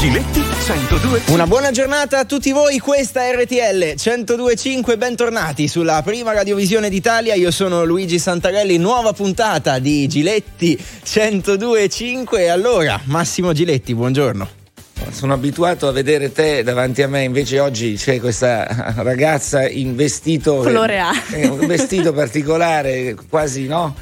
Giletti 0.00 0.42
102. 0.64 1.24
Una 1.26 1.46
buona 1.46 1.72
giornata 1.72 2.20
a 2.20 2.24
tutti 2.24 2.52
voi, 2.52 2.78
questa 2.78 3.26
è 3.26 3.34
RTL 3.34 3.96
1025, 4.02 4.96
bentornati 4.96 5.68
sulla 5.68 6.00
prima 6.00 6.32
radiovisione 6.32 6.88
d'Italia. 6.88 7.34
Io 7.34 7.50
sono 7.50 7.84
Luigi 7.84 8.18
Santarelli, 8.18 8.78
nuova 8.78 9.12
puntata 9.12 9.78
di 9.78 10.08
Giletti 10.08 10.82
1025. 11.04 12.48
Allora, 12.48 12.98
Massimo 13.04 13.52
Giletti, 13.52 13.94
buongiorno. 13.94 14.48
Sono 15.10 15.34
abituato 15.34 15.86
a 15.86 15.92
vedere 15.92 16.32
te 16.32 16.62
davanti 16.62 17.02
a 17.02 17.08
me, 17.08 17.22
invece 17.24 17.60
oggi 17.60 17.96
c'è 17.96 18.20
questa 18.20 18.94
ragazza 18.96 19.68
in 19.68 19.96
vestito. 19.96 20.62
Floreale. 20.62 21.20
Eh, 21.32 21.46
un 21.46 21.66
vestito 21.66 22.14
particolare, 22.14 23.14
quasi 23.28 23.66
no? 23.66 23.94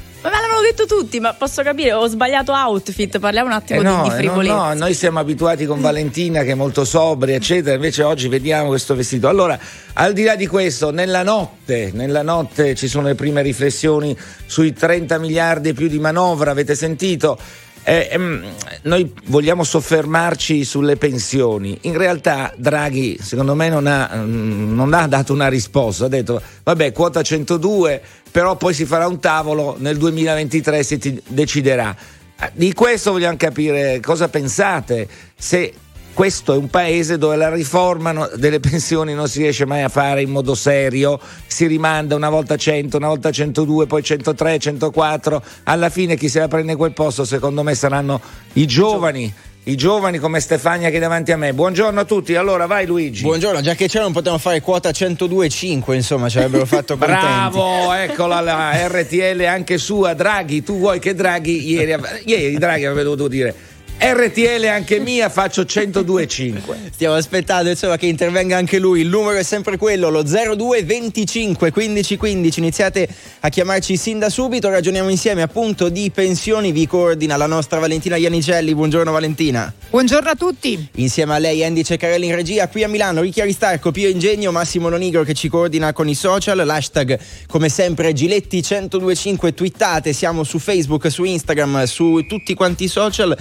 L'hanno 0.59 0.75
detto 0.75 0.85
tutti, 0.85 1.21
ma 1.21 1.33
posso 1.33 1.63
capire, 1.63 1.93
ho 1.93 2.05
sbagliato 2.07 2.51
outfit, 2.51 3.17
parliamo 3.19 3.47
un 3.47 3.53
attimo 3.53 3.79
Eh 3.79 3.83
no, 3.83 4.03
di, 4.03 4.09
di 4.09 4.09
eh 4.09 4.09
no, 4.09 4.17
frivolezza. 4.17 4.55
no, 4.55 4.73
noi 4.73 4.93
siamo 4.93 5.19
abituati 5.19 5.65
con 5.65 5.79
Valentina 5.79 6.43
che 6.43 6.51
è 6.51 6.53
molto 6.53 6.83
sobria, 6.83 7.35
eccetera, 7.35 7.75
invece 7.75 8.03
oggi 8.03 8.27
vediamo 8.27 8.67
questo 8.67 8.93
vestito. 8.93 9.29
Allora, 9.29 9.57
al 9.93 10.11
di 10.11 10.23
là 10.23 10.35
di 10.35 10.47
questo, 10.47 10.91
nella 10.91 11.23
notte, 11.23 11.91
nella 11.93 12.23
notte 12.23 12.75
ci 12.75 12.89
sono 12.89 13.07
le 13.07 13.15
prime 13.15 13.41
riflessioni 13.41 14.17
sui 14.45 14.73
30 14.73 15.17
miliardi 15.17 15.69
e 15.69 15.73
più 15.73 15.87
di 15.87 15.97
manovra, 15.97 16.51
avete 16.51 16.75
sentito? 16.75 17.39
Eh, 17.83 18.09
ehm, 18.11 18.43
noi 18.83 19.11
vogliamo 19.27 19.63
soffermarci 19.63 20.63
sulle 20.63 20.97
pensioni. 20.97 21.77
In 21.83 21.97
realtà 21.97 22.53
Draghi, 22.55 23.17
secondo 23.21 23.55
me, 23.55 23.69
non 23.69 23.87
ha, 23.87 24.11
mm, 24.15 24.75
non 24.75 24.93
ha 24.93 25.07
dato 25.07 25.33
una 25.33 25.47
risposta. 25.47 26.05
Ha 26.05 26.09
detto, 26.09 26.41
vabbè, 26.63 26.91
quota 26.91 27.21
102, 27.21 28.01
però 28.31 28.55
poi 28.55 28.73
si 28.73 28.85
farà 28.85 29.07
un 29.07 29.19
tavolo, 29.19 29.75
nel 29.79 29.97
2023 29.97 30.83
si 30.83 31.21
deciderà. 31.27 31.95
Di 32.53 32.73
questo 32.73 33.11
vogliamo 33.11 33.35
capire 33.35 33.99
cosa 33.99 34.29
pensate, 34.29 35.07
se 35.37 35.73
questo 36.13 36.53
è 36.53 36.57
un 36.57 36.69
paese 36.69 37.17
dove 37.17 37.35
la 37.35 37.49
riforma 37.49 38.27
delle 38.35 38.59
pensioni 38.59 39.13
non 39.13 39.29
si 39.29 39.39
riesce 39.39 39.65
mai 39.65 39.83
a 39.83 39.89
fare 39.89 40.21
in 40.21 40.29
modo 40.29 40.53
serio, 40.53 41.19
si 41.47 41.65
rimanda 41.65 42.15
una 42.15 42.29
volta 42.29 42.57
100, 42.57 42.97
una 42.97 43.07
volta 43.07 43.31
102, 43.31 43.85
poi 43.85 44.03
103, 44.03 44.59
104, 44.59 45.43
alla 45.63 45.89
fine 45.89 46.17
chi 46.17 46.27
se 46.27 46.39
la 46.39 46.47
prende 46.47 46.75
quel 46.75 46.93
posto 46.93 47.23
secondo 47.23 47.63
me 47.63 47.73
saranno 47.73 48.19
i 48.53 48.65
giovani, 48.65 49.33
i 49.63 49.75
giovani 49.75 50.17
come 50.19 50.39
Stefania 50.39 50.89
che 50.89 50.97
è 50.97 50.99
davanti 50.99 51.31
a 51.31 51.37
me. 51.37 51.53
Buongiorno 51.53 51.99
a 51.99 52.05
tutti, 52.05 52.35
allora 52.35 52.65
vai 52.65 52.85
Luigi. 52.85 53.21
Buongiorno, 53.23 53.61
già 53.61 53.75
che 53.75 53.87
c'è 53.87 53.99
non 53.99 54.13
potevamo 54.13 54.39
fare 54.39 54.61
quota 54.61 54.89
102,5, 54.89 55.93
insomma, 55.93 56.29
ci 56.29 56.37
avrebbero 56.37 56.65
fatto 56.67 56.97
contenti. 56.97 57.21
Bravo, 57.21 57.93
eccola 57.93 58.39
la 58.39 58.87
RTL 58.87 59.43
anche 59.45 59.77
sua, 59.77 60.13
Draghi, 60.13 60.63
tu 60.63 60.77
vuoi 60.77 60.99
che 60.99 61.13
Draghi 61.13 61.69
ieri, 61.69 62.01
ieri 62.25 62.57
Draghi 62.57 62.85
avrebbe 62.85 63.03
dovuto 63.03 63.27
dire 63.27 63.53
RTL 64.01 64.65
anche 64.65 64.97
mia, 64.99 65.27
faccio 65.27 65.63
102,5. 65.63 66.89
Stiamo 66.93 67.15
aspettando 67.15 67.69
insomma 67.69 67.97
che 67.97 68.05
intervenga 68.05 68.55
anche 68.55 68.79
lui. 68.79 69.01
Il 69.01 69.09
numero 69.09 69.37
è 69.37 69.43
sempre 69.43 69.75
quello, 69.75 70.09
lo 70.09 70.23
02 70.23 70.83
25 70.83 71.69
15 71.69 72.15
15. 72.15 72.59
Iniziate 72.59 73.09
a 73.41 73.49
chiamarci 73.49 73.97
sin 73.97 74.17
da 74.17 74.29
subito. 74.29 74.69
Ragioniamo 74.69 75.09
insieme 75.09 75.41
appunto 75.41 75.89
di 75.89 76.11
pensioni. 76.11 76.71
Vi 76.71 76.87
coordina 76.87 77.35
la 77.35 77.45
nostra 77.45 77.79
Valentina 77.79 78.15
Ianicelli. 78.15 78.73
Buongiorno 78.73 79.11
Valentina. 79.11 79.73
Buongiorno 79.89 80.29
a 80.29 80.35
tutti. 80.35 80.87
Insieme 80.95 81.33
a 81.33 81.37
lei 81.37 81.65
Andy 81.65 81.83
Ceccarelli 81.83 82.27
in 82.27 82.35
regia. 82.35 82.69
Qui 82.69 82.83
a 82.83 82.87
Milano 82.87 83.19
Ricchi 83.19 83.41
Aristarco, 83.41 83.91
Pio 83.91 84.07
Ingegno, 84.07 84.53
Massimo 84.53 84.87
Lonigro 84.87 85.23
che 85.23 85.33
ci 85.33 85.49
coordina 85.49 85.91
con 85.91 86.07
i 86.07 86.15
social. 86.15 86.65
L'hashtag 86.65 87.19
come 87.47 87.67
sempre 87.67 88.13
Giletti 88.13 88.63
1025. 88.65 89.53
Twittate, 89.53 90.13
siamo 90.13 90.45
su 90.45 90.57
Facebook, 90.57 91.11
su 91.11 91.25
Instagram, 91.25 91.83
su 91.83 92.25
tutti 92.29 92.53
quanti 92.53 92.85
i 92.85 92.87
social. 92.87 93.37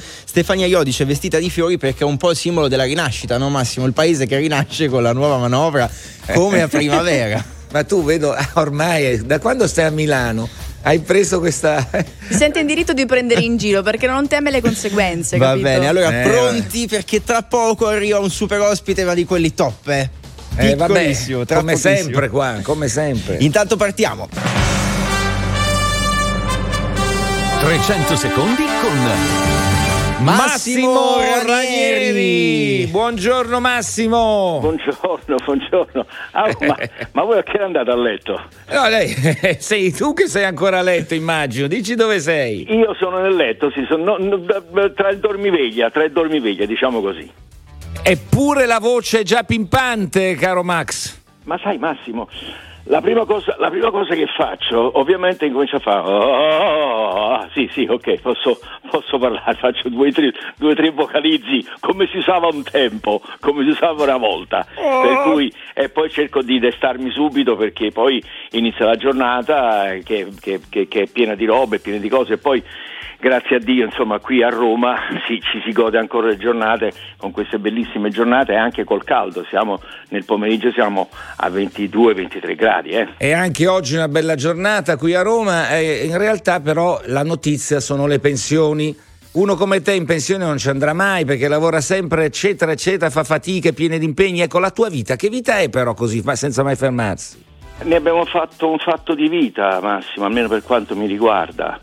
Stefania 0.49 0.79
Iodice 0.79 1.05
vestita 1.05 1.39
di 1.39 1.51
fiori 1.51 1.77
perché 1.77 2.05
è 2.05 2.07
un 2.07 2.17
po' 2.17 2.31
il 2.31 2.37
simbolo 2.39 2.69
della 2.69 2.85
rinascita, 2.85 3.37
no 3.37 3.51
Massimo? 3.51 3.85
Il 3.85 3.93
paese 3.93 4.25
che 4.25 4.39
rinasce 4.39 4.89
con 4.89 5.03
la 5.03 5.13
nuova 5.13 5.37
manovra 5.37 5.91
come 6.33 6.63
a 6.63 6.69
primavera. 6.73 7.45
Ma 7.71 7.85
tu 7.85 8.03
vedo 8.03 8.35
ormai 8.55 9.27
da 9.27 9.41
quando 9.41 9.67
stai 9.67 9.85
a 9.85 9.91
Milano 9.91 10.49
hai 10.85 11.01
preso 11.01 11.39
questa 11.39 11.87
Si 12.29 12.35
sente 12.35 12.61
in 12.61 12.67
diritto 12.67 12.95
di 12.95 13.05
prendere 13.05 13.43
in 13.43 13.59
giro 13.59 13.83
perché 13.83 14.07
non 14.07 14.27
teme 14.27 14.51
le 14.51 14.63
conseguenze. 14.63 15.37
Va 15.37 15.49
capito? 15.49 15.65
bene, 15.65 15.87
allora 15.87 16.23
Eh, 16.23 16.27
pronti 16.27 16.87
perché 16.87 17.23
tra 17.23 17.43
poco 17.43 17.87
arriva 17.87 18.19
un 18.19 18.31
super 18.31 18.61
ospite 18.61 19.05
ma 19.05 19.13
di 19.13 19.27
quelli 19.27 19.53
top, 19.53 19.87
eh? 19.89 20.09
Eh, 20.57 20.75
vabbè, 20.77 21.15
come 21.47 21.73
pochissimo. 21.75 21.75
sempre 21.75 22.29
qua, 22.31 22.61
come 22.63 22.89
sempre. 22.89 23.37
Intanto 23.41 23.77
partiamo. 23.77 24.27
300 27.61 28.17
secondi 28.17 28.63
con 28.81 29.68
Massimo 30.21 31.19
Ranieri. 31.47 32.87
Buongiorno 32.87 33.61
Massimo. 33.61 34.59
Buongiorno, 34.61 35.37
buongiorno. 35.45 36.07
Ah, 36.33 36.51
ma, 36.59 36.77
ma 37.13 37.23
voi 37.23 37.39
a 37.39 37.43
che 37.45 37.59
andate 37.59 37.91
a 37.91 37.97
letto? 37.97 38.43
No, 38.73 38.89
lei, 38.89 39.15
sei 39.59 39.93
tu 39.93 40.15
che 40.15 40.27
sei 40.27 40.45
ancora 40.45 40.81
a 40.81 40.83
letto, 40.83 41.15
immagino. 41.15 41.69
Dici 41.69 41.95
dove 41.95 42.19
sei. 42.19 42.67
Io 42.75 42.95
sono 42.95 43.21
nel 43.21 43.37
letto, 43.37 43.71
sì, 43.71 43.85
sono, 43.89 44.17
no, 44.17 44.39
no, 44.39 44.93
tra 44.93 45.11
il 45.11 45.19
dormiveglia, 45.21 45.91
tra 45.91 46.03
il 46.03 46.11
dormiveglia, 46.11 46.67
diciamo 46.67 47.01
così. 47.01 47.31
Eppure 48.03 48.67
la 48.67 48.81
voce 48.81 49.21
è 49.21 49.23
già 49.23 49.45
pimpante, 49.45 50.35
caro 50.35 50.65
Max. 50.65 51.17
Ma 51.45 51.57
sai 51.63 51.79
Massimo, 51.79 52.29
la 52.89 53.01
prima 53.01 53.25
cosa, 53.25 53.55
la 53.59 53.71
prima 53.71 53.91
cosa 53.91 54.15
che 54.15 54.27
faccio, 54.27 54.99
ovviamente 54.99 55.47
incomincio 55.47 55.77
a 55.77 55.81
fare... 55.81 56.01
"Oh, 56.09 56.19
oh, 56.19 57.09
oh, 57.11 57.33
ah, 57.35 57.49
sì, 57.53 57.69
sì, 57.73 57.87
ok, 57.89 58.21
posso, 58.21 58.59
posso 58.91 59.19
parlare, 59.19 59.55
faccio 59.61 59.89
due 59.89 60.09
o 60.09 60.13
tre, 60.13 60.33
due, 60.57 60.75
tre 60.75 60.91
vocalizzi 60.91 61.67
come 61.81 62.07
si 62.11 62.19
usava 62.19 62.49
un 62.49 62.63
tempo, 62.63 63.21
come 63.41 63.65
si 63.65 63.71
usava 63.71 64.03
una 64.05 64.17
volta. 64.17 64.67
Per 64.75 65.23
cui, 65.25 65.53
e 65.75 65.89
poi 65.91 66.11
cerco 66.11 66.43
di 66.43 66.59
destarmi 66.59 67.11
subito 67.11 67.57
perché 67.57 67.91
poi 67.93 68.23
inizia 68.53 68.87
la 68.87 68.97
giornata 68.97 69.93
eh, 69.93 70.03
che, 70.03 70.29
che- 70.41 70.61
che- 70.69 70.89
che 70.89 71.03
è 71.03 71.07
piena 71.07 71.35
di 71.35 71.45
robe, 71.45 71.79
piena 71.81 71.99
di 71.99 72.09
cose 72.09 72.35
e 72.35 72.39
poi... 72.39 72.63
Grazie 73.21 73.57
a 73.57 73.59
Dio, 73.59 73.85
insomma, 73.85 74.21
qui 74.21 74.45
a 74.45 74.49
Roma 74.49 74.97
si- 75.27 75.41
ci 75.41 75.61
si 75.65 75.73
gode 75.73 75.99
ancora 75.99 76.29
le 76.29 76.37
giornate 76.37 76.93
con 77.17 77.33
queste 77.33 77.59
bellissime 77.59 78.11
giornate 78.11 78.53
e 78.53 78.57
anche 78.57 78.85
col 78.85 79.03
caldo. 79.03 79.45
Siamo 79.49 79.81
nel 80.11 80.25
pomeriggio 80.25 80.71
siamo 80.71 81.09
a 81.39 81.49
22-23 81.49 82.55
gradi. 82.55 82.91
Eh. 82.91 83.09
E 83.17 83.33
anche 83.33 83.67
oggi 83.67 83.97
una 83.97 84.07
bella 84.07 84.37
giornata 84.37 84.97
qui 84.97 85.15
a 85.15 85.23
Roma. 85.23 85.71
eh, 85.77 86.05
in 86.05 86.17
realtà, 86.17 86.61
però, 86.61 87.01
la 87.07 87.25
notizia 87.25 87.81
sono 87.81 88.07
le 88.07 88.21
pensioni. 88.21 88.97
Uno 89.33 89.57
come 89.57 89.83
te 89.83 89.95
in 89.95 90.07
pensione 90.07 90.45
non 90.45 90.57
ci 90.59 90.69
andrà 90.69 90.93
mai 90.93 91.25
perché 91.25 91.49
lavora 91.49 91.81
sempre, 91.81 92.25
eccetera, 92.25 92.71
eccetera, 92.71 93.11
fa 93.11 93.25
fatiche, 93.25 93.73
piene 93.73 93.99
di 93.99 94.05
impegni. 94.05 94.43
Ecco, 94.43 94.61
la 94.61 94.71
tua 94.71 94.89
vita, 94.89 95.17
che 95.17 95.29
vita 95.29 95.59
è 95.59 95.69
però 95.69 95.93
così, 95.93 96.23
ma 96.25 96.37
senza 96.37 96.63
mai 96.63 96.77
fermarsi? 96.77 97.45
Ne 97.81 97.95
abbiamo 97.95 98.25
fatto 98.25 98.69
un 98.71 98.79
fatto 98.79 99.15
di 99.15 99.29
vita, 99.29 99.79
Massimo, 99.81 100.25
almeno 100.25 100.49
per 100.49 100.63
quanto 100.63 100.97
mi 100.97 101.07
riguarda. 101.07 101.79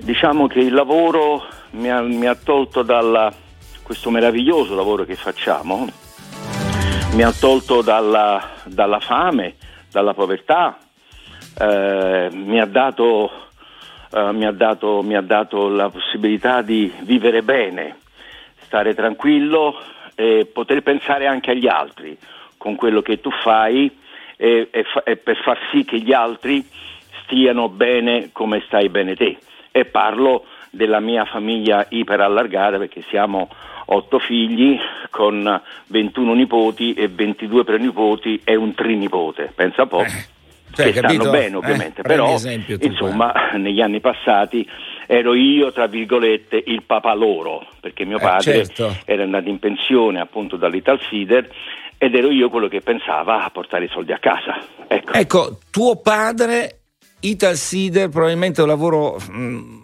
Diciamo 0.00 0.46
che 0.46 0.60
il 0.60 0.72
lavoro 0.72 1.44
mi 1.70 1.90
ha, 1.90 2.00
mi 2.00 2.26
ha 2.26 2.36
tolto 2.36 2.82
dalla, 2.82 3.32
questo 3.82 4.10
meraviglioso 4.10 4.76
lavoro 4.76 5.04
che 5.04 5.16
facciamo, 5.16 5.86
mi 7.14 7.22
ha 7.22 7.32
tolto 7.32 7.82
dalla, 7.82 8.52
dalla 8.64 9.00
fame, 9.00 9.56
dalla 9.90 10.14
povertà, 10.14 10.78
eh, 11.58 12.28
mi, 12.32 12.60
ha 12.60 12.66
dato, 12.66 13.48
eh, 14.12 14.32
mi, 14.32 14.46
ha 14.46 14.52
dato, 14.52 15.02
mi 15.02 15.16
ha 15.16 15.20
dato 15.20 15.68
la 15.68 15.90
possibilità 15.90 16.62
di 16.62 16.90
vivere 17.00 17.42
bene, 17.42 17.96
stare 18.66 18.94
tranquillo 18.94 19.80
e 20.14 20.48
poter 20.50 20.82
pensare 20.82 21.26
anche 21.26 21.50
agli 21.50 21.66
altri 21.66 22.16
con 22.56 22.76
quello 22.76 23.02
che 23.02 23.20
tu 23.20 23.30
fai 23.42 23.90
e, 24.36 24.68
e 24.70 24.84
fa- 24.84 25.02
e 25.02 25.16
per 25.16 25.36
far 25.42 25.58
sì 25.72 25.84
che 25.84 25.98
gli 25.98 26.12
altri 26.12 26.64
stiano 27.24 27.68
bene 27.68 28.30
come 28.32 28.62
stai 28.64 28.88
bene 28.88 29.16
te. 29.16 29.38
E 29.70 29.84
parlo 29.84 30.44
della 30.70 31.00
mia 31.00 31.24
famiglia 31.24 31.86
iperallargata 31.88 32.78
perché 32.78 33.02
siamo 33.08 33.48
otto 33.86 34.18
figli 34.18 34.78
con 35.10 35.60
21 35.86 36.34
nipoti 36.34 36.92
e 36.94 37.08
22 37.08 37.64
prenipoti 37.64 38.40
e 38.44 38.54
un 38.54 38.74
trinipote, 38.74 39.50
pensa 39.54 39.82
un 39.82 39.88
po'. 39.88 40.04
Cioè, 40.70 40.92
che 40.92 41.00
capito? 41.00 41.22
stanno 41.22 41.30
bene 41.30 41.54
Eh, 41.54 41.56
ovviamente, 41.56 42.02
prendi 42.02 42.22
però 42.22 42.78
insomma 42.80 43.32
negli 43.56 43.80
anni 43.80 44.00
passati 44.00 44.68
ero 45.06 45.34
io, 45.34 45.72
tra 45.72 45.86
virgolette, 45.86 46.62
il 46.66 46.82
papà 46.82 47.14
loro, 47.14 47.66
perché 47.80 48.04
mio 48.04 48.18
Eh, 48.18 48.20
padre 48.20 48.66
certo. 48.66 48.94
era 49.06 49.22
andato 49.22 49.48
in 49.48 49.58
pensione 49.58 50.20
appunto 50.20 50.56
dall'Ital 50.56 51.00
Feeder 51.00 51.48
ed 51.96 52.14
ero 52.14 52.30
io 52.30 52.50
quello 52.50 52.68
che 52.68 52.82
pensava 52.82 53.42
a 53.42 53.50
portare 53.50 53.86
i 53.86 53.88
soldi 53.88 54.12
a 54.12 54.18
casa. 54.18 54.58
Ecco. 54.86 55.12
Ecco, 55.14 55.58
tuo 55.70 55.96
padre, 56.00 56.77
Ital 57.20 57.56
Sider, 57.56 58.08
probabilmente 58.08 58.62
un 58.62 58.68
lavoro 58.68 59.20
mm, 59.30 59.80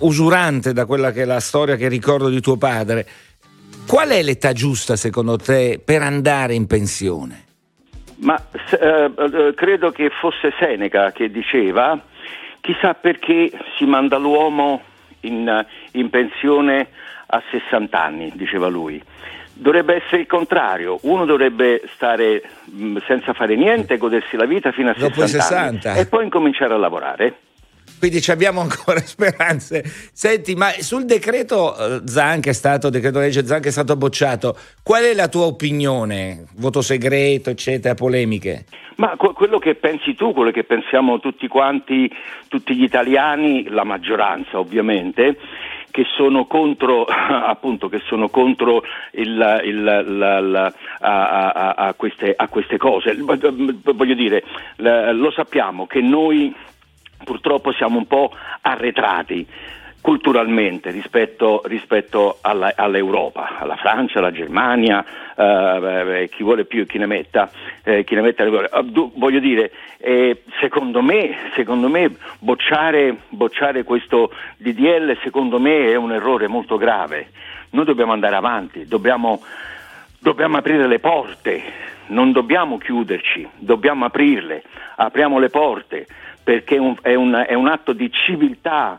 usurante 0.00 0.72
da 0.72 0.84
quella 0.84 1.12
che 1.12 1.22
è 1.22 1.24
la 1.24 1.40
storia 1.40 1.76
che 1.76 1.88
ricordo 1.88 2.28
di 2.28 2.40
tuo 2.40 2.56
padre. 2.56 3.06
Qual 3.86 4.08
è 4.08 4.22
l'età 4.22 4.52
giusta 4.52 4.96
secondo 4.96 5.36
te 5.36 5.80
per 5.82 6.02
andare 6.02 6.54
in 6.54 6.66
pensione? 6.66 7.42
Ma 8.16 8.40
eh, 8.70 9.10
eh, 9.16 9.54
credo 9.54 9.90
che 9.90 10.10
fosse 10.10 10.52
Seneca 10.58 11.12
che 11.12 11.30
diceva, 11.30 12.00
chissà 12.60 12.94
perché 12.94 13.50
si 13.76 13.84
manda 13.84 14.16
l'uomo 14.16 14.82
in, 15.20 15.66
in 15.92 16.10
pensione 16.10 16.88
a 17.26 17.42
60 17.50 18.02
anni, 18.02 18.32
diceva 18.34 18.68
lui. 18.68 19.02
Dovrebbe 19.56 20.02
essere 20.02 20.22
il 20.22 20.26
contrario, 20.26 20.98
uno 21.02 21.24
dovrebbe 21.24 21.82
stare 21.94 22.42
mh, 22.64 22.96
senza 23.06 23.32
fare 23.32 23.54
niente, 23.54 23.96
godersi 23.98 24.36
la 24.36 24.46
vita 24.46 24.72
fino 24.72 24.90
a 24.90 24.94
Dopo 24.96 25.22
i 25.22 25.28
60, 25.28 25.42
60. 25.42 25.90
anni 25.90 26.00
e 26.00 26.06
poi 26.06 26.24
incominciare 26.24 26.74
a 26.74 26.76
lavorare. 26.76 27.38
Quindi 27.98 28.20
ci 28.20 28.32
abbiamo 28.32 28.60
ancora 28.60 29.00
speranze. 29.06 29.82
Senti, 30.12 30.54
ma 30.54 30.70
sul 30.78 31.04
decreto 31.04 31.76
eh, 31.76 32.00
Zan 32.04 32.40
che 32.40 32.50
è 32.50 32.52
stato, 32.52 32.90
decreto 32.90 33.18
legge 33.18 33.46
Zan 33.46 33.60
che 33.60 33.68
è 33.68 33.72
stato 33.72 33.96
bocciato, 33.96 34.56
qual 34.82 35.04
è 35.04 35.14
la 35.14 35.28
tua 35.28 35.44
opinione? 35.44 36.44
Voto 36.56 36.82
segreto, 36.82 37.50
eccetera, 37.50 37.94
polemiche? 37.94 38.64
Ma 38.96 39.14
que- 39.16 39.32
quello 39.32 39.58
che 39.58 39.74
pensi 39.74 40.14
tu, 40.14 40.32
quello 40.32 40.50
che 40.50 40.64
pensiamo 40.64 41.18
tutti 41.18 41.48
quanti, 41.48 42.10
tutti 42.48 42.76
gli 42.76 42.82
italiani, 42.82 43.68
la 43.68 43.84
maggioranza 43.84 44.58
ovviamente, 44.58 45.36
che 45.94 46.04
sono 46.16 46.46
contro, 46.46 47.04
appunto, 47.06 47.88
che 47.88 48.00
sono 48.06 48.28
contro 48.28 48.82
il, 49.12 49.60
il, 49.64 49.84
la, 49.84 50.40
la, 50.40 50.72
a, 50.98 51.52
a, 51.52 51.70
a, 51.70 51.94
queste, 51.94 52.34
a 52.36 52.48
queste 52.48 52.78
cose. 52.78 53.16
Voglio 53.16 54.14
dire, 54.14 54.42
lo 54.78 55.30
sappiamo 55.30 55.86
che 55.86 56.00
noi 56.00 56.52
purtroppo 57.22 57.70
siamo 57.74 57.98
un 57.98 58.08
po' 58.08 58.32
arretrati 58.62 59.46
culturalmente 60.04 60.90
rispetto, 60.90 61.62
rispetto 61.64 62.36
alla, 62.42 62.74
all'Europa, 62.76 63.56
alla 63.58 63.76
Francia, 63.76 64.18
alla 64.18 64.32
Germania, 64.32 65.02
eh, 65.34 66.28
chi 66.30 66.42
vuole 66.42 66.66
più 66.66 66.84
chi 66.84 66.98
ne 66.98 67.06
metta, 67.06 67.50
eh, 67.82 68.04
chi 68.04 68.14
ne 68.14 68.20
metta 68.20 68.44
voglio 68.82 69.40
dire, 69.40 69.72
eh, 69.96 70.42
secondo 70.60 71.00
me, 71.00 71.34
secondo 71.54 71.88
me 71.88 72.14
bocciare, 72.38 73.16
bocciare 73.30 73.82
questo 73.84 74.30
DDL 74.58 75.16
secondo 75.22 75.58
me 75.58 75.92
è 75.92 75.94
un 75.94 76.12
errore 76.12 76.48
molto 76.48 76.76
grave. 76.76 77.30
Noi 77.70 77.86
dobbiamo 77.86 78.12
andare 78.12 78.36
avanti, 78.36 78.86
dobbiamo, 78.86 79.42
dobbiamo 80.18 80.58
aprire 80.58 80.86
le 80.86 80.98
porte, 80.98 81.62
non 82.08 82.30
dobbiamo 82.30 82.76
chiuderci, 82.76 83.48
dobbiamo 83.56 84.04
aprirle, 84.04 84.64
apriamo 84.96 85.38
le 85.38 85.48
porte 85.48 86.06
perché 86.44 86.76
è 86.76 87.14
un, 87.14 87.44
è 87.46 87.54
un 87.54 87.66
atto 87.68 87.92
di 87.92 88.10
civiltà 88.12 88.98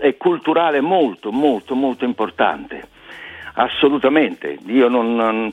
e 0.00 0.16
culturale 0.16 0.80
molto, 0.80 1.30
molto, 1.30 1.74
molto 1.74 2.04
importante. 2.04 2.88
Assolutamente, 3.54 4.58
io 4.66 4.88
non, 4.88 5.14
non, 5.14 5.52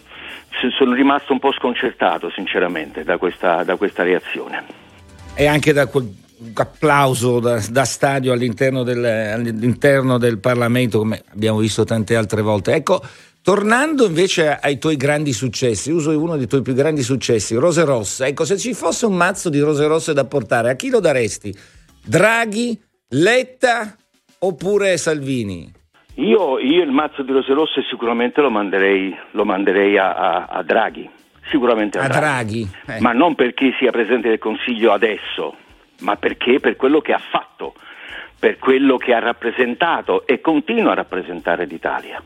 sono 0.77 0.93
rimasto 0.93 1.33
un 1.33 1.39
po' 1.39 1.51
sconcertato 1.51 2.31
sinceramente 2.31 3.03
da 3.03 3.17
questa, 3.17 3.63
da 3.63 3.75
questa 3.75 4.03
reazione. 4.03 4.63
E 5.35 5.45
anche 5.45 5.73
da 5.73 5.87
quel 5.87 6.23
applauso 6.53 7.39
da, 7.39 7.61
da 7.69 7.83
stadio 7.83 8.31
all'interno 8.31 8.83
del, 8.83 9.03
all'interno 9.03 10.17
del 10.17 10.39
Parlamento, 10.39 10.99
come 10.99 11.21
abbiamo 11.33 11.59
visto 11.59 11.83
tante 11.83 12.15
altre 12.15 12.41
volte. 12.41 12.73
Ecco, 12.73 13.01
Tornando 13.45 14.07
invece 14.07 14.57
ai 14.59 14.79
tuoi 14.79 14.95
grandi 14.95 15.31
successi, 15.31 15.91
uso 15.91 16.17
uno 16.19 16.35
dei 16.35 16.47
tuoi 16.47 16.63
più 16.63 16.73
grandi 16.73 17.03
successi, 17.03 17.53
Rose 17.53 17.85
Rosse. 17.85 18.25
Ecco, 18.25 18.43
se 18.43 18.57
ci 18.57 18.73
fosse 18.73 19.05
un 19.05 19.15
mazzo 19.15 19.51
di 19.51 19.59
rose 19.59 19.85
rosse 19.85 20.13
da 20.13 20.25
portare, 20.25 20.71
a 20.71 20.75
chi 20.75 20.89
lo 20.89 20.99
daresti? 20.99 21.55
Draghi, 22.03 22.75
Letta 23.09 23.95
oppure 24.39 24.97
Salvini? 24.97 25.71
Io, 26.15 26.57
io 26.57 26.81
il 26.81 26.89
mazzo 26.89 27.21
di 27.21 27.31
rose 27.31 27.53
rosse 27.53 27.83
sicuramente 27.87 28.41
lo 28.41 28.49
manderei, 28.49 29.15
lo 29.33 29.45
manderei 29.45 29.95
a, 29.95 30.15
a, 30.15 30.45
a, 30.45 30.63
Draghi. 30.63 31.07
Sicuramente 31.51 31.99
a, 31.99 32.05
a 32.05 32.07
Draghi. 32.07 32.67
Draghi. 32.83 32.97
Eh. 32.97 33.01
Ma 33.01 33.11
non 33.11 33.35
perché 33.35 33.75
sia 33.77 33.91
presidente 33.91 34.27
del 34.27 34.39
Consiglio 34.39 34.91
adesso, 34.91 35.55
ma 35.99 36.15
perché 36.15 36.59
per 36.59 36.75
quello 36.77 36.99
che 36.99 37.13
ha 37.13 37.21
fatto, 37.29 37.75
per 38.39 38.57
quello 38.57 38.97
che 38.97 39.13
ha 39.13 39.19
rappresentato 39.19 40.25
e 40.25 40.41
continua 40.41 40.93
a 40.93 40.95
rappresentare 40.95 41.65
l'Italia 41.65 42.19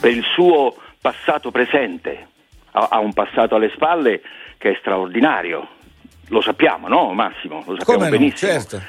per 0.00 0.12
il 0.12 0.24
suo 0.34 0.76
passato 1.00 1.50
presente, 1.50 2.26
ha, 2.72 2.88
ha 2.90 2.98
un 2.98 3.12
passato 3.12 3.54
alle 3.54 3.70
spalle 3.74 4.20
che 4.58 4.70
è 4.70 4.76
straordinario, 4.78 5.68
lo 6.28 6.40
sappiamo, 6.40 6.88
no 6.88 7.12
Massimo? 7.12 7.62
Lo 7.66 7.76
sappiamo 7.78 8.04
Come 8.04 8.10
benissimo. 8.10 8.52
No, 8.52 8.58
certo. 8.58 8.82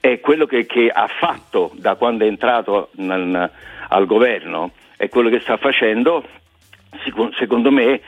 E 0.00 0.20
quello 0.20 0.46
che, 0.46 0.64
che, 0.66 0.88
ha 0.88 1.08
fatto 1.08 1.72
da 1.74 1.96
quando 1.96 2.24
è 2.24 2.28
entrato 2.28 2.90
nel, 2.92 3.50
al 3.88 4.06
governo 4.06 4.70
e 4.96 5.08
quello 5.08 5.28
che 5.28 5.40
sta 5.40 5.56
facendo, 5.56 6.24
secondo 7.36 7.70
me 7.70 8.00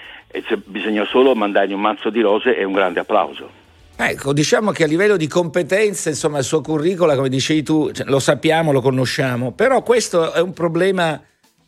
bisogna 0.66 1.04
solo 1.06 1.34
mandargli 1.34 1.72
un 1.72 1.80
mazzo 1.80 2.10
di 2.10 2.20
rose 2.20 2.56
e 2.56 2.64
un 2.64 2.72
grande 2.72 3.00
applauso. 3.00 3.58
Ecco, 3.96 4.32
diciamo 4.32 4.70
che 4.70 4.84
a 4.84 4.86
livello 4.86 5.16
di 5.16 5.26
competenze, 5.26 6.10
insomma, 6.10 6.38
il 6.38 6.44
suo 6.44 6.62
curricola, 6.62 7.16
come 7.16 7.28
dicevi 7.28 7.62
tu, 7.62 7.90
cioè, 7.92 8.06
lo 8.06 8.18
sappiamo, 8.18 8.72
lo 8.72 8.80
conosciamo, 8.80 9.52
però 9.52 9.82
questo 9.82 10.32
è 10.32 10.40
un 10.40 10.54
problema 10.54 11.20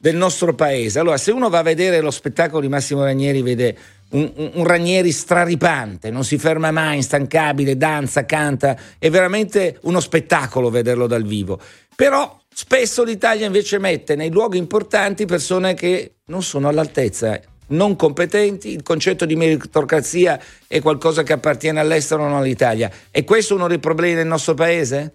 del 0.02 0.16
nostro 0.16 0.52
paese. 0.52 0.99
Allora, 0.99 1.16
se 1.16 1.31
uno 1.31 1.49
va 1.49 1.60
a 1.60 1.62
vedere 1.62 2.00
lo 2.00 2.10
spettacolo 2.10 2.60
di 2.60 2.66
Massimo 2.66 3.04
Ranieri, 3.04 3.40
vede 3.40 3.76
un, 4.10 4.32
un, 4.34 4.50
un, 4.54 4.64
Ranieri 4.64 5.12
straripante, 5.12 6.10
non 6.10 6.25
si 6.25 6.38
ferma 6.38 6.72
mai, 6.72 6.96
instancabile, 6.96 7.76
danza, 7.76 8.26
canta, 8.26 8.76
è 8.99 9.08
veramente 9.10 9.78
uno 9.82 10.00
spettacolo 10.00 10.70
vederlo 10.70 11.06
dal 11.06 11.22
vivo. 11.22 11.60
Però 11.94 12.37
spesso 12.52 13.04
l'Italia 13.04 13.46
invece 13.46 13.78
mette 13.78 14.16
nei 14.16 14.32
luoghi 14.32 14.58
importanti 14.58 15.25
persone 15.25 15.75
che 15.75 16.14
non 16.26 16.43
sono 16.43 16.66
all'altezza, 16.66 17.38
non 17.69 17.94
competenti, 17.94 18.72
il 18.72 18.82
concetto 18.82 19.25
di 19.25 19.37
meritocrazia 19.37 20.37
è 20.66 20.81
qualcosa 20.81 21.22
che 21.22 21.32
appartiene 21.32 21.78
all'estero, 21.78 22.25
non 22.25 22.38
all'Italia. 22.38 22.90
E 23.12 23.22
questo 23.22 23.54
è 23.54 23.56
uno 23.56 23.69
dei 23.69 23.78
problemi 23.78 24.16
del 24.16 24.26
nostro 24.26 24.54
paese? 24.54 25.14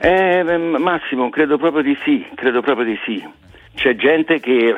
Eh, 0.00 0.42
Massimo, 0.42 1.30
credo 1.30 1.56
proprio 1.56 1.82
di 1.82 1.96
sì, 2.04 2.26
credo 2.34 2.62
proprio 2.62 2.84
di 2.84 2.98
sì 3.04 3.46
c'è 3.78 3.94
gente 3.94 4.40
che 4.40 4.70
eh, 4.70 4.74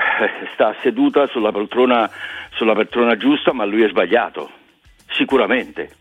sta 0.52 0.76
seduta 0.82 1.26
sulla 1.28 1.50
poltrona, 1.50 2.08
sulla 2.50 2.74
poltrona 2.74 3.16
giusta, 3.16 3.54
ma 3.54 3.64
lui 3.64 3.82
è 3.82 3.88
sbagliato, 3.88 4.50
sicuramente. 5.08 5.96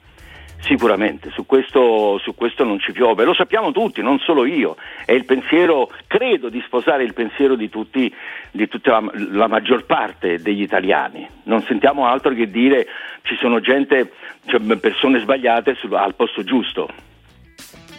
Sicuramente, 0.62 1.30
su 1.30 1.46
questo, 1.46 2.18
su 2.18 2.36
questo, 2.36 2.66
non 2.66 2.82
ci 2.82 2.92
piove, 2.92 3.24
lo 3.24 3.34
sappiamo 3.34 3.72
tutti, 3.72 4.02
non 4.02 4.20
solo 4.20 4.44
io, 4.44 4.76
è 5.06 5.14
il 5.14 5.24
pensiero, 5.24 5.90
credo 6.06 6.50
di 6.50 6.62
sposare 6.66 7.06
il 7.06 7.14
pensiero 7.14 7.56
di, 7.56 7.70
tutti, 7.70 8.14
di 8.52 8.68
tutta 8.68 9.00
la, 9.00 9.12
la, 9.32 9.48
maggior 9.48 9.86
parte 9.86 10.42
degli 10.42 10.62
italiani, 10.62 11.26
non 11.44 11.62
sentiamo 11.62 12.08
altro 12.08 12.34
che 12.34 12.52
dire 12.52 12.86
ci 13.22 13.38
sono 13.38 13.62
gente, 13.62 14.12
cioè 14.48 14.60
persone 14.76 15.20
sbagliate 15.20 15.78
al 15.92 16.16
posto 16.16 16.44
giusto. 16.44 16.90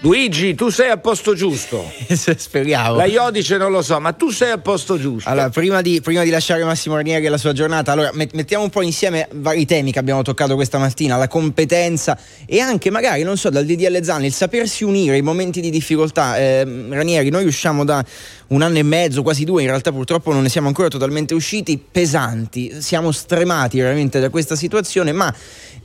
Luigi, 0.02 0.54
tu 0.54 0.70
sei 0.70 0.88
al 0.88 0.98
posto 0.98 1.34
giusto. 1.34 1.84
Speriamo. 2.08 2.96
La 2.96 3.04
Iodice 3.04 3.58
non 3.58 3.70
lo 3.70 3.82
so, 3.82 4.00
ma 4.00 4.12
tu 4.12 4.30
sei 4.30 4.50
al 4.50 4.62
posto 4.62 4.98
giusto. 4.98 5.28
Allora, 5.28 5.50
prima 5.50 5.82
di, 5.82 6.00
prima 6.00 6.22
di 6.22 6.30
lasciare 6.30 6.64
Massimo 6.64 6.96
Ranieri 6.96 7.26
e 7.26 7.28
la 7.28 7.36
sua 7.36 7.52
giornata, 7.52 7.92
allora 7.92 8.10
mettiamo 8.14 8.64
un 8.64 8.70
po' 8.70 8.80
insieme 8.80 9.28
vari 9.30 9.66
temi 9.66 9.92
che 9.92 9.98
abbiamo 9.98 10.22
toccato 10.22 10.54
questa 10.54 10.78
mattina, 10.78 11.18
la 11.18 11.28
competenza 11.28 12.18
e 12.46 12.60
anche 12.60 12.88
magari, 12.88 13.24
non 13.24 13.36
so, 13.36 13.50
dal 13.50 13.66
DDL 13.66 14.02
Zan, 14.02 14.24
il 14.24 14.32
sapersi 14.32 14.84
unire 14.84 15.18
i 15.18 15.22
momenti 15.22 15.60
di 15.60 15.68
difficoltà. 15.68 16.38
Eh, 16.38 16.64
Ranieri, 16.88 17.28
noi 17.28 17.44
usciamo 17.44 17.84
da 17.84 18.02
un 18.48 18.62
anno 18.62 18.78
e 18.78 18.82
mezzo, 18.82 19.20
quasi 19.20 19.44
due, 19.44 19.60
in 19.60 19.68
realtà 19.68 19.92
purtroppo 19.92 20.32
non 20.32 20.40
ne 20.40 20.48
siamo 20.48 20.68
ancora 20.68 20.88
totalmente 20.88 21.34
usciti, 21.34 21.76
pesanti, 21.76 22.80
siamo 22.80 23.12
stremati 23.12 23.78
veramente 23.78 24.18
da 24.18 24.30
questa 24.30 24.56
situazione, 24.56 25.12
ma 25.12 25.32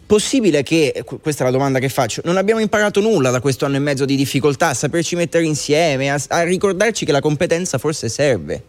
possibile 0.06 0.64
che, 0.64 1.04
questa 1.22 1.44
è 1.44 1.46
la 1.46 1.52
domanda 1.52 1.80
che 1.80 1.90
faccio, 1.90 2.22
non 2.26 2.38
abbiamo 2.38 2.62
imparato 2.62 3.02
nulla 3.02 3.32
da 3.32 3.40
questo 3.40 3.66
anno 3.66 3.76
e 3.76 3.80
mezzo 3.80 4.06
di 4.06 4.16
difficoltà, 4.16 4.70
a 4.70 4.74
saperci 4.74 5.16
mettere 5.16 5.46
insieme, 5.46 6.12
a, 6.12 6.18
a 6.30 6.44
ricordarci 6.44 7.06
che 7.06 7.12
la 7.12 7.22
competenza 7.22 7.78
forse 7.78 8.10
serve? 8.10 8.64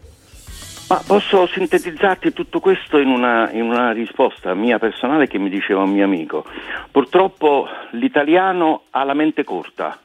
Ma 0.89 1.03
posso 1.05 1.47
sintetizzarti 1.47 2.31
tutto 2.31 2.61
questo 2.61 2.97
in 2.97 3.09
una, 3.09 3.51
in 3.51 3.63
una, 3.63 3.91
risposta 3.91 4.53
mia 4.53 4.79
personale 4.79 5.27
che 5.27 5.37
mi 5.37 5.49
diceva 5.49 5.81
un 5.81 5.91
mio 5.91 6.05
amico. 6.05 6.45
Purtroppo 6.89 7.67
l'italiano 7.91 8.83
ha 8.91 9.03
la 9.03 9.13
mente 9.13 9.43
corta, 9.43 9.99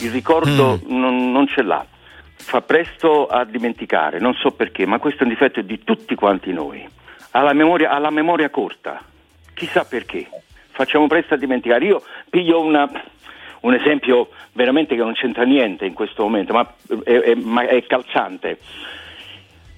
il 0.00 0.10
ricordo 0.10 0.78
mm. 0.84 0.94
non, 0.94 1.32
non 1.32 1.46
ce 1.46 1.62
l'ha, 1.62 1.86
fa 2.34 2.60
presto 2.60 3.28
a 3.28 3.46
dimenticare, 3.46 4.18
non 4.18 4.34
so 4.34 4.50
perché, 4.50 4.84
ma 4.84 4.98
questo 4.98 5.20
è 5.20 5.22
un 5.22 5.30
difetto 5.30 5.62
di 5.62 5.82
tutti 5.84 6.14
quanti 6.14 6.52
noi. 6.52 6.86
Ha 7.30 7.40
la 7.40 7.54
memoria, 7.54 7.90
ha 7.90 7.98
la 7.98 8.10
memoria 8.10 8.50
corta, 8.50 9.02
chissà 9.54 9.86
perché 9.86 10.28
facciamo 10.80 11.06
presto 11.06 11.34
a 11.34 11.36
dimenticare. 11.36 11.84
Io 11.84 12.02
piglio 12.30 12.60
una, 12.60 12.88
un 13.60 13.74
esempio 13.74 14.30
veramente 14.52 14.96
che 14.96 15.02
non 15.02 15.12
c'entra 15.12 15.44
niente 15.44 15.84
in 15.84 15.92
questo 15.92 16.22
momento, 16.22 16.54
ma 16.54 16.66
è, 17.04 17.10
è, 17.10 17.34
ma 17.34 17.66
è 17.66 17.84
calzante. 17.84 18.58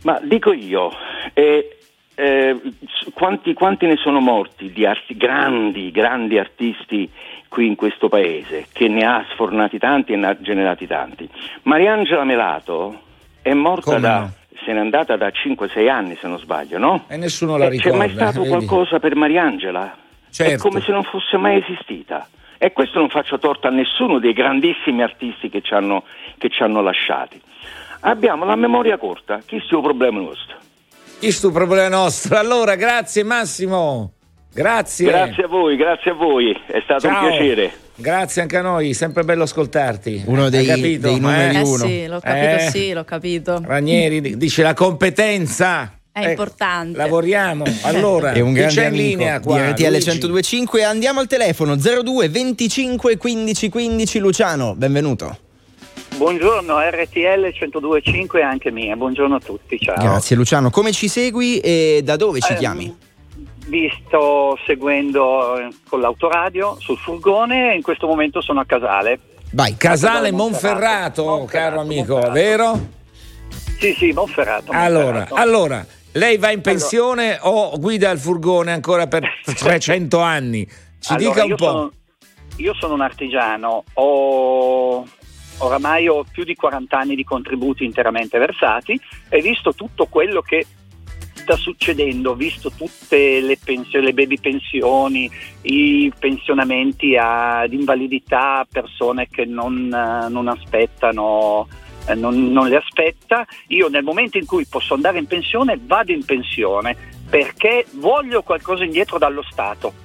Ma 0.04 0.20
dico 0.22 0.52
io, 0.52 0.92
eh, 1.32 1.78
eh, 2.14 2.60
quanti, 3.14 3.52
quanti, 3.52 3.86
ne 3.86 3.96
sono 3.96 4.20
morti 4.20 4.70
di 4.70 4.86
arti, 4.86 5.16
grandi, 5.16 5.90
grandi 5.90 6.38
artisti 6.38 7.10
qui 7.48 7.66
in 7.66 7.74
questo 7.74 8.08
paese, 8.08 8.66
che 8.72 8.88
ne 8.88 9.04
ha 9.04 9.24
sfornati 9.32 9.78
tanti 9.78 10.12
e 10.12 10.16
ne 10.16 10.28
ha 10.28 10.40
generati 10.40 10.86
tanti? 10.86 11.28
Mariangela 11.62 12.24
Melato 12.24 13.00
è 13.42 13.52
morta 13.54 13.98
da... 13.98 14.18
No? 14.20 14.32
se 14.64 14.72
n'è 14.72 14.78
andata 14.78 15.16
da 15.16 15.28
5-6 15.28 15.88
anni 15.88 16.16
se 16.20 16.28
non 16.28 16.38
sbaglio, 16.38 16.78
no? 16.78 17.06
E 17.08 17.16
nessuno 17.16 17.56
la 17.56 17.68
ricorda. 17.68 17.90
C'è 17.90 17.96
mai 17.96 18.10
stato 18.10 18.42
vedi? 18.42 18.48
qualcosa 18.50 19.00
per 19.00 19.16
Mariangela? 19.16 19.96
Certo. 20.32 20.52
È 20.54 20.56
come 20.56 20.80
se 20.80 20.90
non 20.92 21.02
fosse 21.04 21.36
mai 21.36 21.58
esistita. 21.62 22.26
E 22.58 22.72
questo 22.72 22.98
non 23.00 23.08
faccio 23.08 23.38
torto 23.38 23.66
a 23.66 23.70
nessuno 23.70 24.18
dei 24.18 24.32
grandissimi 24.32 25.02
artisti 25.02 25.48
che 25.50 25.60
ci 25.62 25.74
hanno, 25.74 26.04
che 26.38 26.48
ci 26.48 26.62
hanno 26.62 26.80
lasciati. 26.80 27.40
Abbiamo 28.00 28.44
la 28.44 28.56
memoria 28.56 28.96
corta, 28.98 29.40
questo 29.46 29.74
è 29.74 29.78
il 29.78 29.82
problema 29.84 30.20
nostro. 30.20 30.56
Questo 31.18 31.46
è 31.46 31.50
un 31.50 31.56
problema 31.56 31.88
nostro. 31.88 32.36
Allora, 32.38 32.74
grazie 32.76 33.22
Massimo. 33.24 34.12
Grazie. 34.54 35.06
Grazie 35.08 35.44
a 35.44 35.46
voi, 35.48 35.76
grazie 35.76 36.10
a 36.10 36.14
voi, 36.14 36.52
è 36.66 36.80
stato 36.84 37.08
Ciao. 37.08 37.22
un 37.24 37.28
piacere. 37.30 37.72
Grazie 37.94 38.42
anche 38.42 38.56
a 38.56 38.62
noi, 38.62 38.92
sempre 38.94 39.24
bello 39.24 39.42
ascoltarti. 39.44 40.22
Uno 40.26 40.48
dei- 40.48 40.66
capito? 40.66 41.08
dei 41.08 41.18
numeri 41.20 41.56
Eh? 41.56 41.58
Eh 41.58 41.62
uno. 41.62 41.76
sì, 41.76 42.06
l'ho 42.06 42.20
capito, 42.20 42.54
Eh. 42.54 42.58
sì, 42.70 42.92
l'ho 42.92 43.04
capito. 43.04 43.62
Ranieri 43.64 44.20
di- 44.20 44.36
dice 44.36 44.62
la 44.62 44.74
competenza. 44.74 45.92
È 46.12 46.28
importante. 46.28 46.96
Lavoriamo. 46.98 47.64
Allora, 47.84 48.32
È 48.32 48.40
un 48.40 48.52
grande 48.52 48.74
c'è 48.74 48.80
in 48.82 48.86
amico 48.88 49.02
linea 49.06 49.38
di 49.38 49.44
qua? 49.46 49.70
RTL 49.70 49.88
Luigi? 49.88 50.04
1025. 50.10 50.84
Andiamo 50.84 51.20
al 51.20 51.26
telefono 51.26 51.74
02 51.76 52.28
25 52.28 53.16
15 53.16 53.68
15 53.70 54.18
Luciano, 54.18 54.74
benvenuto. 54.74 55.38
Buongiorno, 56.16 56.78
RTL 56.78 57.50
1025 57.58 58.40
è 58.40 58.42
anche 58.42 58.70
mia. 58.70 58.94
Buongiorno 58.94 59.36
a 59.36 59.40
tutti, 59.40 59.78
ciao. 59.78 59.94
Grazie 59.96 60.36
Luciano. 60.36 60.68
Come 60.70 60.92
ci 60.92 61.08
segui 61.08 61.58
e 61.60 62.02
da 62.04 62.16
dove 62.16 62.40
ci 62.40 62.52
Eh, 62.52 62.56
chiami? 62.56 62.94
Vi 63.66 63.90
sto 64.06 64.58
seguendo 64.66 65.56
eh, 65.58 65.68
con 65.88 66.00
l'autoradio 66.00 66.76
sul 66.80 66.98
furgone 66.98 67.72
e 67.72 67.76
in 67.76 67.82
questo 67.82 68.06
momento 68.06 68.42
sono 68.42 68.60
a 68.60 68.66
Casale. 68.66 69.18
Vai. 69.52 69.76
Casale 69.78 70.30
Monferrato. 70.30 71.24
Monferrato, 71.24 71.24
Monferrato, 71.24 71.44
caro 71.46 71.80
amico, 71.80 72.12
Monferrato. 72.14 72.32
vero? 72.32 72.86
Sì, 73.78 73.94
sì, 73.98 74.12
Monferrato. 74.12 74.70
Allora, 74.72 75.02
Monferrato. 75.04 75.34
allora, 75.34 75.86
lei 76.12 76.38
va 76.38 76.50
in 76.50 76.60
pensione 76.60 77.38
o 77.40 77.78
guida 77.78 78.10
il 78.10 78.18
furgone 78.18 78.72
ancora 78.72 79.06
per 79.06 79.28
300 79.44 80.20
anni? 80.20 80.66
Ci 80.98 81.12
Allora, 81.12 81.28
dica 81.28 81.42
un 81.42 81.48
io 81.48 81.56
po'. 81.56 81.64
Sono, 81.64 81.92
io 82.56 82.74
sono 82.74 82.94
un 82.94 83.00
artigiano, 83.00 83.84
ho 83.94 85.06
oramai 85.58 86.08
ho 86.08 86.24
più 86.30 86.44
di 86.44 86.54
40 86.54 86.98
anni 86.98 87.14
di 87.14 87.24
contributi 87.24 87.84
interamente 87.84 88.38
versati 88.38 89.00
e 89.28 89.40
visto 89.40 89.74
tutto 89.74 90.06
quello 90.06 90.40
che 90.42 90.66
sta 91.42 91.56
succedendo, 91.56 92.34
visto 92.34 92.70
tutte 92.70 93.40
le, 93.40 93.58
pensioni, 93.62 94.04
le 94.06 94.12
baby 94.12 94.38
pensioni, 94.38 95.30
i 95.62 96.12
pensionamenti 96.16 97.16
ad 97.18 97.72
invalidità, 97.72 98.66
persone 98.70 99.26
che 99.28 99.44
non, 99.44 99.88
non 99.88 100.48
aspettano, 100.48 101.66
eh, 102.06 102.14
non, 102.14 102.50
non 102.52 102.68
le 102.68 102.76
aspetta, 102.76 103.46
io 103.68 103.88
nel 103.88 104.02
momento 104.02 104.38
in 104.38 104.46
cui 104.46 104.66
posso 104.66 104.94
andare 104.94 105.18
in 105.18 105.26
pensione 105.26 105.78
vado 105.80 106.12
in 106.12 106.24
pensione 106.24 106.96
perché 107.28 107.86
voglio 107.92 108.42
qualcosa 108.42 108.84
indietro 108.84 109.18
dallo 109.18 109.42
Stato 109.42 110.02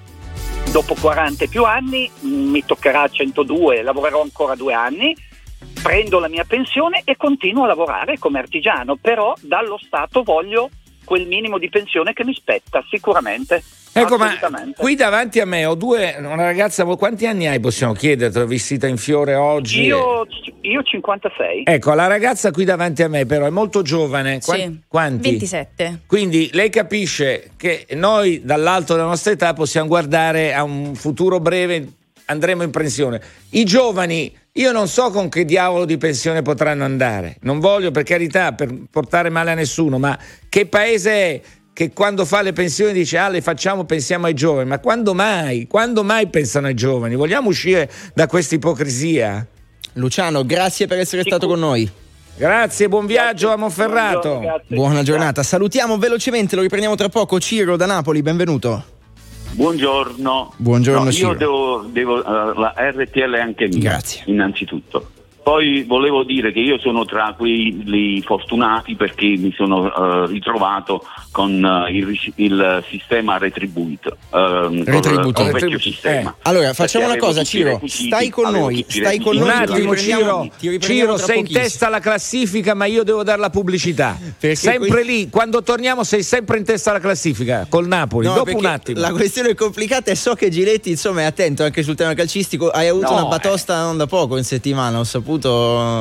dopo 0.72 0.96
40 1.00 1.46
e 1.46 1.48
più 1.48 1.64
anni 1.64 2.10
mh, 2.20 2.28
mi 2.28 2.66
toccherà 2.66 3.08
102, 3.08 3.82
lavorerò 3.82 4.22
ancora 4.22 4.56
due 4.56 4.74
anni, 4.74 5.16
prendo 5.82 6.20
la 6.20 6.28
mia 6.28 6.44
pensione 6.44 7.02
e 7.06 7.16
continuo 7.16 7.64
a 7.64 7.68
lavorare 7.68 8.18
come 8.18 8.40
artigiano, 8.40 8.96
però 8.96 9.34
dallo 9.42 9.78
Stato 9.82 10.24
voglio 10.24 10.70
quel 11.04 11.26
minimo 11.26 11.58
di 11.58 11.70
pensione 11.70 12.14
che 12.14 12.26
mi 12.26 12.34
spetta, 12.34 12.84
sicuramente. 12.90 13.64
Ecco, 14.02 14.18
ma 14.18 14.34
qui 14.76 14.96
davanti 14.96 15.40
a 15.40 15.46
me 15.46 15.66
ho 15.66 15.76
due, 15.76 16.16
una 16.20 16.36
ragazza, 16.36 16.84
quanti 16.86 17.26
anni 17.26 17.48
hai 17.48 17.60
possiamo 17.60 17.94
chiederti? 17.94 18.40
Vestita 18.46 18.88
in 18.88 18.98
fiore 18.98 19.36
oggi. 19.36 19.84
Io, 19.84 20.26
io 20.62 20.84
56. 20.84 21.64
Ecco, 21.66 21.94
la 21.94 22.08
ragazza 22.08 22.52
qui 22.52 22.64
davanti 22.66 23.04
a 23.04 23.08
me 23.08 23.26
però 23.26 23.46
è 23.46 23.50
molto 23.50 23.82
giovane. 23.82 24.40
Qua- 24.44 24.56
Sì. 24.56 24.80
Quanti? 24.88 25.30
27. 25.30 26.02
Quindi 26.06 26.50
lei 26.54 26.70
capisce 26.70 27.52
che 27.58 27.86
noi 27.96 28.42
dall'alto 28.44 28.94
della 28.94 29.08
nostra 29.08 29.32
età 29.32 29.54
possiamo 29.54 29.88
guardare 29.88 30.54
a 30.54 30.64
un 30.64 30.96
futuro 30.96 31.40
breve, 31.40 31.88
andremo 32.26 32.64
in 32.64 32.72
pensione. 32.72 33.22
I 33.52 33.64
giovani, 33.64 34.36
io 34.54 34.72
non 34.72 34.88
so 34.88 35.12
con 35.12 35.30
che 35.30 35.46
diavolo 35.46 35.86
di 35.86 35.98
pensione 35.98 36.42
potranno 36.42 36.84
andare. 36.84 37.38
Non 37.42 37.60
voglio, 37.60 37.92
per 37.92 38.04
carità, 38.04 38.54
per 38.54 38.74
portare 38.90 39.30
male 39.30 39.52
a 39.52 39.56
nessuno, 39.56 39.98
ma 39.98 40.18
che 40.50 40.66
paese 40.66 41.12
è 41.12 41.42
che 41.78 41.94
quando 41.94 42.26
fa 42.26 42.42
le 42.42 42.54
pensioni 42.54 42.92
dice 42.92 43.20
ah 43.20 43.30
le 43.30 43.40
facciamo, 43.40 43.84
pensiamo 43.84 44.26
ai 44.26 44.34
giovani? 44.34 44.68
Ma 44.68 44.80
quando 44.80 45.14
mai? 45.14 45.68
Quando 45.68 46.04
mai 46.04 46.26
pensano 46.28 46.66
ai 46.66 46.74
giovani? 46.74 47.14
Vogliamo 47.14 47.50
uscire 47.50 47.88
da 48.16 48.26
questa 48.26 48.56
ipocrisia? 48.56 49.46
Luciano, 49.94 50.44
grazie 50.44 50.88
per 50.88 50.98
essere 50.98 51.22
stato 51.22 51.46
con 51.46 51.60
noi. 51.60 51.88
Grazie, 52.36 52.90
buon 52.90 53.06
viaggio 53.06 53.52
a 53.52 53.58
Monferrato. 53.58 54.40
Buongiorno. 54.40 54.64
Buona 54.70 55.04
giornata. 55.04 55.44
Salutiamo 55.44 56.00
velocemente, 56.00 56.56
lo 56.56 56.64
riprendiamo 56.64 56.96
tra 56.96 57.10
poco. 57.10 57.40
Ciro 57.40 57.78
da 57.78 57.86
Napoli, 57.86 58.24
benvenuto. 58.24 58.84
Buongiorno. 59.52 60.54
Buongiorno, 60.58 61.04
No, 61.04 61.12
Ciro. 61.12 61.32
io 61.34 61.38
devo, 61.38 61.86
devo, 61.92 62.18
eh, 62.26 62.60
la 62.60 62.74
RTL 62.76 63.34
è 63.36 63.40
anche 63.40 63.68
mia. 63.68 63.78
Grazie. 63.92 64.24
Innanzitutto. 64.26 65.12
Poi 65.48 65.84
volevo 65.84 66.26
dire 66.26 66.52
che 66.52 66.60
io 66.60 66.78
sono 66.78 67.06
tra 67.06 67.34
quelli 67.38 68.22
fortunati 68.22 68.96
perché 68.96 69.28
mi 69.38 69.54
sono 69.56 69.86
eh, 69.88 70.28
ritrovato 70.28 71.06
con 71.32 71.64
eh, 71.64 71.90
il, 71.96 72.20
il 72.36 72.84
sistema 72.90 73.38
retribuito. 73.38 74.18
ehm. 74.34 74.84
Col, 74.84 75.02
col 75.02 75.24
vecchio 75.24 75.44
Retributive. 75.54 75.80
sistema. 75.80 76.36
Allora, 76.42 76.74
facciamo 76.74 77.06
una 77.06 77.14
Perché 77.14 77.28
cosa, 77.28 77.44
tutti 77.44 77.56
i 77.56 77.60
Ciro. 77.60 77.70
requisiti, 77.72 78.08
Stai 78.08 78.30
con 78.30 78.52
noi, 78.52 78.86
stai 78.90 79.20
con 79.22 79.34
requisiti. 79.38 79.42
Un 79.42 79.48
noi. 79.48 79.58
attimo, 79.64 79.96
Ciro, 79.96 80.80
Ciro 80.80 81.18
sei 81.18 81.36
in 81.38 81.42
pochissimo. 81.44 81.64
testa 81.64 81.88
alla 81.88 82.00
classifica, 82.02 82.74
ma 82.74 82.86
io 82.86 83.04
devo 83.04 83.24
dare 83.24 83.40
la 83.40 83.50
pubblicità. 83.50 84.18
Perché 84.38 84.56
sempre 84.58 84.90
qui- 84.90 85.06
lì, 85.06 85.30
quando 85.30 85.64
torniamo, 85.64 86.04
sei 86.04 86.24
sempre 86.24 86.58
in 86.58 86.66
testa 86.66 86.90
alla 86.90 87.00
classifica 87.00 87.66
col 87.70 87.88
Napoli. 87.88 88.28
No, 88.28 88.34
Dopo 88.34 88.54
un 88.58 88.66
attimo. 88.66 89.00
La 89.00 89.12
questione 89.12 89.52
è 89.52 89.56
complicata 89.56 90.12
e 90.12 90.16
so 90.16 90.34
che 90.34 90.50
Giletti, 90.50 90.90
insomma, 90.90 91.22
è 91.22 91.24
attento 91.24 91.64
anche 91.64 91.84
sul 91.84 91.96
tema 91.96 92.14
calcistico. 92.16 92.68
Hai 92.70 92.90
avuto 92.90 93.12
No, 93.12 93.14
una 93.14 93.26
batosta 93.28 93.82
non 93.84 93.96
da 93.96 94.08
poco 94.08 94.36
in 94.36 94.44
settimana, 94.44 95.00
ho 95.00 95.06
saputo. 95.06 95.36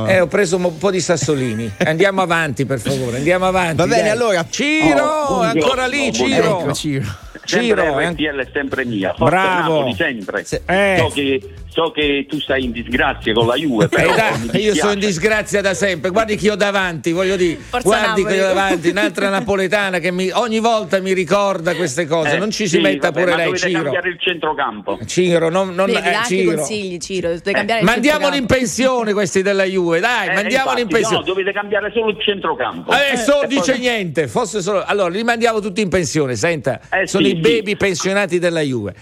Eh, 0.09 0.21
ho 0.21 0.27
preso 0.27 0.57
un 0.57 0.79
po' 0.79 0.91
di 0.91 1.01
sassolini. 1.01 1.71
Andiamo 1.85 2.23
avanti, 2.23 2.65
per 2.65 2.81
favore. 2.81 3.19
Andiamo 3.19 3.47
avanti. 3.47 3.77
Va 3.77 3.87
bene, 3.87 4.03
dai. 4.03 4.11
allora. 4.11 4.45
Ciro, 4.49 5.05
Oh, 5.29 5.43
è 5.43 5.47
ancora 5.49 5.87
lì. 5.87 6.13
Ciro. 6.13 6.61
Ecco, 6.61 6.73
Ciro. 6.73 7.05
Ciro, 7.45 7.83
Sempre 7.83 8.05
eh. 8.05 8.11
RTL 8.11 8.41
è 8.41 8.49
sempre 8.53 8.85
mia. 8.85 9.15
Forza 9.17 9.25
Bravo. 9.25 9.75
Napoli, 9.79 9.95
sempre. 9.95 10.45
Se- 10.45 10.63
Eh. 10.67 10.97
So, 10.99 11.09
che, 11.15 11.41
so 11.77 11.91
che 11.91 12.25
tu 12.27 12.41
stai 12.41 12.65
in 12.65 12.73
disgrazia 12.73 13.35
con 13.35 13.47
la 13.47 13.55
Juve, 13.55 13.85
Eh, 13.85 13.89
però 13.89 14.15
mi 14.51 14.61
io 14.63 14.75
sono 14.75 14.93
in 14.93 14.99
disgrazia 14.99 15.61
da 15.61 15.75
sempre. 15.75 16.09
Guardi 16.09 16.37
chi 16.37 16.49
ho 16.49 16.55
davanti, 16.57 17.13
voglio 17.13 17.37
dire. 17.37 17.59
Forza 17.61 17.87
guardi 17.87 18.23
Napoli. 18.23 18.35
chi 18.35 18.41
ho 18.41 18.47
davanti, 18.47 18.89
un'altra 18.89 19.29
napoletana 19.29 19.99
che 19.99 20.11
mi- 20.11 20.31
ogni 20.33 20.59
volta 20.59 20.99
mi 21.01 21.13
ricorda 21.13 21.75
queste 21.75 22.07
cose. 22.07 22.37
Eh, 22.37 22.39
non 22.39 22.51
ci 22.51 22.67
si 22.67 22.77
sì, 22.77 22.81
metta 22.81 23.11
vabbè, 23.11 23.21
pure 23.21 23.31
ma 23.33 23.37
lei, 23.37 23.59
Ciro. 23.59 23.83
cambiare 23.83 24.09
il 24.09 24.19
centrocampo. 24.19 24.99
Ciro, 25.05 25.51
non, 25.51 25.75
non 25.75 25.87
Vedi, 25.87 26.09
eh, 26.09 26.19
Ciro. 26.25 26.57
consigli, 26.57 26.97
Ciro. 26.99 27.29
Devi 27.29 27.53
cambiare 27.53 27.81
il 27.81 27.87
Mandiamoli 27.87 28.39
in 28.39 28.47
pensione 28.47 29.13
questi 29.13 29.43
della 29.43 29.65
Juve, 29.65 30.01
dai, 30.01 30.29
Eh, 30.29 30.33
mandiamoli 30.33 30.81
in 30.81 30.87
infatti, 30.87 31.03
pensione. 31.03 31.19
No, 31.19 31.23
dovete 31.25 31.53
cambiare 31.53 31.91
solo 31.93 32.09
il 32.09 32.17
centrocampo. 32.21 32.91
Adesso 32.91 33.35
non 33.35 33.45
Eh, 33.45 33.49
dice 33.49 33.73
poi- 33.73 33.81
niente, 33.81 34.29
fosse 34.29 34.63
solo. 34.63 34.83
Allora, 34.83 35.11
li 35.11 35.23
mandiamo 35.25 35.61
tutti 35.61 35.83
in 35.83 35.89
pensione, 35.91 36.37
senta. 36.37 36.81
Eh, 36.91 37.07
sono 37.07 37.25
sì, 37.27 37.33
i 37.33 37.35
sì. 37.35 37.41
baby 37.41 37.77
pensionati 37.77 38.39
della 38.39 38.61
Juve. 38.61 38.95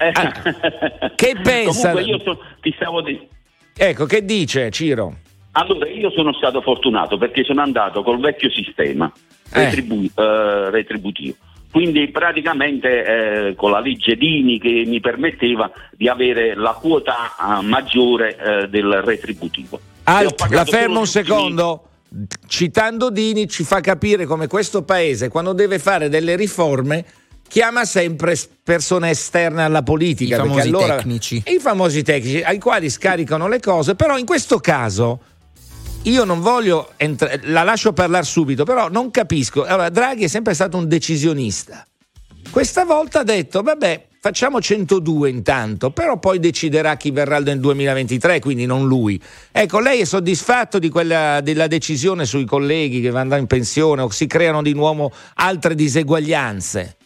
Eh. 0.00 0.12
Ah, 0.14 1.10
che 1.14 1.36
pensa? 1.42 1.90
Comunque 1.92 2.10
io 2.10 2.38
ti 2.62 2.72
stavo 2.74 3.02
di- 3.02 3.20
Ecco, 3.76 4.06
che 4.06 4.24
dice 4.24 4.70
Ciro? 4.70 5.14
Allora, 5.52 5.88
io 5.88 6.10
sono 6.10 6.32
stato 6.32 6.62
fortunato 6.62 7.18
perché 7.18 7.44
sono 7.44 7.60
andato 7.60 8.02
col 8.02 8.18
vecchio 8.18 8.50
sistema 8.50 9.12
Eh. 9.52 9.64
retribu- 9.64 10.18
eh, 10.18 10.70
retributivo. 10.70 11.34
Quindi 11.70 12.08
praticamente 12.08 13.04
eh, 13.48 13.54
con 13.54 13.70
la 13.70 13.80
legge 13.80 14.16
Dini 14.16 14.58
che 14.58 14.84
mi 14.86 15.00
permetteva 15.00 15.70
di 15.92 16.08
avere 16.08 16.54
la 16.56 16.72
quota 16.72 17.14
eh, 17.38 17.62
maggiore 17.62 18.36
eh, 18.36 18.68
del 18.68 19.02
retributivo. 19.04 19.78
Alt, 20.04 20.46
la 20.50 20.64
fermo 20.64 21.00
un 21.00 21.06
secondo. 21.06 21.84
Citando 22.48 23.08
Dini 23.10 23.46
ci 23.48 23.62
fa 23.62 23.80
capire 23.80 24.24
come 24.26 24.48
questo 24.48 24.82
paese, 24.82 25.28
quando 25.28 25.52
deve 25.52 25.78
fare 25.78 26.08
delle 26.08 26.34
riforme, 26.34 27.04
chiama 27.50 27.84
sempre 27.84 28.38
persone 28.62 29.10
esterne 29.10 29.64
alla 29.64 29.82
politica. 29.82 30.36
I 30.36 30.38
famosi 30.38 30.68
allora- 30.68 30.96
tecnici. 30.96 31.42
I 31.46 31.58
famosi 31.58 32.02
tecnici, 32.02 32.42
ai 32.42 32.60
quali 32.60 32.88
scaricano 32.88 33.48
le 33.48 33.58
cose, 33.58 33.96
però 33.96 34.16
in 34.16 34.24
questo 34.24 34.58
caso 34.60 35.18
io 36.02 36.24
non 36.24 36.40
voglio, 36.40 36.92
entra- 36.96 37.32
la 37.42 37.64
lascio 37.64 37.92
parlare 37.92 38.24
subito, 38.24 38.62
però 38.64 38.88
non 38.88 39.10
capisco. 39.10 39.64
Allora, 39.64 39.88
Draghi 39.88 40.24
è 40.24 40.28
sempre 40.28 40.54
stato 40.54 40.76
un 40.76 40.86
decisionista. 40.86 41.84
Questa 42.50 42.84
volta 42.84 43.20
ha 43.20 43.24
detto, 43.24 43.62
vabbè, 43.62 44.06
facciamo 44.20 44.60
102 44.60 45.28
intanto, 45.28 45.90
però 45.90 46.18
poi 46.18 46.38
deciderà 46.38 46.96
chi 46.96 47.10
verrà 47.10 47.40
nel 47.40 47.58
2023, 47.58 48.38
quindi 48.38 48.64
non 48.64 48.86
lui. 48.86 49.20
Ecco, 49.50 49.80
lei 49.80 50.00
è 50.00 50.04
soddisfatto 50.04 50.78
di 50.78 50.88
quella, 50.88 51.40
della 51.40 51.66
decisione 51.66 52.24
sui 52.26 52.44
colleghi 52.44 53.00
che 53.00 53.10
vanno 53.10 53.34
in 53.36 53.46
pensione 53.46 54.02
o 54.02 54.10
si 54.10 54.28
creano 54.28 54.62
di 54.62 54.72
nuovo 54.72 55.10
altre 55.34 55.74
diseguaglianze? 55.74 56.96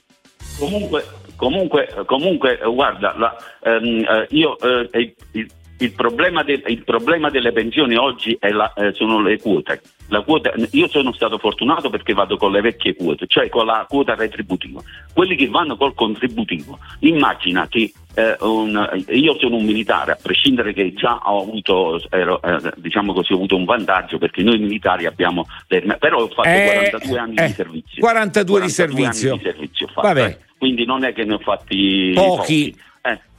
Comunque, 0.59 1.05
comunque, 1.37 1.89
comunque 2.07 2.59
guarda, 2.65 3.15
la- 3.17 3.37
ehm, 3.63 4.05
eh, 4.09 4.27
io, 4.31 4.59
eh, 4.61 4.89
il, 4.93 5.15
il- 5.33 5.93
problema 5.93 6.43
del- 6.43 6.63
il 6.67 6.85
problema 6.85 7.29
delle 7.31 7.53
pensioni 7.53 7.97
oggi 7.97 8.37
la- 8.53 8.73
eh, 8.75 8.93
sono 8.93 9.21
le 9.21 9.39
quote. 9.41 9.81
La 10.09 10.21
quota, 10.23 10.53
io 10.71 10.89
sono 10.89 11.13
stato 11.13 11.39
fortunato 11.39 11.91
perché 11.91 12.13
vado 12.13 12.37
con 12.37 12.53
le 12.53 12.61
vecchie 12.61 12.95
quote, 12.95 13.27
cioè 13.27 13.49
con 13.49 13.67
la 13.67 13.87
quota 13.89 14.15
retributiva. 14.15 14.83
Quelli 15.13 15.37
che 15.37 15.49
vanno 15.49 15.77
col 15.77 15.95
contributivo, 15.95 16.79
immagina 17.01 17.67
che 17.69 17.93
eh, 18.15 18.37
un, 18.41 19.05
io 19.09 19.37
sono 19.39 19.57
un 19.57 19.65
militare, 19.65 20.13
a 20.13 20.19
prescindere 20.21 20.73
che 20.73 20.93
già 20.95 21.21
ho 21.25 21.43
avuto, 21.43 22.01
ero, 22.11 22.41
eh, 22.43 22.73
diciamo 22.77 23.13
così, 23.13 23.33
ho 23.33 23.37
avuto 23.37 23.57
un 23.57 23.65
vantaggio 23.65 24.19
perché 24.19 24.43
noi 24.43 24.59
militari 24.59 25.07
abbiamo, 25.07 25.47
però 25.67 26.23
ho 26.23 26.29
fatto 26.29 26.49
Eh, 26.49 26.91
42 26.91 27.19
anni 27.19 27.35
eh, 27.37 27.47
di 27.47 27.53
servizio. 27.53 28.01
42 28.01 28.61
di 28.61 28.69
servizio. 28.69 29.33
anni 29.33 29.39
di 29.39 29.45
servizio 29.45 29.87
fatto. 29.89 30.39
Quindi 30.59 30.85
non 30.85 31.05
è 31.05 31.13
che 31.13 31.25
ne 31.25 31.35
ho 31.35 31.39
fatti 31.39 32.13
Pochi. 32.15 32.71
Eh, 32.71 32.93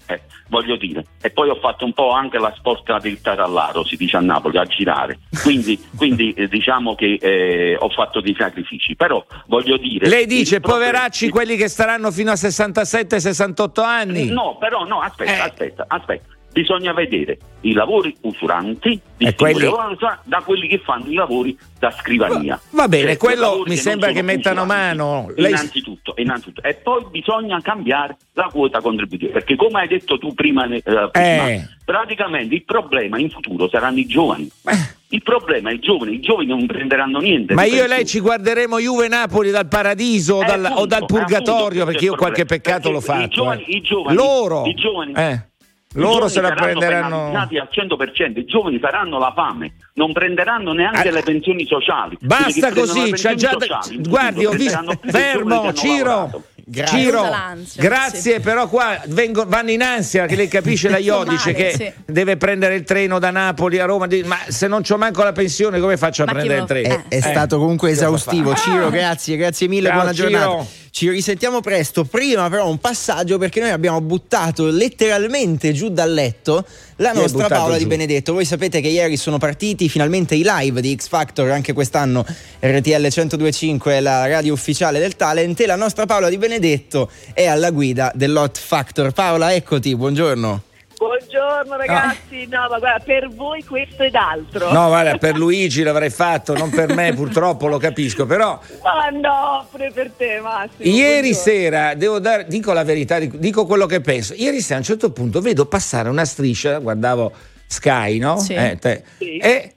eh, 0.07 0.21
voglio 0.49 0.75
dire. 0.75 1.05
E 1.21 1.29
poi 1.31 1.49
ho 1.49 1.55
fatto 1.55 1.85
un 1.85 1.93
po' 1.93 2.11
anche 2.11 2.37
la 2.37 2.53
sporca 2.55 2.99
del 2.99 3.21
tarallaro, 3.21 3.83
si 3.85 3.95
dice 3.95 4.17
a 4.17 4.21
Napoli, 4.21 4.57
a 4.57 4.65
girare. 4.65 5.19
Quindi, 5.41 5.79
quindi, 5.95 6.33
eh, 6.33 6.47
diciamo 6.47 6.95
che 6.95 7.17
eh, 7.21 7.75
ho 7.79 7.89
fatto 7.89 8.21
dei 8.21 8.35
sacrifici. 8.37 8.95
Però 8.95 9.25
voglio 9.47 9.77
dire. 9.77 10.07
Lei 10.07 10.25
dice 10.25 10.59
poveracci 10.59 11.29
quelli 11.29 11.55
che 11.55 11.67
staranno 11.67 12.11
fino 12.11 12.31
a 12.31 12.35
67-68 12.35 13.81
anni. 13.83 14.29
No, 14.29 14.57
però 14.59 14.85
no, 14.85 15.01
aspetta, 15.01 15.31
Eh. 15.31 15.39
aspetta, 15.39 15.85
aspetta. 15.87 16.33
Bisogna 16.55 16.93
vedere 16.93 17.37
i 17.61 17.73
lavori 17.73 18.15
usuranti 18.21 18.97
distinguere 19.17 19.65
quelli- 19.67 19.97
da 20.23 20.41
quelli 20.41 20.67
che 20.69 20.77
fanno 20.77 21.03
i 21.09 21.13
lavori 21.15 21.57
da 21.77 21.91
scrivania. 21.91 22.57
Va 22.69 22.87
bene, 22.87 23.07
Cioè, 23.07 23.17
quello 23.17 23.63
mi 23.65 23.71
che 23.71 23.75
sembra 23.75 24.11
che 24.13 24.21
mettano 24.21 24.63
mano. 24.63 25.29
Lei- 25.35 25.49
Innanzitutto, 25.51 26.13
innanzitutto. 26.15 26.63
E 26.63 26.75
poi 26.75 27.03
bisogna 27.11 27.59
cambiare 27.61 28.15
la 28.35 28.47
quota 28.49 28.79
contributiva, 28.79 29.33
perché 29.33 29.57
come 29.57 29.81
hai 29.81 29.89
detto 29.89 30.17
tu 30.17 30.33
prima, 30.33 30.63
eh, 30.65 30.81
prima, 30.81 31.49
Eh. 31.49 31.67
praticamente 31.83 32.55
il 32.55 32.63
problema 32.63 33.19
in 33.19 33.29
futuro 33.29 33.67
saranno 33.67 33.99
i 33.99 34.05
giovani. 34.05 34.49
Eh. 34.65 34.93
Il 35.09 35.23
problema 35.23 35.71
è 35.71 35.73
i 35.73 35.79
giovani, 35.79 36.13
i 36.13 36.19
giovani 36.21 36.47
non 36.47 36.65
prenderanno 36.67 37.19
niente. 37.19 37.53
Ma 37.53 37.65
di 37.65 37.71
io 37.73 37.83
e 37.83 37.87
lei 37.87 38.05
ci 38.05 38.21
guarderemo 38.21 38.79
Juve 38.79 39.09
Napoli 39.09 39.51
dal 39.51 39.67
paradiso 39.67 40.35
o 40.35 40.41
Eh, 40.43 40.45
dal, 40.45 40.63
o 40.63 40.67
appunto, 40.67 40.85
dal 40.85 41.01
appunto, 41.01 41.23
purgatorio 41.25 41.85
perché 41.85 42.05
io 42.05 42.15
qualche 42.15 42.45
peccato 42.45 42.91
Perché 42.91 43.05
fatto. 43.05 43.23
I 43.23 43.27
giovani, 43.27 43.63
eh. 43.65 43.75
i 43.75 43.81
giovani, 43.81 44.15
loro, 44.15 44.65
i 44.65 44.73
giovani, 44.73 45.11
eh, 45.13 45.47
loro 45.95 46.27
se 46.27 46.41
la 46.41 46.51
prenderanno. 46.53 47.31
al 47.57 47.67
100%, 47.71 48.39
i 48.39 48.45
giovani 48.45 48.79
faranno 48.79 49.17
la 49.19 49.31
fame, 49.35 49.73
non 49.93 50.13
prenderanno 50.13 50.73
neanche 50.73 51.09
Ah, 51.09 51.11
le 51.11 51.21
pensioni 51.23 51.65
sociali. 51.65 52.17
Basta 52.21 52.71
così, 52.71 53.01
pensioni 53.09 53.35
già 53.35 53.51
sociali, 53.51 54.01
guardi, 54.01 54.45
ho 54.45 54.51
visto 54.51 54.83
fermo, 55.05 55.73
Ciro. 55.73 56.05
lavorato. 56.05 56.43
Grazie. 56.67 56.99
Ciro, 56.99 57.29
grazie, 57.75 58.33
sì. 58.33 58.39
però 58.39 58.67
qua 58.67 58.99
vengo- 59.09 59.45
vanno 59.47 59.69
in 59.69 59.83
ansia 59.83 60.25
che 60.25 60.35
lei 60.35 60.47
capisce 60.47 60.89
la 60.89 60.97
Iodice 60.99 61.51
Male, 61.51 61.53
che 61.53 61.73
sì. 61.77 61.93
deve 62.11 62.37
prendere 62.37 62.73
il 62.73 62.83
treno 62.83 63.19
da 63.19 63.29
Napoli 63.29 63.79
a 63.79 63.85
Roma. 63.85 64.07
Ma 64.23 64.37
se 64.47 64.65
non 64.67 64.81
c'ho 64.81 64.97
manco 64.97 65.21
la 65.23 65.31
pensione, 65.31 65.79
come 65.79 65.95
faccio 65.95 66.23
a 66.23 66.25
Ma 66.25 66.31
prendere 66.31 66.59
il 66.61 66.65
treno? 66.65 66.87
È, 66.87 67.03
è 67.07 67.15
Eh. 67.17 67.21
stato 67.21 67.59
comunque 67.59 67.91
esaustivo. 67.91 68.55
fare? 68.55 68.61
Ciro, 68.77 68.89
grazie, 68.89 69.37
grazie 69.37 69.67
mille, 69.67 69.89
Ciao, 69.89 69.95
buona 69.97 70.11
giornata. 70.13 70.45
Ciro. 70.45 70.67
Ci 70.89 71.09
risentiamo 71.09 71.59
presto. 71.61 72.03
Prima, 72.05 72.49
però, 72.49 72.67
un 72.69 72.79
passaggio 72.79 73.37
perché 73.37 73.59
noi 73.59 73.69
abbiamo 73.69 73.99
buttato 74.01 74.65
letteralmente 74.65 75.71
giù 75.73 75.89
dal 75.89 76.11
letto 76.11 76.65
la 76.97 77.11
nostra 77.11 77.47
Paola 77.47 77.73
giù? 77.73 77.83
Di 77.83 77.85
Benedetto. 77.87 78.33
Voi 78.33 78.45
sapete 78.45 78.81
che 78.81 78.87
ieri 78.87 79.17
sono 79.17 79.37
partiti 79.37 79.89
finalmente 79.89 80.35
i 80.35 80.43
live 80.45 80.81
di 80.81 80.95
X 80.95 81.07
Factor, 81.07 81.49
anche 81.49 81.73
quest'anno 81.73 82.25
RTL 82.59 82.89
1025 82.89 83.93
è 83.93 83.99
la 83.99 84.27
radio 84.27 84.53
ufficiale 84.53 84.99
del 84.99 85.15
talent. 85.15 85.59
E 85.59 85.65
la 85.65 85.75
nostra 85.75 86.05
Paola 86.05 86.29
Di 86.29 86.37
Benedetto 86.37 87.09
è 87.33 87.45
alla 87.45 87.71
guida 87.71 88.11
dell'Hot 88.15 88.57
Factor. 88.57 89.11
Paola, 89.11 89.53
eccoti, 89.53 89.95
buongiorno. 89.95 90.73
Buongiorno 91.05 91.75
ragazzi, 91.77 92.47
no 92.47 92.67
ma 92.69 92.79
guarda, 92.79 92.99
per 93.03 93.29
voi 93.29 93.63
questo 93.63 94.03
ed 94.03 94.15
altro. 94.15 94.71
No, 94.71 94.87
guarda, 94.87 95.17
per 95.17 95.35
Luigi 95.37 95.83
l'avrei 95.83 96.09
fatto, 96.09 96.53
non 96.55 96.69
per 96.69 96.93
me, 96.93 97.13
purtroppo 97.15 97.67
lo 97.67 97.77
capisco, 97.77 98.25
però 98.25 98.59
Ma 98.83 99.09
no, 99.09 99.67
pure 99.69 99.91
per 99.91 100.11
te 100.17 100.39
Massimo. 100.41 100.73
Ieri 100.79 101.29
buongiorno. 101.31 101.33
sera, 101.33 101.93
devo 101.93 102.19
dare, 102.19 102.45
dico 102.47 102.73
la 102.73 102.83
verità, 102.83 103.19
dico- 103.19 103.65
quello 103.65 103.85
che 103.85 104.01
penso. 104.01 104.33
Ieri 104.35 104.61
sera 104.61 104.75
a 104.75 104.79
un 104.79 104.83
certo 104.85 105.11
punto 105.11 105.41
vedo 105.41 105.65
passare 105.67 106.09
una 106.09 106.25
striscia, 106.25 106.79
guardavo 106.79 107.31
Sky, 107.67 108.17
no? 108.17 108.39
Sì. 108.39 108.53
Eh, 108.53 108.77
te- 108.79 109.03
Sì. 109.19 109.37
E 109.37 109.75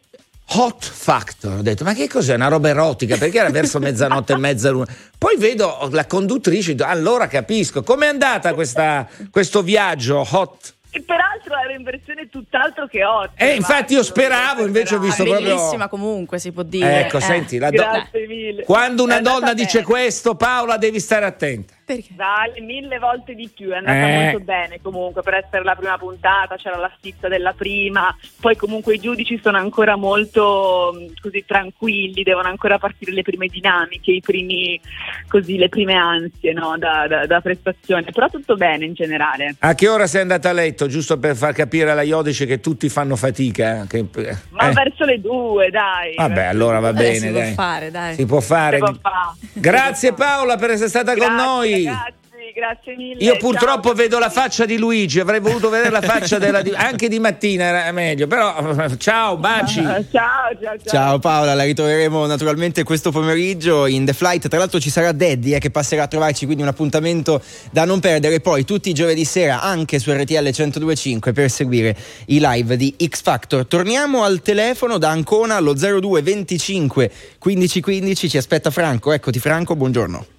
Hot 0.52 0.82
Factor, 0.82 1.58
ho 1.58 1.62
detto 1.62 1.84
ma 1.84 1.92
che 1.92 2.08
cos'è? 2.08 2.34
Una 2.34 2.48
roba 2.48 2.70
erotica 2.70 3.18
perché 3.18 3.38
era 3.38 3.50
verso 3.50 3.78
mezzanotte 3.78 4.32
e 4.32 4.38
mezza 4.38 4.70
l'una. 4.70 4.86
Poi 5.18 5.36
vedo 5.36 5.88
la 5.92 6.06
conduttrice, 6.06 6.74
allora 6.78 7.26
capisco. 7.26 7.82
Com'è 7.82 8.06
andata 8.06 8.54
questa- 8.54 9.06
questo 9.30 9.60
viaggio 9.62 10.26
Hot? 10.30 10.76
E 10.90 11.02
peraltro 11.02 11.54
era 11.54 11.72
in 11.74 11.82
versione 11.82 12.28
tutt'altro 12.30 12.86
che 12.86 13.04
ottima. 13.04 13.48
Eh, 13.50 13.54
infatti 13.56 13.92
io 13.92 14.02
speravo, 14.02 14.64
invece 14.64 14.94
ho 14.94 14.98
visto 14.98 15.22
proprio... 15.22 15.54
Bellissima 15.56 15.86
comunque 15.88 16.38
si 16.38 16.50
può 16.50 16.62
dire. 16.62 17.00
Ecco, 17.00 17.18
Eh. 17.18 17.20
senti, 17.20 17.58
la 17.58 17.70
do- 17.70 17.76
Grazie 17.76 18.26
mille. 18.26 18.62
quando 18.64 19.02
una 19.02 19.20
donna 19.20 19.52
dice 19.52 19.80
bene. 19.80 19.84
questo, 19.84 20.34
Paola, 20.34 20.78
devi 20.78 20.98
stare 20.98 21.26
attenta. 21.26 21.74
Perché? 21.88 22.08
Vale 22.16 22.60
mille 22.60 22.98
volte 22.98 23.34
di 23.34 23.48
più, 23.48 23.70
è 23.70 23.76
andata 23.76 23.96
Eh. 24.06 24.22
molto 24.24 24.40
bene 24.40 24.78
comunque 24.82 25.22
per 25.22 25.34
essere 25.34 25.64
la 25.64 25.74
prima 25.74 25.96
puntata, 25.96 26.56
c'era 26.56 26.76
la 26.76 26.90
stizza 26.98 27.28
della 27.28 27.54
prima, 27.56 28.14
poi 28.40 28.56
comunque 28.56 28.96
i 28.96 28.98
giudici 29.00 29.40
sono 29.42 29.56
ancora 29.56 29.96
molto 29.96 30.92
mh, 30.94 31.20
così 31.22 31.44
tranquilli, 31.46 32.22
devono 32.22 32.48
ancora 32.48 32.76
partire 32.78 33.12
le 33.12 33.22
prime 33.22 33.46
dinamiche, 33.46 34.10
i 34.10 34.20
primi, 34.20 34.78
così, 35.28 35.56
le 35.56 35.70
prime 35.70 35.94
ansie 35.94 36.52
no, 36.52 36.76
da, 36.76 37.06
da- 37.08 37.24
da 37.24 37.40
prestazione, 37.40 38.02
però 38.12 38.28
tutto 38.28 38.54
bene 38.56 38.84
in 38.84 38.92
generale. 38.92 39.56
A 39.60 39.74
che 39.74 39.88
ora 39.88 40.06
sei 40.06 40.20
andata 40.20 40.50
a 40.50 40.52
letto? 40.52 40.88
Giusto 40.88 41.18
per 41.18 41.36
far 41.36 41.54
capire 41.54 41.90
alla 41.90 42.02
Iodice 42.02 42.44
che 42.44 42.60
tutti 42.60 42.90
fanno 42.90 43.16
fatica. 43.16 43.86
che- 43.88 44.04
Ma 44.50 44.68
eh. 44.68 44.72
verso 44.74 45.06
le 45.06 45.20
due, 45.22 45.70
dai. 45.70 46.16
Vabbè, 46.16 46.44
allora 46.44 46.80
va 46.80 46.90
Eh, 46.90 46.92
bene. 46.92 47.14
si 47.18 47.28
può 47.30 47.40
dai. 47.40 47.52
fare, 47.54 47.90
dai. 47.90 48.14
Si 48.14 48.26
può 48.26 48.40
fare. 48.40 48.76
Si 48.76 48.82
può 48.82 48.92
fare. 49.00 49.36
Grazie 49.54 50.12
Paola 50.12 50.56
per 50.56 50.70
essere 50.72 50.88
stata 50.90 51.14
con 51.16 51.26
Grazie, 51.28 51.38
noi. 51.84 52.16
Ragazzi, 52.38 52.52
grazie 52.54 52.96
mille. 52.96 53.24
Io 53.24 53.36
purtroppo 53.36 53.88
ciao. 53.88 53.94
vedo 53.94 54.18
la 54.18 54.30
faccia 54.30 54.64
di 54.64 54.78
Luigi, 54.78 55.20
avrei 55.20 55.40
voluto 55.40 55.68
vedere 55.68 55.90
la 55.90 56.00
faccia 56.00 56.38
della 56.38 56.62
di- 56.62 56.72
anche 56.74 57.08
di 57.08 57.18
mattina 57.18 57.64
era 57.64 57.92
meglio, 57.92 58.26
però 58.26 58.54
ciao, 58.96 59.36
baci. 59.36 59.82
Ciao, 59.82 60.04
ciao, 60.10 60.58
ciao. 60.60 60.78
Ciao 60.84 61.18
Paola, 61.18 61.54
la 61.54 61.64
ritroveremo 61.64 62.26
naturalmente 62.26 62.82
questo 62.84 63.10
pomeriggio 63.10 63.86
in 63.86 64.04
The 64.04 64.12
Flight. 64.12 64.48
Tra 64.48 64.58
l'altro 64.58 64.80
ci 64.80 64.90
sarà 64.90 65.12
Daddy 65.12 65.54
eh, 65.54 65.58
che 65.58 65.70
passerà 65.70 66.04
a 66.04 66.08
trovarci, 66.08 66.44
quindi 66.44 66.62
un 66.62 66.68
appuntamento 66.68 67.42
da 67.70 67.84
non 67.84 68.00
perdere. 68.00 68.40
Poi 68.40 68.64
tutti 68.64 68.90
i 68.90 68.94
giovedì 68.94 69.24
sera 69.24 69.60
anche 69.60 69.98
su 69.98 70.12
RTL 70.12 70.34
1025 70.34 71.32
per 71.32 71.50
seguire 71.50 71.96
i 72.26 72.38
live 72.40 72.76
di 72.76 72.94
X 73.08 73.22
Factor. 73.22 73.66
Torniamo 73.66 74.24
al 74.24 74.42
telefono 74.42 74.98
da 74.98 75.10
Ancona 75.10 75.56
allo 75.56 75.74
02 75.74 76.22
25 76.22 77.10
15 77.38 77.80
15. 77.80 78.28
Ci 78.28 78.36
aspetta 78.36 78.70
Franco. 78.70 79.12
Eccoti 79.12 79.38
Franco, 79.38 79.76
buongiorno. 79.76 80.37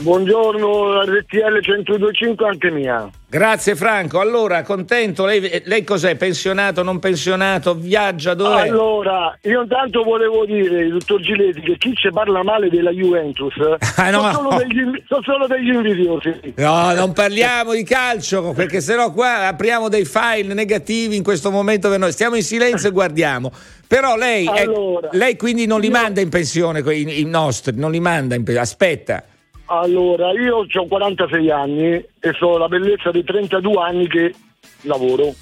Buongiorno 0.00 1.02
RTL 1.02 1.58
1025 1.60 2.46
anche 2.46 2.70
mia. 2.70 3.10
Grazie 3.28 3.74
Franco. 3.74 4.20
Allora, 4.20 4.62
contento, 4.62 5.24
lei, 5.26 5.60
lei 5.64 5.82
cos'è? 5.82 6.14
Pensionato, 6.14 6.84
non 6.84 7.00
pensionato? 7.00 7.74
Viaggia 7.74 8.34
dove? 8.34 8.60
Allora, 8.60 9.36
io 9.42 9.60
intanto 9.62 10.04
volevo 10.04 10.46
dire, 10.46 10.88
dottor 10.88 11.20
Giletti, 11.20 11.60
che 11.62 11.76
chi 11.78 11.94
ci 11.94 12.10
parla 12.12 12.44
male 12.44 12.70
della 12.70 12.90
Juventus 12.92 13.54
Ah, 13.96 14.10
no, 14.10 14.20
sono, 14.20 14.32
solo 14.32 14.50
no. 14.50 14.56
degli, 14.58 15.02
sono 15.08 15.22
solo 15.24 15.46
degli 15.48 15.74
invidiosi. 15.74 16.40
No, 16.56 16.94
non 16.94 17.12
parliamo 17.12 17.72
di 17.74 17.82
calcio 17.82 18.52
perché 18.52 18.80
sennò 18.80 19.12
qua 19.12 19.48
apriamo 19.48 19.88
dei 19.88 20.04
file 20.04 20.54
negativi 20.54 21.16
in 21.16 21.24
questo 21.24 21.50
momento 21.50 21.88
per 21.88 21.98
noi. 21.98 22.12
Stiamo 22.12 22.36
in 22.36 22.42
silenzio 22.44 22.88
e 22.90 22.92
guardiamo. 22.92 23.50
Però 23.86 24.14
lei, 24.16 24.46
è- 24.46 24.62
Allora, 24.62 25.08
lei 25.12 25.36
quindi 25.36 25.66
non 25.66 25.80
li 25.80 25.86
io- 25.86 25.92
manda 25.92 26.20
in 26.20 26.28
pensione 26.28 26.78
i, 26.94 27.20
i 27.20 27.24
nostri, 27.24 27.72
non 27.76 27.90
li 27.90 28.00
manda 28.00 28.36
in 28.36 28.44
pensione. 28.44 28.64
Aspetta. 28.68 29.24
Allora, 29.70 30.32
io 30.32 30.66
ho 30.70 30.86
46 30.86 31.50
anni 31.50 31.90
e 31.92 32.32
sono 32.38 32.56
la 32.56 32.68
bellezza 32.68 33.10
dei 33.10 33.22
32 33.22 33.82
anni 33.82 34.08
che 34.08 34.34
lavoro, 34.82 35.34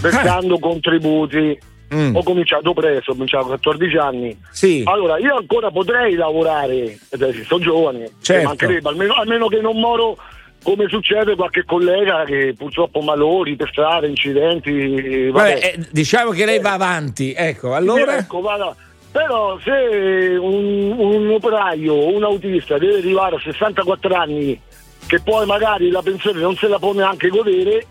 versando 0.00 0.58
contributi. 0.58 1.58
Mm. 1.94 2.16
Ho 2.16 2.22
cominciato 2.22 2.72
presto, 2.74 3.10
ho 3.10 3.14
cominciato 3.14 3.44
a 3.44 3.48
14 3.48 3.96
anni. 3.96 4.36
Sì. 4.50 4.82
Allora, 4.86 5.18
io 5.18 5.36
ancora 5.36 5.70
potrei 5.70 6.14
lavorare, 6.14 6.98
eh, 7.10 7.44
sono 7.46 7.62
giovane, 7.62 8.10
Certo. 8.20 8.40
mi 8.40 8.46
mancherebbe, 8.46 8.88
almeno, 8.88 9.14
almeno 9.14 9.46
che 9.46 9.60
non 9.60 9.78
moro 9.78 10.16
come 10.62 10.88
succede 10.88 11.36
qualche 11.36 11.64
collega 11.64 12.24
che 12.24 12.54
purtroppo 12.58 13.00
malori 13.00 13.54
per 13.54 13.68
strada, 13.70 14.06
incidenti. 14.06 15.28
Vabbè. 15.28 15.52
Vabbè, 15.52 15.60
eh, 15.64 15.88
diciamo 15.92 16.30
che 16.30 16.44
lei 16.44 16.58
va 16.60 16.72
avanti. 16.72 17.32
Ecco, 17.36 17.74
allora. 17.74 18.16
Ecco, 18.16 18.40
vada. 18.40 18.74
Però 19.16 19.58
se 19.60 20.36
un, 20.38 20.94
un 20.98 21.30
operaio 21.30 21.94
o 21.94 22.14
un 22.14 22.22
autista 22.22 22.76
deve 22.76 22.98
arrivare 22.98 23.36
a 23.36 23.40
64 23.42 24.14
anni 24.14 24.60
che 25.06 25.20
poi 25.22 25.46
magari 25.46 25.88
la 25.88 26.02
pensione 26.02 26.38
non 26.38 26.54
se 26.54 26.68
la 26.68 26.78
può 26.78 26.92
neanche 26.92 27.28
godere, 27.28 27.86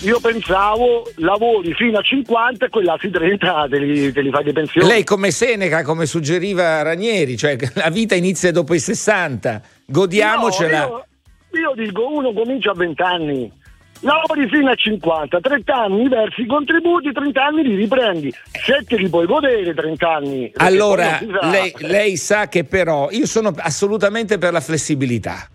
io 0.00 0.18
pensavo 0.18 1.06
lavori 1.16 1.74
fino 1.74 1.98
a 1.98 2.00
50 2.00 2.64
e 2.64 2.68
quell'altri 2.70 3.10
30 3.10 3.66
te 3.68 3.78
li, 3.78 4.12
te 4.12 4.22
li 4.22 4.30
fai 4.30 4.44
di 4.44 4.52
pensione. 4.52 4.86
Lei 4.86 5.04
come 5.04 5.30
Seneca, 5.30 5.82
come 5.82 6.06
suggeriva 6.06 6.80
Ranieri, 6.80 7.36
cioè 7.36 7.58
la 7.74 7.90
vita 7.90 8.14
inizia 8.14 8.50
dopo 8.50 8.72
i 8.72 8.80
60. 8.80 9.60
Godiamocela. 9.84 10.86
No, 10.86 11.04
io, 11.50 11.60
io 11.60 11.84
dico, 11.84 12.10
uno 12.10 12.32
comincia 12.32 12.70
a 12.70 12.74
20 12.74 13.02
anni, 13.02 13.52
lavori 14.00 14.48
fino 14.48 14.70
a 14.70 14.74
50, 14.74 15.40
30 15.40 15.74
anni 15.74 16.08
versi 16.08 16.42
i 16.42 16.46
contributi, 16.46 17.12
30 17.12 17.44
anni 17.44 17.62
li 17.62 17.74
riprendi, 17.76 18.32
7 18.52 18.96
li 18.96 19.08
puoi 19.08 19.26
godere, 19.26 19.74
30 19.74 20.08
anni. 20.08 20.52
Allora, 20.56 21.20
lei, 21.42 21.72
lei 21.78 22.16
sa 22.16 22.48
che 22.48 22.64
però 22.64 23.08
io 23.10 23.26
sono 23.26 23.52
assolutamente 23.56 24.38
per 24.38 24.52
la 24.52 24.60
flessibilità. 24.60 25.48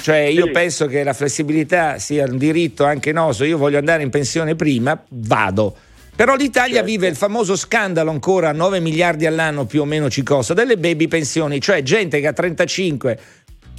Cioè, 0.00 0.18
io 0.18 0.46
Sì. 0.46 0.50
penso 0.50 0.86
che 0.86 1.04
la 1.04 1.12
flessibilità 1.12 1.98
sia 1.98 2.24
un 2.24 2.36
diritto 2.36 2.84
anche 2.84 3.12
nostro. 3.12 3.44
Io 3.44 3.56
voglio 3.56 3.78
andare 3.78 4.02
in 4.02 4.10
pensione 4.10 4.56
prima, 4.56 5.00
vado. 5.10 5.76
Però 6.14 6.34
l'Italia 6.34 6.74
Certo. 6.76 6.90
vive 6.90 7.06
il 7.06 7.16
famoso 7.16 7.56
scandalo 7.56 8.10
ancora 8.10 8.52
9 8.52 8.80
miliardi 8.80 9.26
all'anno 9.26 9.64
più 9.64 9.80
o 9.80 9.84
meno 9.84 10.10
ci 10.10 10.22
costa 10.22 10.52
delle 10.54 10.76
baby 10.76 11.06
pensioni, 11.08 11.60
cioè 11.60 11.82
gente 11.82 12.20
che 12.20 12.26
ha 12.26 12.32
35 12.32 13.18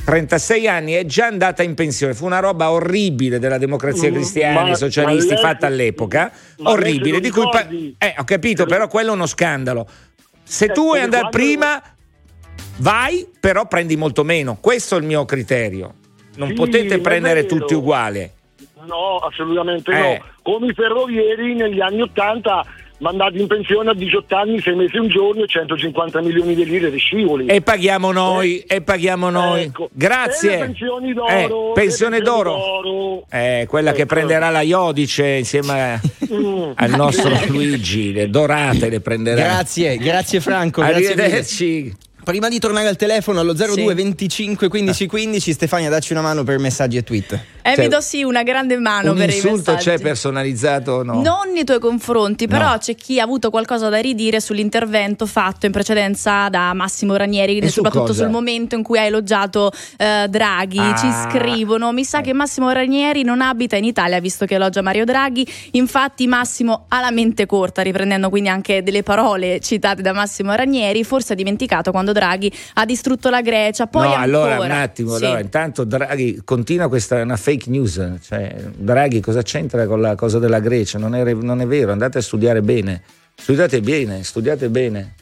36 0.06 0.68
anni 0.68 0.94
è 0.94 1.06
già 1.06 1.28
andata 1.28 1.64
in 1.64 1.76
pensione. 1.76 2.14
Fu 2.14 2.26
una 2.26 2.40
roba 2.40 2.72
orribile 2.72 3.40
della 3.40 3.58
democrazia 3.58 4.10
Mm, 4.10 4.14
cristiana, 4.14 4.62
ma- 4.64 4.70
i 4.72 4.76
socialisti 4.76 5.34
lei- 5.34 5.42
fatta 5.42 5.68
all'epoca. 5.68 6.32
orribile, 6.64 7.20
di 7.20 7.30
cui 7.30 7.48
pa- 7.50 7.68
eh, 7.70 8.16
ho 8.18 8.24
capito, 8.26 8.66
però 8.66 8.88
quello 8.88 9.12
è 9.12 9.14
uno 9.14 9.26
scandalo. 9.26 9.88
Se 10.44 10.66
Eh, 10.66 10.72
tu 10.72 10.82
vuoi 10.84 11.00
andare 11.00 11.30
prima, 11.30 11.82
vai, 12.78 13.28
però 13.40 13.66
prendi 13.68 13.96
molto 13.96 14.24
meno. 14.24 14.58
Questo 14.60 14.96
è 14.96 15.00
il 15.00 15.06
mio 15.06 15.24
criterio. 15.26 15.94
Non 16.36 16.50
Sì, 16.50 16.54
potete 16.56 17.00
prendere 17.00 17.46
tutti 17.46 17.74
uguali. 17.74 18.30
No, 18.86 19.18
assolutamente 19.20 19.92
Eh. 19.92 20.00
no. 20.00 20.26
Come 20.42 20.68
i 20.68 20.74
ferrovieri 20.74 21.54
negli 21.56 21.80
anni 21.80 22.02
80 22.02 22.66
mandati 23.00 23.40
in 23.40 23.48
pensione 23.48 23.90
a 23.90 23.94
18 23.94 24.36
anni, 24.36 24.62
6 24.62 24.76
mesi 24.76 24.98
un 24.98 25.08
giorno 25.08 25.44
e 25.44 25.48
150 25.48 26.22
milioni 26.22 26.56
di 26.56 26.66
lire 26.66 26.90
di 26.92 26.98
scivoli. 26.98 27.48
E 27.48 27.62
paghiamo 27.62 28.12
noi, 28.12 28.60
e 28.60 28.82
paghiamo 28.82 29.30
noi. 29.30 29.64
Ecco. 29.64 29.90
Grazie. 29.92 30.50
E 30.54 30.58
le 30.58 30.66
pensioni 30.66 31.14
d'oro, 31.14 31.70
Eh, 31.70 31.72
pensione 31.74 32.20
d'oro. 32.22 32.52
d'oro. 32.56 33.26
Eh, 33.30 33.66
quella 33.68 33.92
che 33.92 34.04
Ecco. 34.04 34.14
prenderà 34.14 34.50
la 34.50 34.62
Iodice 34.62 35.26
insieme 35.28 36.00
Mm. 36.32 36.72
al 36.76 36.90
nostro 36.92 37.30
Luigi, 37.48 38.12
le 38.14 38.30
dorate 38.30 38.90
le 38.90 39.00
prenderà. 39.02 39.42
Grazie, 39.42 39.98
grazie 39.98 40.40
Franco. 40.40 40.82
grazie 40.82 41.16
mille. 41.16 41.94
Prima 42.24 42.48
di 42.48 42.58
tornare 42.58 42.88
al 42.88 42.96
telefono 42.96 43.42
allo 43.42 43.52
02 43.54 43.74
Sì. 43.74 43.94
25 43.94 44.68
15 44.70 45.08
15, 45.08 45.52
Stefania, 45.54 45.90
dacci 45.90 46.14
una 46.14 46.22
mano 46.22 46.44
per 46.44 46.58
messaggi 46.58 46.96
e 46.96 47.04
tweet. 47.04 47.34
Eh, 47.66 47.76
Cioè, 47.76 47.84
vi 47.84 47.90
do 47.90 48.00
sì 48.02 48.24
una 48.24 48.44
grande 48.44 48.78
mano 48.78 49.12
Un 49.12 49.18
per 49.18 49.30
i 49.30 49.34
insulto 49.36 49.76
c'è 49.76 49.98
personalizzato 50.00 50.92
o 50.92 51.04
no? 51.04 51.22
Non 51.22 51.52
nei 51.54 51.64
tuoi 51.66 51.80
confronti, 51.80 52.48
però 52.48 52.72
No. 52.72 52.78
c'è 52.78 52.96
chi 52.96 53.20
ha 53.20 53.24
avuto 53.24 53.50
qualcosa 53.50 53.90
da 53.90 53.98
ridire 54.00 54.40
sull'intervento 54.40 55.26
fatto 55.26 55.66
in 55.66 55.72
precedenza 55.74 56.48
da 56.50 56.74
Massimo 56.74 57.16
Ranieri, 57.18 57.58
E 57.60 57.68
su 57.68 57.76
soprattutto 57.76 58.08
cosa? 58.08 58.24
sul 58.24 58.32
momento 58.32 58.76
in 58.76 58.84
cui 58.84 58.98
ha 59.00 59.04
elogiato 59.04 59.72
eh, 59.98 60.26
Draghi. 60.30 60.80
Ah. 60.80 60.96
Ci 60.96 61.08
scrivono: 61.30 61.92
Mi 61.92 62.06
sa 62.06 62.22
che 62.22 62.32
Massimo 62.34 62.70
Ranieri 62.72 63.24
non 63.24 63.42
abita 63.42 63.76
in 63.76 63.84
Italia, 63.84 64.20
visto 64.22 64.46
che 64.46 64.56
elogia 64.56 64.82
Mario 64.82 65.04
Draghi. 65.06 65.46
Infatti, 65.72 66.26
Massimo 66.28 66.86
ha 66.88 67.02
la 67.02 67.12
mente 67.12 67.46
corta, 67.46 67.82
riprendendo 67.82 68.30
quindi 68.30 68.48
anche 68.50 68.82
delle 68.82 69.04
parole 69.04 69.60
citate 69.60 70.02
da 70.02 70.14
Massimo 70.14 70.54
Ranieri. 70.54 71.04
Forse 71.04 71.34
ha 71.34 71.36
dimenticato 71.36 71.92
quando 71.92 72.12
Draghi 72.14 72.52
ha 72.76 72.86
distrutto 72.86 73.30
la 73.30 73.42
Grecia. 73.42 73.88
Poi 73.88 74.04
no, 74.04 74.14
ancora. 74.14 74.24
allora 74.24 74.60
un 74.64 74.72
attimo, 74.72 75.18
Sì. 75.18 75.26
allora, 75.26 75.40
intanto 75.42 75.84
Draghi 75.84 76.42
continua 76.46 76.88
questa 76.88 77.20
è 77.20 77.22
una 77.22 77.36
fake 77.38 77.70
news, 77.70 78.02
cioè 78.22 78.56
Draghi 78.78 79.20
cosa 79.20 79.42
c'entra 79.42 79.86
con 79.88 80.00
la 80.00 80.16
cosa 80.16 80.40
della 80.40 80.60
Grecia? 80.60 80.98
Non 80.98 81.16
è, 81.16 81.34
non 81.34 81.60
è 81.60 81.68
vero, 81.68 81.92
andate 81.92 82.20
a 82.20 82.22
studiare 82.22 82.62
bene, 82.62 83.02
studiate 83.36 83.82
bene, 83.82 84.24
studiate 84.24 84.70
bene. 84.70 85.16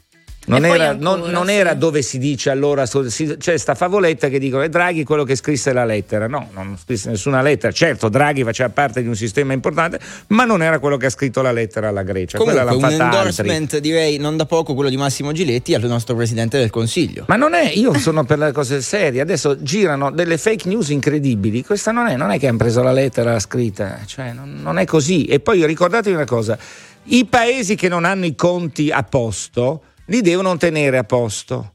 Non, 0.44 0.64
era, 0.64 0.88
ancora, 0.88 1.16
non- 1.16 1.30
non 1.30 1.46
sì. 1.46 1.52
era 1.52 1.74
dove 1.74 2.02
si 2.02 2.18
dice 2.18 2.50
allora, 2.50 2.84
c'è 2.84 3.56
sta 3.56 3.74
favoletta 3.76 4.28
che 4.28 4.40
dicono 4.40 4.62
è 4.62 4.68
Draghi 4.68 5.04
quello 5.04 5.22
che 5.22 5.36
scrisse 5.36 5.72
la 5.72 5.84
lettera. 5.84 6.26
No, 6.26 6.48
non 6.52 6.76
scrisse 6.82 7.10
nessuna 7.10 7.42
lettera. 7.42 7.72
Certo, 7.72 8.08
Draghi 8.08 8.42
faceva 8.42 8.68
parte 8.70 9.02
di 9.02 9.08
un 9.08 9.14
sistema 9.14 9.52
importante, 9.52 10.00
ma 10.28 10.44
non 10.44 10.60
era 10.62 10.80
quello 10.80 10.96
che 10.96 11.06
ha 11.06 11.10
scritto 11.10 11.42
la 11.42 11.52
lettera 11.52 11.88
alla 11.88 12.02
Grecia. 12.02 12.38
Quella 12.38 12.64
Comunque 12.64 12.88
l'hanno 12.88 13.02
un 13.04 13.10
fatta 13.10 13.18
altri. 13.20 13.48
endorsement 13.48 13.78
direi 13.78 14.18
non 14.18 14.36
da 14.36 14.44
poco 14.46 14.74
quello 14.74 14.90
di 14.90 14.96
Massimo 14.96 15.30
Giletti 15.30 15.74
al 15.74 15.82
nostro 15.84 16.16
Presidente 16.16 16.58
del 16.58 16.70
Consiglio. 16.70 17.24
Ma 17.28 17.36
non 17.36 17.54
è, 17.54 17.70
io 17.72 17.96
sono 17.98 18.24
per 18.24 18.38
le 18.38 18.50
cose 18.50 18.82
serie, 18.82 19.20
adesso 19.20 19.62
girano 19.62 20.10
delle 20.10 20.38
fake 20.38 20.68
news 20.68 20.88
incredibili, 20.88 21.64
questa 21.64 21.92
non 21.92 22.08
è, 22.08 22.16
non 22.16 22.30
è 22.30 22.38
che 22.40 22.48
hanno 22.48 22.58
preso 22.58 22.82
la 22.82 22.92
lettera 22.92 23.32
l'ha 23.32 23.38
scritta, 23.38 24.00
cioè 24.06 24.32
non, 24.32 24.58
non 24.60 24.78
è 24.78 24.84
così. 24.86 25.26
E 25.26 25.38
poi 25.38 25.64
ricordatevi 25.64 26.16
una 26.16 26.24
cosa, 26.24 26.58
i 27.04 27.26
paesi 27.26 27.76
che 27.76 27.88
non 27.88 28.04
hanno 28.04 28.26
i 28.26 28.34
conti 28.34 28.90
a 28.90 29.02
posto 29.04 29.82
li 30.06 30.20
devono 30.20 30.56
tenere 30.56 30.98
a 30.98 31.04
posto. 31.04 31.72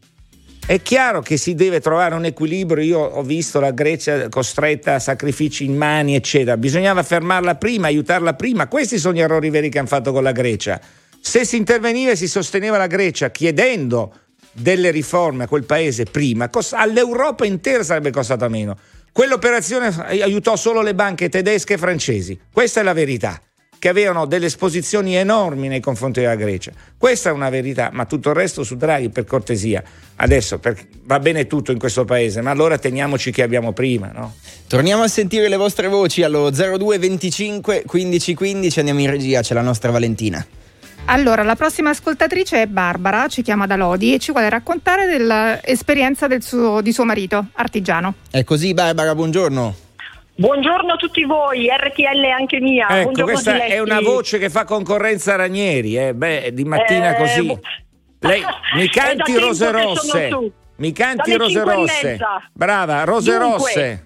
È 0.66 0.82
chiaro 0.82 1.22
che 1.22 1.38
si 1.38 1.56
deve 1.56 1.80
trovare 1.80 2.14
un 2.14 2.26
equilibrio, 2.26 2.84
io 2.84 3.00
ho 3.00 3.24
visto 3.24 3.62
la 3.62 3.72
Grecia 3.72 4.28
costretta 4.28 4.96
a 4.96 5.00
sacrifici 5.00 5.64
in 5.64 5.78
mani, 5.78 6.14
eccetera, 6.14 6.58
bisognava 6.58 7.04
fermarla 7.04 7.56
prima, 7.56 7.88
aiutarla 7.88 8.34
prima, 8.34 8.68
questi 8.68 8.98
sono 8.98 9.14
gli 9.14 9.22
errori 9.22 9.50
veri 9.50 9.70
che 9.70 9.80
hanno 9.80 9.88
fatto 9.88 10.12
con 10.12 10.24
la 10.24 10.34
Grecia. 10.34 10.78
Se 11.22 11.46
si 11.46 11.56
interveniva 11.56 12.12
e 12.12 12.16
si 12.18 12.28
sosteneva 12.28 12.76
la 12.76 12.88
Grecia 12.88 13.32
chiedendo 13.32 14.14
delle 14.52 14.92
riforme 14.92 15.46
a 15.46 15.48
quel 15.48 15.64
paese 15.64 16.04
prima, 16.04 16.50
all'Europa 16.72 17.46
intera 17.46 17.84
sarebbe 17.84 18.12
costata 18.12 18.50
meno. 18.50 18.78
Quell'operazione 19.14 19.88
aiutò 20.22 20.58
solo 20.58 20.82
le 20.82 20.94
banche 20.94 21.30
tedesche 21.30 21.76
e 21.76 21.78
francesi, 21.78 22.38
questa 22.52 22.82
è 22.82 22.84
la 22.84 22.94
verità, 22.94 23.42
che 23.80 23.90
avevano 23.90 24.26
delle 24.26 24.48
esposizioni 24.48 25.16
enormi 25.16 25.68
nei 25.68 25.80
confronti 25.80 26.20
della 26.20 26.36
Grecia. 26.36 26.72
Questa 26.98 27.30
è 27.30 27.32
una 27.32 27.50
verità, 27.50 27.90
ma 27.94 28.06
tutto 28.06 28.30
il 28.30 28.36
resto 28.36 28.64
su 28.64 28.76
Draghi 28.76 29.10
per 29.10 29.26
cortesia. 29.26 29.84
Adesso 30.16 30.60
per- 30.60 30.86
va 31.04 31.20
bene 31.20 31.48
tutto 31.48 31.72
in 31.72 31.78
questo 31.80 32.06
paese, 32.06 32.42
ma 32.42 32.52
allora 32.52 32.78
teniamoci 32.78 33.32
che 33.32 33.44
abbiamo 33.44 33.74
prima, 33.74 34.12
no? 34.14 34.36
Torniamo 34.68 35.04
a 35.04 35.08
sentire 35.08 35.48
le 35.48 35.58
vostre 35.58 35.88
voci 35.88 36.24
allo 36.24 36.50
02 36.50 36.98
25 36.98 37.84
15 37.86 38.34
15, 38.34 38.80
andiamo 38.80 39.00
in 39.02 39.10
regia, 39.10 39.42
c'è 39.42 39.54
la 39.54 39.62
nostra 39.62 39.92
Valentina. 39.92 40.46
Allora, 41.10 41.44
la 41.44 41.56
prossima 41.56 41.92
ascoltatrice 41.92 42.64
è 42.64 42.66
Barbara, 42.66 43.28
ci 43.28 43.42
chiama 43.42 43.66
da 43.66 43.78
Lodi 43.78 44.14
e 44.14 44.20
ci 44.20 44.32
vuole 44.32 44.50
raccontare 44.50 45.06
dell'esperienza 45.08 46.28
del 46.28 46.44
suo- 46.44 46.82
di 46.82 46.92
suo 46.92 47.06
marito, 47.06 47.46
artigiano. 47.54 48.16
È 48.30 48.44
così 48.44 48.74
Barbara, 48.74 49.16
buongiorno. 49.16 49.76
Buongiorno 50.40 50.94
a 50.94 50.96
tutti 50.98 51.24
voi, 51.24 51.68
RTL 51.68 52.24
anche 52.38 52.60
mia. 52.60 52.86
Ecco, 52.90 53.02
Buongiorno 53.04 53.32
questa 53.32 53.52
Giletti. 53.54 53.72
è 53.72 53.80
una 53.80 54.02
voce 54.02 54.38
che 54.38 54.50
fa 54.52 54.66
concorrenza 54.66 55.34
a 55.34 55.38
Ranieri, 55.38 55.98
eh? 55.98 56.14
Beh, 56.14 56.52
di 56.54 56.64
mattina 56.64 57.16
Eh, 57.16 57.18
così. 57.18 57.44
bu- 57.44 57.60
Lei 58.20 58.42
mi 58.76 58.88
canti 58.90 59.36
rose 59.38 59.72
rosse. 59.72 60.30
Mi 60.76 60.92
canti 60.92 61.36
rose 61.36 61.64
rosse. 61.64 62.18
Brava, 62.54 63.04
rose 63.04 63.32
Dunque, 63.32 63.52
rosse. 63.58 64.06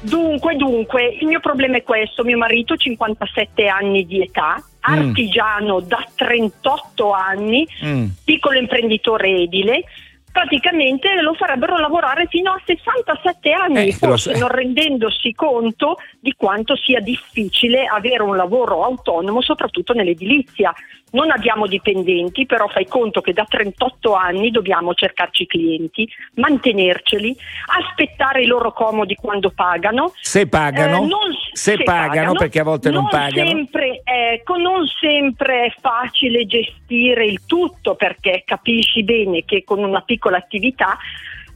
Dunque, 0.00 0.56
dunque, 0.56 1.16
il 1.20 1.26
mio 1.28 1.38
problema 1.38 1.76
è 1.76 1.84
questo: 1.84 2.24
mio 2.24 2.38
marito, 2.38 2.76
57 2.76 3.68
anni 3.68 4.04
di 4.04 4.20
età, 4.20 4.60
artigiano 4.80 5.78
da 5.78 6.04
38 6.12 7.12
anni, 7.12 7.64
Mm. 7.84 8.06
piccolo 8.24 8.58
imprenditore 8.58 9.28
edile. 9.28 9.84
Praticamente 10.32 11.20
lo 11.20 11.34
farebbero 11.34 11.76
lavorare 11.76 12.26
fino 12.26 12.52
a 12.52 12.60
67 12.64 13.52
anni, 13.52 13.88
Eh, 13.88 13.92
forse 13.92 14.36
non 14.38 14.48
rendendosi 14.48 15.34
conto 15.34 15.98
di 16.20 16.32
quanto 16.34 16.74
sia 16.74 17.00
difficile 17.00 17.84
avere 17.84 18.22
un 18.22 18.34
lavoro 18.36 18.82
autonomo, 18.82 19.42
soprattutto 19.42 19.92
nell'edilizia. 19.92 20.72
Non 21.10 21.30
abbiamo 21.30 21.66
dipendenti, 21.66 22.46
però 22.46 22.66
fai 22.68 22.86
conto 22.86 23.20
che 23.20 23.34
da 23.34 23.44
38 23.46 24.14
anni 24.14 24.50
dobbiamo 24.50 24.94
cercarci 24.94 25.44
clienti, 25.46 26.08
mantenerceli, 26.36 27.36
aspettare 27.78 28.42
i 28.42 28.46
loro 28.46 28.72
comodi 28.72 29.14
quando 29.14 29.50
pagano. 29.54 30.12
Se 30.18 30.46
pagano, 30.48 30.96
Eh, 30.96 31.06
non- 31.06 31.10
se, 31.52 31.82
pagano, 31.82 32.32
perché 32.32 32.60
a 32.60 32.64
volte 32.64 32.90
non, 32.90 33.08
pagano. 33.08 33.48
Sempre, 33.48 34.00
ecco, 34.04 34.56
non 34.56 34.86
sempre 35.00 35.66
è 35.66 35.74
facile 35.80 36.46
gestire 36.46 37.26
il 37.26 37.42
tutto 37.46 37.94
perché 37.94 38.42
capisci 38.44 39.02
bene 39.04 39.44
che 39.44 39.62
con 39.64 39.82
una 39.82 40.00
piccola 40.00 40.38
attività 40.38 40.96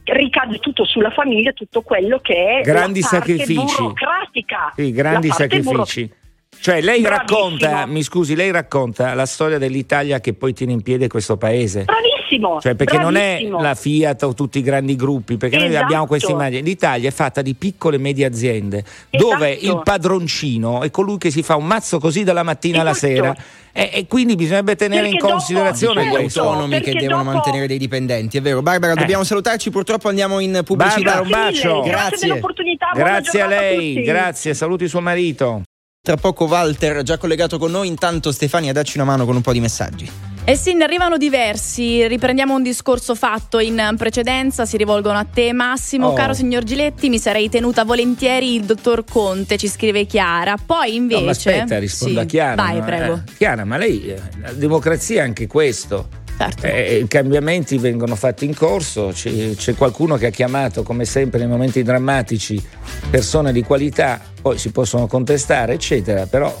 ricade 0.03 0.59
tutto 0.59 0.85
sulla 0.85 1.11
famiglia, 1.11 1.51
tutto 1.51 1.81
quello 1.81 2.19
che 2.19 2.59
è 2.59 2.61
Grandi 2.61 3.01
la 3.01 3.07
parte 3.09 3.37
sacrifici. 3.37 3.81
burocratica. 3.81 4.73
Sì, 4.75 4.91
grandi 4.91 5.29
sacrifici. 5.29 6.11
Cioè, 6.59 6.81
lei 6.81 7.01
Bravissimo. 7.01 7.39
racconta, 7.39 7.85
mi 7.85 8.01
scusi, 8.03 8.35
lei 8.35 8.51
racconta 8.51 9.13
la 9.13 9.25
storia 9.25 9.57
dell'Italia 9.57 10.19
che 10.19 10.33
poi 10.33 10.53
tiene 10.53 10.71
in 10.71 10.81
piede 10.81 11.07
questo 11.07 11.37
paese. 11.37 11.83
Bravissimo. 11.83 12.16
Cioè, 12.61 12.75
perché 12.75 12.97
non 12.97 13.15
è 13.15 13.29
bravissimo. 13.33 13.61
la 13.61 13.75
Fiat 13.75 14.23
o 14.23 14.33
tutti 14.33 14.59
i 14.59 14.61
grandi 14.61 14.95
gruppi, 14.95 15.37
perché 15.37 15.57
noi 15.57 15.67
Esatto. 15.67 15.83
abbiamo 15.85 16.05
questa 16.07 16.31
immagine. 16.31 16.61
L'Italia 16.61 17.09
è 17.09 17.11
fatta 17.11 17.41
di 17.41 17.53
piccole 17.53 17.95
e 17.95 17.99
medie 17.99 18.25
aziende, 18.25 18.83
dove 19.09 19.57
Esatto. 19.57 19.75
il 19.77 19.81
padroncino 19.83 20.81
è 20.81 20.91
colui 20.91 21.17
che 21.17 21.31
si 21.31 21.43
fa 21.43 21.55
un 21.55 21.65
mazzo 21.65 21.99
così 21.99 22.23
dalla 22.23 22.43
mattina 22.43 22.81
alla 22.81 22.91
Esatto. 22.91 23.13
sera. 23.13 23.35
E, 23.71 23.89
e 23.93 24.07
quindi 24.07 24.35
bisognerebbe 24.35 24.75
tenere 24.75 25.01
Perché 25.03 25.15
in 25.15 25.19
dopo- 25.21 25.33
considerazione 25.33 26.01
certo, 26.03 26.17
questo. 26.19 26.41
autonomi 26.41 26.79
che 26.81 26.93
devono 26.93 27.23
dopo- 27.23 27.31
mantenere 27.35 27.67
dei 27.67 27.77
dipendenti, 27.77 28.37
è 28.37 28.41
vero. 28.41 28.61
Barbara, 28.61 28.93
Eh. 28.93 28.95
dobbiamo 28.95 29.23
salutarci, 29.23 29.69
purtroppo 29.69 30.09
andiamo 30.09 30.39
in 30.39 30.61
pubblicità. 30.65 31.21
Barbara, 31.21 31.21
un 31.21 31.29
bacio. 31.29 31.81
Grazie, 31.81 32.27
Grazie. 32.39 32.93
Grazie 32.95 33.41
a 33.41 33.47
lei, 33.47 33.93
tutti. 33.93 34.05
grazie, 34.05 34.53
saluti 34.53 34.87
suo 34.87 34.99
marito. 35.01 35.61
Tra 36.07 36.15
poco 36.15 36.45
Walter 36.45 37.03
già 37.03 37.17
collegato 37.17 37.57
con 37.57 37.69
noi, 37.69 37.89
intanto 37.89 38.31
Stefania 38.31 38.71
dacci 38.71 38.95
una 38.95 39.05
mano 39.05 39.25
con 39.25 39.35
un 39.35 39.41
po' 39.41 39.51
di 39.51 39.59
messaggi. 39.59 40.09
Eh 40.45 40.55
sì, 40.55 40.73
ne 40.73 40.85
arrivano 40.85 41.17
diversi. 41.17 42.07
Riprendiamo 42.07 42.55
un 42.55 42.63
discorso 42.63 43.13
fatto 43.13 43.59
in 43.59 43.93
precedenza. 43.97 44.65
Si 44.65 44.77
rivolgono 44.77 45.17
a 45.17 45.25
te, 45.25 45.51
Massimo. 45.51 46.07
Oh. 46.07 46.13
Caro 46.13 46.33
signor 46.33 46.63
Giletti, 46.63 47.09
mi 47.09 47.19
sarei 47.19 47.49
tenuta 47.49 47.83
volentieri 47.83 48.55
il 48.55 48.63
dottor 48.63 49.03
Conte, 49.03 49.57
ci 49.57 49.67
scrive 49.67 50.05
Chiara. 50.05 50.55
Poi 50.55 50.95
invece. 50.95 51.19
No, 51.19 51.25
ma 51.25 51.31
aspetta, 51.31 51.77
rispondo 51.77 52.19
Sì, 52.19 52.19
a 52.21 52.25
Chiara. 52.25 52.55
Vai, 52.55 52.77
no? 52.77 52.85
prego. 52.85 53.13
Eh, 53.15 53.31
Chiara, 53.35 53.65
ma 53.65 53.75
lei, 53.75 54.07
eh, 54.07 54.21
la 54.39 54.53
democrazia 54.53 55.23
è 55.23 55.25
anche 55.25 55.45
questo. 55.45 56.07
Certo. 56.37 56.65
Eh, 56.67 56.99
I 56.99 57.07
cambiamenti 57.07 57.77
vengono 57.79 58.15
fatti 58.15 58.45
in 58.45 58.53
corso, 58.53 59.09
c'è, 59.11 59.55
c'è 59.55 59.73
qualcuno 59.73 60.17
che 60.17 60.27
ha 60.27 60.29
chiamato, 60.29 60.83
come 60.83 61.03
sempre 61.05 61.39
nei 61.39 61.47
momenti 61.47 61.81
drammatici, 61.81 62.63
persone 63.09 63.51
di 63.51 63.63
qualità, 63.63 64.21
poi 64.39 64.59
si 64.59 64.69
possono 64.69 65.07
contestare, 65.07 65.73
eccetera, 65.73 66.27
però 66.27 66.55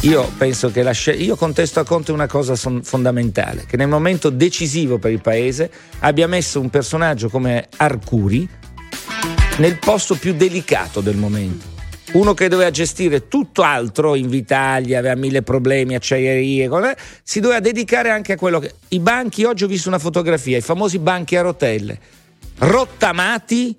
io 0.00 0.28
penso 0.36 0.72
che 0.72 0.82
la 0.82 0.90
scel- 0.90 1.22
io 1.22 1.36
contesto 1.36 1.78
a 1.78 1.84
Conte 1.84 2.10
una 2.10 2.26
cosa 2.26 2.56
son- 2.56 2.82
fondamentale, 2.82 3.64
che 3.64 3.76
nel 3.76 3.86
momento 3.86 4.28
decisivo 4.28 4.98
per 4.98 5.12
il 5.12 5.20
paese 5.20 5.70
abbia 6.00 6.26
messo 6.26 6.58
un 6.58 6.68
personaggio 6.68 7.28
come 7.28 7.68
Arcuri 7.76 8.48
nel 9.58 9.78
posto 9.78 10.16
più 10.16 10.34
delicato 10.34 11.00
del 11.00 11.16
momento. 11.16 11.71
Uno 12.12 12.34
che 12.34 12.48
doveva 12.48 12.70
gestire 12.70 13.26
tutto 13.26 13.62
altro, 13.62 14.14
Invitalia, 14.14 14.98
aveva 14.98 15.14
mille 15.14 15.40
problemi, 15.40 15.94
acciaierie, 15.94 16.68
cose, 16.68 16.94
si 17.22 17.40
doveva 17.40 17.60
dedicare 17.60 18.10
anche 18.10 18.34
a 18.34 18.36
quello 18.36 18.58
che... 18.58 18.74
I 18.88 19.00
banchi, 19.00 19.44
oggi 19.44 19.64
ho 19.64 19.66
visto 19.66 19.88
una 19.88 19.98
fotografia, 19.98 20.58
i 20.58 20.60
famosi 20.60 20.98
banchi 20.98 21.36
a 21.36 21.40
rotelle, 21.40 21.98
rottamati 22.58 23.74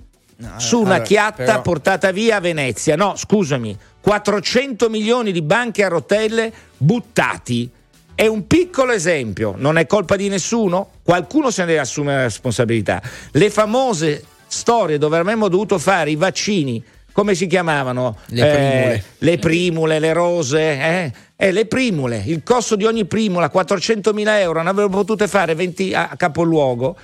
su 0.57 0.79
una 0.79 0.95
allora, 0.95 1.03
chiatta 1.03 1.43
però- 1.43 1.61
portata 1.61 2.11
via 2.11 2.37
a 2.37 2.39
Venezia. 2.39 2.95
No, 2.95 3.15
scusami, 3.15 3.77
400 4.01 4.89
milioni 4.89 5.31
di 5.31 5.43
banchi 5.43 5.83
a 5.83 5.87
rotelle 5.87 6.51
buttati. 6.75 7.69
È 8.15 8.25
un 8.25 8.47
piccolo 8.47 8.93
esempio, 8.93 9.53
non 9.55 9.77
è 9.77 9.85
colpa 9.85 10.15
di 10.15 10.27
nessuno? 10.27 10.89
Qualcuno 11.03 11.51
se 11.51 11.61
ne 11.61 11.67
deve 11.67 11.79
assumere 11.79 12.17
la 12.17 12.23
responsabilità. 12.23 12.99
Le 13.31 13.49
famose 13.51 14.23
storie 14.47 14.97
dove 14.97 15.17
avremmo 15.17 15.49
dovuto 15.49 15.77
fare 15.77 16.09
i 16.09 16.15
vaccini, 16.15 16.83
come 17.13 17.35
si 17.35 17.47
chiamavano? 17.47 18.17
Le 18.25 18.45
primule. 18.45 19.03
le 19.19 19.37
primule, 19.37 19.99
le 19.99 20.13
rose, 20.13 20.59
eh? 20.59 21.11
Eh, 21.35 21.51
le 21.51 21.65
primule, 21.65 22.21
il 22.25 22.41
costo 22.43 22.75
di 22.75 22.85
ogni 22.85 23.05
primula 23.05 23.49
400 23.49 24.13
mila 24.13 24.39
euro, 24.39 24.61
ne 24.61 24.69
avrebbero 24.69 24.99
potute 24.99 25.27
fare 25.27 25.55
20 25.55 25.93
a 25.93 26.09
capoluogo, 26.17 26.97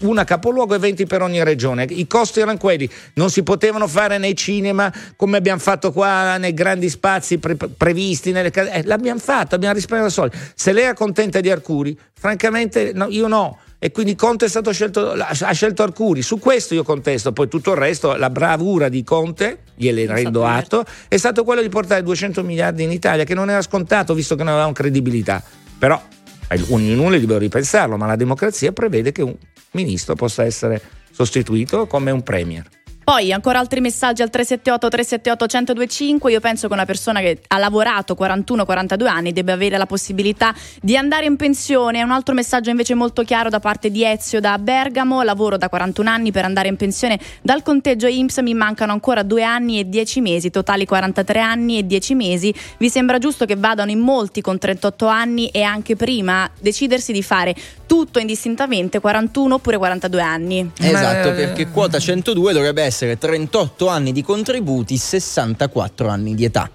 una 0.00 0.24
capoluogo 0.24 0.74
e 0.74 0.78
20 0.78 1.06
per 1.06 1.22
ogni 1.22 1.42
regione. 1.42 1.84
I 1.88 2.06
costi 2.06 2.40
erano 2.40 2.58
quelli, 2.58 2.88
non 3.14 3.30
si 3.30 3.42
potevano 3.42 3.86
fare 3.86 4.18
nei 4.18 4.36
cinema 4.36 4.92
come 5.16 5.38
abbiamo 5.38 5.60
fatto 5.60 5.92
qua 5.92 6.36
nei 6.36 6.52
grandi 6.52 6.88
spazi 6.90 7.38
pre- 7.38 7.56
previsti. 7.56 8.32
Nelle 8.32 8.50
case. 8.50 8.72
Eh, 8.72 8.84
l'abbiamo 8.84 9.20
fatto, 9.20 9.54
abbiamo 9.54 9.74
risparmiato 9.74 10.12
soldi. 10.12 10.36
Se 10.54 10.72
lei 10.72 10.84
è 10.84 10.94
contenta 10.94 11.40
di 11.40 11.50
Arcuri, 11.50 11.98
francamente 12.12 12.92
no, 12.92 13.06
io 13.08 13.26
no. 13.26 13.58
E 13.78 13.90
quindi 13.90 14.14
Conte 14.14 14.46
è 14.46 14.48
stato 14.48 14.72
scelto, 14.72 15.12
ha 15.12 15.52
scelto 15.52 15.82
Arcuri. 15.82 16.22
Su 16.22 16.38
questo 16.38 16.74
io 16.74 16.82
contesto, 16.82 17.32
poi 17.32 17.48
tutto 17.48 17.72
il 17.72 17.76
resto, 17.76 18.16
la 18.16 18.30
bravura 18.30 18.88
di 18.88 19.04
Conte, 19.04 19.58
gliele 19.74 20.06
rendo 20.06 20.46
atto, 20.46 20.84
è 21.08 21.16
stato 21.16 21.44
quello 21.44 21.60
di 21.60 21.68
portare 21.68 22.02
200 22.02 22.42
miliardi 22.42 22.84
in 22.84 22.90
Italia, 22.90 23.24
che 23.24 23.34
non 23.34 23.50
era 23.50 23.60
scontato 23.60 24.14
visto 24.14 24.34
che 24.34 24.42
non 24.42 24.52
avevamo 24.52 24.72
credibilità. 24.72 25.42
Però 25.78 26.00
eh, 26.48 26.64
ognuno 26.68 27.12
è 27.12 27.18
libero 27.18 27.38
di 27.38 27.48
pensarlo, 27.48 27.96
ma 27.96 28.06
la 28.06 28.16
democrazia 28.16 28.72
prevede 28.72 29.12
che 29.12 29.22
un 29.22 29.36
ministro 29.72 30.14
possa 30.14 30.44
essere 30.44 30.80
sostituito 31.10 31.86
come 31.86 32.10
un 32.10 32.22
premier. 32.22 32.66
Poi 33.06 33.32
ancora 33.32 33.60
altri 33.60 33.80
messaggi 33.80 34.22
al 34.22 34.30
378 34.30 34.88
378 34.88 35.74
1025. 35.74 36.32
Io 36.32 36.40
penso 36.40 36.66
che 36.66 36.72
una 36.74 36.84
persona 36.84 37.20
che 37.20 37.38
ha 37.46 37.56
lavorato 37.56 38.16
41-42 38.18 39.06
anni 39.06 39.32
debba 39.32 39.52
avere 39.52 39.78
la 39.78 39.86
possibilità 39.86 40.52
di 40.82 40.96
andare 40.96 41.26
in 41.26 41.36
pensione. 41.36 42.02
Un 42.02 42.10
altro 42.10 42.34
messaggio 42.34 42.70
invece 42.70 42.94
molto 42.94 43.22
chiaro 43.22 43.48
da 43.48 43.60
parte 43.60 43.92
di 43.92 44.04
Ezio 44.04 44.40
da 44.40 44.58
Bergamo. 44.58 45.22
Lavoro 45.22 45.56
da 45.56 45.68
41 45.68 46.10
anni 46.10 46.32
per 46.32 46.46
andare 46.46 46.66
in 46.66 46.74
pensione 46.74 47.16
dal 47.42 47.62
conteggio 47.62 48.08
IMSS. 48.08 48.38
Mi 48.38 48.54
mancano 48.54 48.90
ancora 48.90 49.22
due 49.22 49.44
anni 49.44 49.78
e 49.78 49.88
10 49.88 50.20
mesi, 50.20 50.50
totali 50.50 50.84
43 50.84 51.38
anni 51.38 51.78
e 51.78 51.86
10 51.86 52.14
mesi. 52.16 52.52
Vi 52.76 52.90
sembra 52.90 53.18
giusto 53.18 53.44
che 53.44 53.54
vadano 53.54 53.92
in 53.92 54.00
molti 54.00 54.40
con 54.40 54.58
38 54.58 55.06
anni 55.06 55.46
e 55.50 55.62
anche 55.62 55.94
prima 55.94 56.50
decidersi 56.58 57.12
di 57.12 57.22
fare 57.22 57.54
tutto 57.86 58.18
indistintamente 58.18 58.98
41 58.98 59.54
oppure 59.54 59.76
42 59.76 60.20
anni? 60.20 60.72
Esatto, 60.80 61.30
perché 61.34 61.68
quota 61.68 62.00
102 62.00 62.52
dovrebbe 62.52 62.82
essere 62.82 62.94
38 62.96 63.88
anni 63.88 64.12
di 64.12 64.22
contributi, 64.22 64.96
64 64.96 66.08
anni 66.08 66.34
di 66.34 66.44
età. 66.44 66.70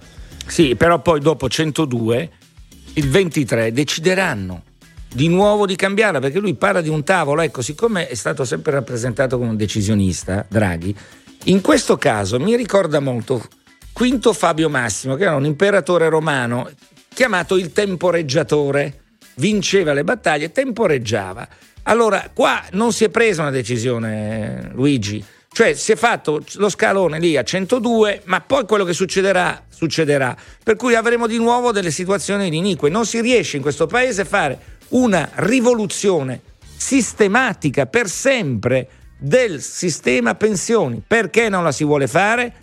Sì, 0.46 0.76
però 0.76 1.00
poi 1.00 1.20
dopo 1.20 1.50
102, 1.50 2.30
il 2.94 3.10
23 3.10 3.72
decideranno 3.72 4.64
di 5.14 5.28
nuovo 5.28 5.66
di 5.66 5.76
cambiarla 5.76 6.20
perché 6.20 6.40
lui 6.40 6.54
parla 6.56 6.82
di 6.82 6.90
un 6.90 7.04
tavolo. 7.04 7.42
Ecco, 7.42 7.62
siccome 7.62 8.08
è 8.08 8.16
stato 8.16 8.46
sempre 8.46 8.72
rappresentato 8.72 9.38
come 9.38 9.50
un 9.50 9.58
decisionista, 9.58 10.46
Draghi, 10.48 10.96
in 11.46 11.62
questo 11.62 11.98
caso 11.98 12.40
mi 12.40 12.56
ricorda 12.56 13.00
molto 13.00 13.44
Quinto 13.92 14.34
Fabio 14.34 14.70
Massimo, 14.70 15.16
che 15.16 15.24
era 15.24 15.36
un 15.36 15.46
imperatore 15.46 16.10
romano 16.10 16.70
chiamato 17.14 17.58
il 17.58 17.72
temporeggiatore. 17.72 19.00
Vinceva 19.36 19.94
le 19.94 20.04
battaglie, 20.04 20.52
temporeggiava. 20.52 21.48
Allora, 21.84 22.30
qua 22.34 22.64
non 22.72 22.94
si 22.94 23.04
è 23.06 23.10
presa 23.10 23.42
una 23.42 23.52
decisione, 23.52 24.70
Luigi. 24.74 25.24
Cioè 25.54 25.74
si 25.74 25.92
è 25.92 25.98
fatto 25.98 26.42
lo 26.54 26.70
scalone 26.70 27.20
lì 27.20 27.36
a 27.36 27.44
102, 27.44 28.22
ma 28.26 28.40
poi 28.40 28.66
quello 28.66 28.86
che 28.86 28.94
succederà, 28.94 29.62
succederà. 29.68 30.36
Per 30.64 30.78
cui 30.78 30.96
avremo 30.96 31.28
di 31.28 31.38
nuovo 31.38 31.74
delle 31.74 31.92
situazioni 31.92 32.48
inique. 32.48 32.90
Non 32.90 33.06
si 33.06 33.20
riesce 33.20 33.58
in 33.58 33.62
questo 33.62 33.86
paese 33.86 34.22
a 34.22 34.26
fare 34.26 34.60
una 34.90 35.30
rivoluzione 35.36 36.40
sistematica 36.78 37.86
per 37.86 38.08
sempre 38.08 38.88
del 39.20 39.62
sistema 39.62 40.36
pensioni. 40.36 41.04
Perché 41.06 41.50
non 41.50 41.66
la 41.66 41.74
si 41.74 41.84
vuole 41.84 42.08
fare? 42.08 42.54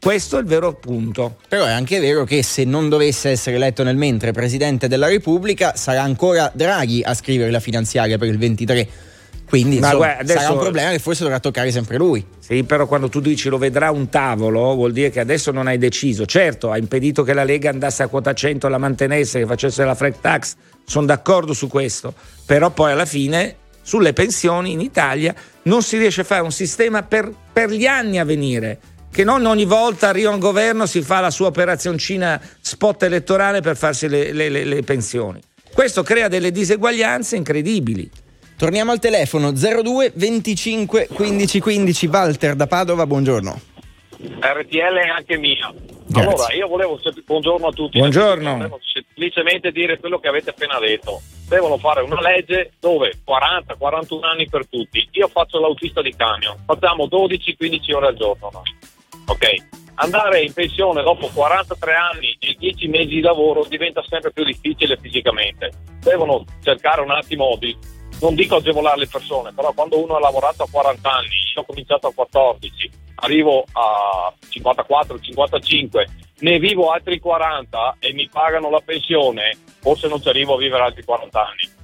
Questo 0.00 0.38
è 0.38 0.40
il 0.40 0.46
vero 0.46 0.72
punto. 0.72 1.36
Però 1.46 1.66
è 1.66 1.70
anche 1.70 2.00
vero 2.00 2.24
che 2.24 2.42
se 2.42 2.64
non 2.64 2.88
dovesse 2.88 3.28
essere 3.28 3.56
eletto 3.56 3.84
nel 3.84 3.96
mentre 3.96 4.32
Presidente 4.32 4.88
della 4.88 5.06
Repubblica 5.06 5.76
sarà 5.76 6.02
ancora 6.02 6.50
Draghi 6.52 7.02
a 7.04 7.12
scrivere 7.12 7.50
la 7.50 7.60
finanziaria 7.60 8.16
per 8.16 8.28
il 8.28 8.38
23. 8.38 8.88
Quindi 9.52 9.80
Ma 9.80 9.88
insomma, 9.88 10.04
guarda, 10.06 10.22
adesso- 10.22 10.38
sarà 10.40 10.52
un 10.54 10.58
problema 10.60 10.90
che 10.92 10.98
forse 10.98 11.22
dovrà 11.24 11.38
toccare 11.38 11.70
sempre 11.70 11.98
lui. 11.98 12.24
Sì, 12.38 12.62
però 12.64 12.86
quando 12.86 13.10
tu 13.10 13.20
dici 13.20 13.50
lo 13.50 13.58
vedrà 13.58 13.90
un 13.90 14.08
tavolo, 14.08 14.74
vuol 14.74 14.92
dire 14.92 15.10
che 15.10 15.20
adesso 15.20 15.50
non 15.50 15.66
hai 15.66 15.76
deciso. 15.76 16.24
Certo, 16.24 16.70
ha 16.70 16.78
impedito 16.78 17.22
che 17.22 17.34
la 17.34 17.44
Lega 17.44 17.68
andasse 17.68 18.02
a 18.02 18.06
quota 18.06 18.32
100, 18.32 18.68
la 18.68 18.78
mantenesse, 18.78 19.40
che 19.40 19.46
facesse 19.46 19.84
la 19.84 19.94
flat 19.94 20.20
tax. 20.22 20.54
Sono 20.86 21.04
d'accordo 21.04 21.52
su 21.52 21.68
questo. 21.68 22.14
Però 22.46 22.70
poi 22.70 22.92
alla 22.92 23.04
fine 23.04 23.56
sulle 23.82 24.14
pensioni 24.14 24.72
in 24.72 24.80
Italia 24.80 25.34
non 25.64 25.82
si 25.82 25.98
riesce 25.98 26.22
a 26.22 26.24
fare 26.24 26.40
un 26.40 26.50
sistema 26.52 27.02
per, 27.02 27.30
per 27.52 27.68
gli 27.70 27.84
anni 27.84 28.18
a 28.18 28.24
venire. 28.24 28.78
Che 29.12 29.22
non 29.22 29.44
ogni 29.44 29.66
volta 29.66 30.08
arriva 30.08 30.30
un 30.30 30.38
governo, 30.38 30.86
si 30.86 31.02
fa 31.02 31.20
la 31.20 31.30
sua 31.30 31.48
operazioncina 31.48 32.40
spot 32.58 33.02
elettorale 33.02 33.60
per 33.60 33.76
farsi 33.76 34.08
le- 34.08 34.32
le- 34.32 34.48
le 34.48 34.82
pensioni. 34.82 35.40
Questo 35.74 36.02
crea 36.02 36.28
delle 36.28 36.50
diseguaglianze 36.50 37.36
incredibili. 37.36 38.10
Torniamo 38.62 38.92
al 38.92 39.00
telefono 39.00 39.50
02 39.50 40.12
25 40.14 41.08
15 41.12 41.58
15 41.58 42.06
Walter 42.06 42.54
da 42.54 42.68
Padova, 42.68 43.08
buongiorno. 43.08 43.60
RTL 44.38 44.98
è 45.02 45.08
anche 45.08 45.36
mia. 45.36 45.74
Grazie. 46.06 46.28
Allora, 46.28 46.54
io 46.54 46.68
volevo 46.68 46.96
buongiorno 47.26 47.66
a 47.66 47.72
tutti. 47.72 47.98
Buongiorno. 47.98 48.52
Volevo 48.52 48.78
semplicemente 48.84 49.72
dire 49.72 49.98
quello 49.98 50.20
che 50.20 50.28
avete 50.28 50.50
appena 50.50 50.78
detto. 50.78 51.22
Devono 51.48 51.76
fare 51.76 52.02
una 52.02 52.20
legge 52.20 52.70
dove 52.78 53.18
40, 53.24 53.74
41 53.74 54.24
anni 54.28 54.48
per 54.48 54.68
tutti. 54.68 55.08
Io 55.10 55.26
faccio 55.26 55.58
l'autista 55.58 56.00
di 56.00 56.14
camion, 56.14 56.54
facciamo 56.64 57.06
12, 57.06 57.56
15 57.56 57.92
ore 57.94 58.06
al 58.06 58.14
giorno 58.14 58.48
noi. 58.52 58.76
Ok? 59.26 59.46
Andare 59.94 60.40
in 60.40 60.52
pensione 60.52 61.02
dopo 61.02 61.28
43 61.34 61.94
anni 61.94 62.36
e 62.38 62.54
10 62.56 62.86
mesi 62.86 63.08
di 63.08 63.20
lavoro 63.22 63.66
diventa 63.68 64.04
sempre 64.06 64.30
più 64.30 64.44
difficile 64.44 64.96
fisicamente. 65.02 65.72
Devono 65.98 66.44
cercare 66.62 67.00
un 67.00 67.10
attimo 67.10 67.56
di 67.58 67.76
non 68.22 68.36
dico 68.36 68.56
agevolare 68.56 69.00
le 69.00 69.08
persone, 69.08 69.52
però 69.52 69.72
quando 69.72 70.00
uno 70.00 70.14
ha 70.14 70.20
lavorato 70.20 70.62
a 70.62 70.68
40 70.70 71.10
anni, 71.10 71.34
io 71.54 71.62
ho 71.62 71.64
cominciato 71.64 72.06
a 72.06 72.12
14, 72.14 72.90
arrivo 73.16 73.64
a 73.72 74.32
54, 74.48 75.18
55, 75.18 76.06
ne 76.38 76.58
vivo 76.60 76.90
altri 76.90 77.18
40 77.18 77.96
e 77.98 78.12
mi 78.12 78.28
pagano 78.28 78.70
la 78.70 78.80
pensione, 78.80 79.58
forse 79.80 80.06
non 80.06 80.22
ci 80.22 80.28
arrivo 80.28 80.54
a 80.54 80.58
vivere 80.58 80.84
altri 80.84 81.02
40 81.02 81.40
anni. 81.40 81.81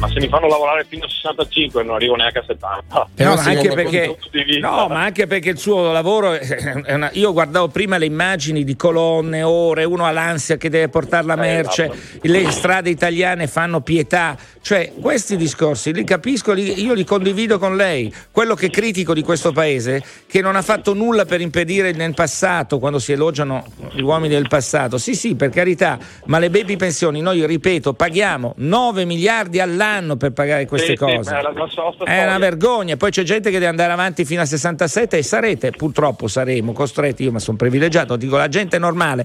Ma 0.00 0.08
se 0.08 0.18
mi 0.18 0.28
fanno 0.28 0.48
lavorare 0.48 0.86
fino 0.88 1.04
a 1.04 1.08
65 1.08 1.82
non 1.82 1.96
arrivo 1.96 2.14
neanche 2.16 2.38
a 2.38 2.44
70. 2.46 3.08
No, 3.16 3.34
ma 3.34 3.42
anche 3.42 3.68
perché, 3.68 4.16
no, 4.60 4.86
ma 4.88 5.02
anche 5.02 5.26
perché 5.26 5.50
il 5.50 5.58
suo 5.58 5.92
lavoro 5.92 6.32
è 6.32 6.94
una- 6.94 7.10
io 7.12 7.32
guardavo 7.34 7.68
prima 7.68 7.98
le 7.98 8.06
immagini 8.06 8.64
di 8.64 8.76
colonne, 8.76 9.42
ore, 9.42 9.84
uno 9.84 10.06
ha 10.06 10.10
l'ansia 10.10 10.56
che 10.56 10.70
deve 10.70 10.88
portare 10.88 11.26
la 11.26 11.36
merce, 11.36 11.92
le 12.22 12.50
strade 12.50 12.88
italiane 12.88 13.46
fanno 13.46 13.82
pietà, 13.82 14.38
cioè 14.62 14.90
questi 14.98 15.36
discorsi 15.36 15.92
li 15.92 16.04
capisco, 16.04 16.52
li- 16.52 16.82
io 16.82 16.94
li 16.94 17.04
condivido 17.04 17.58
con 17.58 17.76
lei. 17.76 18.12
Quello 18.30 18.54
che 18.54 18.70
critico 18.70 19.12
di 19.12 19.22
questo 19.22 19.52
paese 19.52 20.02
che 20.26 20.40
non 20.40 20.56
ha 20.56 20.62
fatto 20.62 20.94
nulla 20.94 21.26
per 21.26 21.42
impedire 21.42 21.92
nel 21.92 22.14
passato, 22.14 22.78
quando 22.78 22.98
si 22.98 23.12
elogiano 23.12 23.66
gli 23.92 24.00
uomini 24.00 24.32
del 24.32 24.48
passato. 24.48 24.96
Sì, 24.96 25.14
sì, 25.14 25.34
per 25.34 25.50
carità, 25.50 25.98
ma 26.24 26.38
le 26.38 26.48
baby 26.48 26.76
pensioni 26.76 27.20
noi 27.20 27.44
ripeto, 27.44 27.92
paghiamo 27.92 28.54
9 28.56 29.04
miliardi 29.04 29.60
all'anno 29.60 29.88
per 30.16 30.32
pagare 30.32 30.66
queste 30.66 30.88
Sì, 30.88 30.92
sì, 30.92 30.98
cose. 31.16 31.30
ma 31.30 32.04
è 32.04 32.24
una 32.24 32.38
vergogna, 32.38 32.96
poi 32.96 33.10
c'è 33.10 33.22
gente 33.22 33.48
che 33.50 33.56
deve 33.58 33.66
andare 33.70 33.92
avanti 33.92 34.24
fino 34.24 34.40
a 34.42 34.44
67 34.44 35.18
e 35.18 35.22
sarete, 35.22 35.70
purtroppo 35.70 36.28
saremo 36.28 36.72
costretti, 36.72 37.24
io 37.24 37.32
ma 37.32 37.38
sono 37.38 37.56
privilegiato, 37.56 38.16
dico 38.16 38.36
la 38.36 38.48
gente 38.48 38.78
normale, 38.78 39.24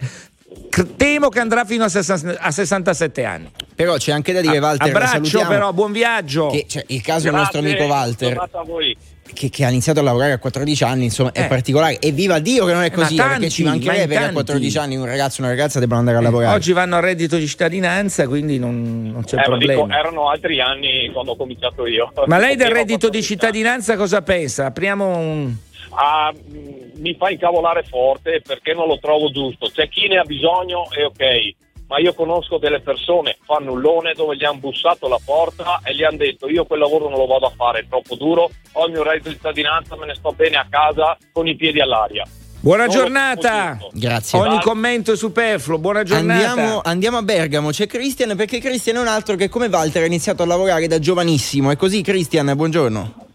temo 0.98 1.30
che 1.30 1.40
andrà 1.40 1.66
fino 1.66 1.84
a, 1.86 1.90
sessa- 1.90 2.20
a 2.40 2.52
67 2.52 3.24
anni. 3.26 3.52
Però 3.76 3.96
c'è 3.98 4.12
anche 4.12 4.32
da 4.34 4.42
dire, 4.42 4.58
A- 4.58 4.62
Walter, 4.62 4.88
abbraccio 4.88 5.46
però, 5.48 5.74
buon 5.74 5.92
viaggio. 5.92 6.48
che, 6.48 6.66
cioè, 6.68 6.84
il 6.88 7.02
caso 7.02 7.26
del 7.26 7.34
nostro 7.34 7.60
Grazie, 7.62 7.78
amico 7.78 7.94
Walter 7.94 8.28
giornata 8.30 8.60
a 8.60 8.64
voi. 8.64 8.98
Che, 9.36 9.50
che 9.52 9.64
ha 9.66 9.70
iniziato 9.70 10.00
a 10.00 10.04
lavorare 10.04 10.32
a 10.32 10.40
14 10.40 10.84
anni, 10.84 11.04
insomma, 11.04 11.32
è 11.32 11.42
Eh. 11.44 11.48
particolare. 11.48 12.00
E 12.00 12.12
viva 12.12 12.40
Dio 12.40 12.66
che 12.66 12.74
non 12.74 12.82
è 12.82 12.90
Ma 12.90 12.96
così, 12.96 13.14
eh, 13.14 13.18
perché 13.22 13.50
ci 13.52 13.64
tanti, 13.64 13.86
mancherebbe 13.86 14.16
ma 14.16 14.22
che 14.22 14.28
a 14.28 14.32
14 14.32 14.74
tanti. 14.74 14.94
anni 14.94 15.02
un 15.02 15.06
ragazzo 15.08 15.42
e 15.42 15.44
una 15.46 15.52
ragazza 15.54 15.80
debbano 15.80 16.00
andare 16.00 16.18
a 16.18 16.22
lavorare. 16.22 16.56
Oggi 16.56 16.72
vanno 16.74 16.96
al 16.96 17.02
reddito 17.04 17.38
di 17.38 17.46
cittadinanza, 17.48 18.28
quindi 18.28 18.58
non, 18.58 19.12
non 19.14 19.24
c'è 19.24 19.36
Eh, 19.36 19.50
ma 19.50 19.58
dico, 19.58 19.74
problema. 19.74 20.00
erano 20.00 20.30
altri 20.30 20.60
anni 20.60 21.10
quando 21.14 21.32
ho 21.32 21.36
cominciato 21.36 21.86
io. 21.86 22.12
Ma 22.26 22.40
lei 22.40 22.56
del 22.56 22.70
reddito 22.72 23.10
di 23.10 23.22
14 23.22 23.24
cittadinanza 23.28 23.96
cosa 23.98 24.22
pensa? 24.24 24.66
Apriamo 24.66 25.06
un... 25.18 25.54
Ah, 25.98 26.34
mh, 26.34 27.00
mi 27.02 27.16
fa 27.18 27.30
incavolare 27.30 27.84
forte 27.84 28.42
perché 28.46 28.74
non 28.74 28.88
lo 28.88 28.98
trovo 29.00 29.30
giusto. 29.30 29.70
C'è 29.74 29.88
chi 29.90 30.08
ne 30.08 30.18
ha 30.18 30.24
bisogno 30.24 30.88
e 30.92 31.04
ok, 31.04 31.56
ma 31.96 32.02
io 32.02 32.14
conosco 32.14 32.58
delle 32.58 32.82
persone 32.82 33.38
fannullone 33.46 34.14
dove 34.14 34.36
gli 34.36 34.44
hanno 34.44 34.58
bussato 34.58 35.08
la 35.08 35.20
porta 35.24 35.80
e 35.82 35.96
gli 35.96 36.04
hanno 36.04 36.18
detto 36.18 36.50
io 36.50 36.66
quel 36.66 36.80
lavoro 36.80 37.08
non 37.08 37.18
lo 37.18 37.26
vado 37.26 37.46
a 37.46 37.52
fare, 37.56 37.80
è 37.80 37.86
troppo 37.88 38.16
duro, 38.16 38.52
ho 38.74 38.86
il 38.86 38.92
mio 38.92 39.04
reddito 39.04 39.30
di 39.30 39.36
cittadinanza, 39.36 39.96
me 39.96 40.08
ne 40.08 40.16
sto 40.16 40.34
bene 40.34 40.58
a 40.58 40.68
casa 40.70 41.18
con 41.32 41.48
i 41.48 41.56
piedi 41.56 41.80
all'aria. 41.80 42.26
Buona 42.60 42.88
giornata! 42.88 43.78
giusto. 43.80 43.92
Grazie. 43.94 44.40
Ogni 44.40 44.60
commento 44.60 45.14
è 45.14 45.16
superfluo, 45.16 45.78
buona 45.78 46.04
giornata. 46.04 46.50
Andiamo, 46.50 46.82
andiamo 46.84 47.18
a 47.18 47.22
Bergamo, 47.22 47.70
c'è 47.70 47.88
Christian 47.88 48.36
perché 48.36 48.60
Christian 48.60 48.98
è 48.98 49.00
un 49.00 49.08
altro 49.08 49.38
che 49.38 49.48
come 49.48 49.68
Walter 49.68 50.04
ha 50.04 50.06
iniziato 50.06 50.44
a 50.44 50.46
lavorare 50.46 50.88
da 50.88 51.00
giovanissimo. 51.00 51.72
È 51.72 51.78
così 51.78 52.02
Christian, 52.02 52.54
buongiorno. 52.56 53.28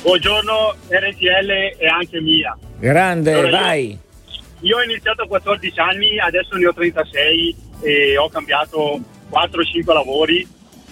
Buongiorno 0.00 0.76
RTL 0.88 1.50
e 1.78 1.86
anche 1.86 2.20
mia. 2.22 2.56
Grande, 2.78 3.32
Allora, 3.32 3.48
io- 3.48 3.56
vai. 3.56 3.98
Io 4.60 4.76
ho 4.76 4.82
iniziato 4.82 5.22
a 5.22 5.26
14 5.26 5.80
anni, 5.80 6.20
adesso 6.20 6.56
ne 6.56 6.66
ho 6.68 6.72
36 6.72 7.70
e 7.82 8.16
ho 8.16 8.28
cambiato 8.28 9.00
4-5 9.30 9.92
lavori. 9.92 10.46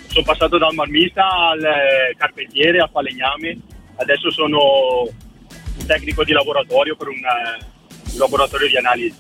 Sono 0.08 0.24
passato 0.24 0.58
dal 0.58 0.74
marmista 0.74 1.28
al 1.28 1.62
eh, 1.62 2.14
carpentiere, 2.16 2.80
al 2.80 2.90
falegname. 2.90 3.58
Adesso 3.96 4.30
sono 4.30 4.58
un 5.02 5.86
tecnico 5.86 6.24
di 6.24 6.32
laboratorio 6.32 6.96
per 6.96 7.08
un, 7.08 7.18
eh, 7.18 7.64
un 8.12 8.18
laboratorio 8.18 8.68
di 8.68 8.76
analisi. 8.76 9.16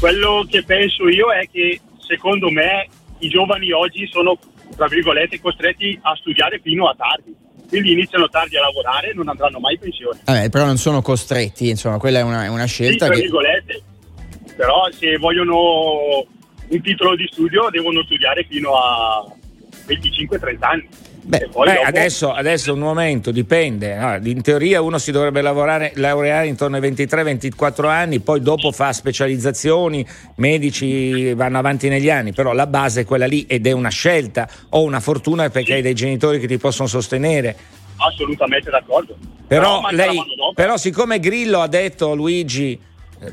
Quello 0.00 0.44
che 0.48 0.64
penso 0.64 1.08
io 1.08 1.30
è 1.32 1.48
che 1.50 1.80
secondo 1.98 2.50
me 2.50 2.88
i 3.18 3.28
giovani 3.28 3.70
oggi 3.72 4.06
sono, 4.08 4.38
tra 4.74 4.86
virgolette, 4.86 5.40
costretti 5.40 5.98
a 6.02 6.16
studiare 6.16 6.60
fino 6.60 6.88
a 6.88 6.94
tardi. 6.96 7.36
Quindi 7.68 7.92
iniziano 7.92 8.28
tardi 8.28 8.56
a 8.56 8.60
lavorare 8.62 9.10
e 9.10 9.14
non 9.14 9.28
andranno 9.28 9.58
mai 9.58 9.74
in 9.74 9.80
pensione. 9.80 10.20
Vabbè, 10.24 10.50
però 10.50 10.64
non 10.64 10.76
sono 10.76 11.00
costretti, 11.00 11.68
insomma, 11.68 11.98
quella 11.98 12.18
è 12.18 12.22
una, 12.22 12.44
è 12.44 12.48
una 12.48 12.66
Sì, 12.66 12.84
scelta 12.84 13.06
tra 13.06 13.14
che... 13.14 13.20
virgolette. 13.22 13.82
Però 14.56 14.90
se 14.90 15.16
vogliono 15.16 16.26
un 16.72 16.80
titolo 16.80 17.14
di 17.14 17.28
studio 17.30 17.68
devono 17.70 18.02
studiare 18.04 18.46
fino 18.48 18.72
a 18.74 19.24
25-30 19.86 20.56
anni. 20.60 20.88
poi 21.22 21.68
Beh, 21.68 21.74
dopo- 21.74 21.86
adesso, 21.86 22.32
adesso 22.32 22.72
un 22.72 22.78
momento, 22.80 23.30
dipende. 23.30 23.94
no? 23.94 24.18
In 24.22 24.40
teoria 24.42 24.80
uno 24.80 24.98
si 24.98 25.12
dovrebbe 25.12 25.42
lavorare, 25.42 25.92
laureare 25.96 26.46
intorno 26.46 26.76
ai 26.76 26.82
23-24 26.82 27.86
anni, 27.88 28.20
poi 28.20 28.40
dopo 28.40 28.72
fa 28.72 28.92
specializzazioni, 28.92 30.04
medici 30.36 31.32
vanno 31.34 31.58
avanti 31.58 31.88
negli 31.88 32.10
anni, 32.10 32.32
però 32.32 32.52
la 32.52 32.66
base 32.66 33.02
è 33.02 33.04
quella 33.04 33.26
lì 33.26 33.44
ed 33.46 33.66
è 33.66 33.72
una 33.72 33.90
scelta 33.90 34.48
o 34.70 34.82
una 34.82 35.00
fortuna 35.00 35.48
perché 35.50 35.74
hai 35.74 35.82
dei 35.82 35.94
genitori 35.94 36.40
che 36.40 36.46
ti 36.46 36.58
possono 36.58 36.88
sostenere. 36.88 37.54
assolutamente 37.98 38.70
d'accordo. 38.70 39.14
Però, 39.46 39.80
manca 39.82 40.06
lei, 40.06 40.20
però 40.54 40.76
siccome 40.78 41.20
Grillo 41.20 41.60
ha 41.60 41.68
detto 41.68 42.14
Luigi, 42.14 42.80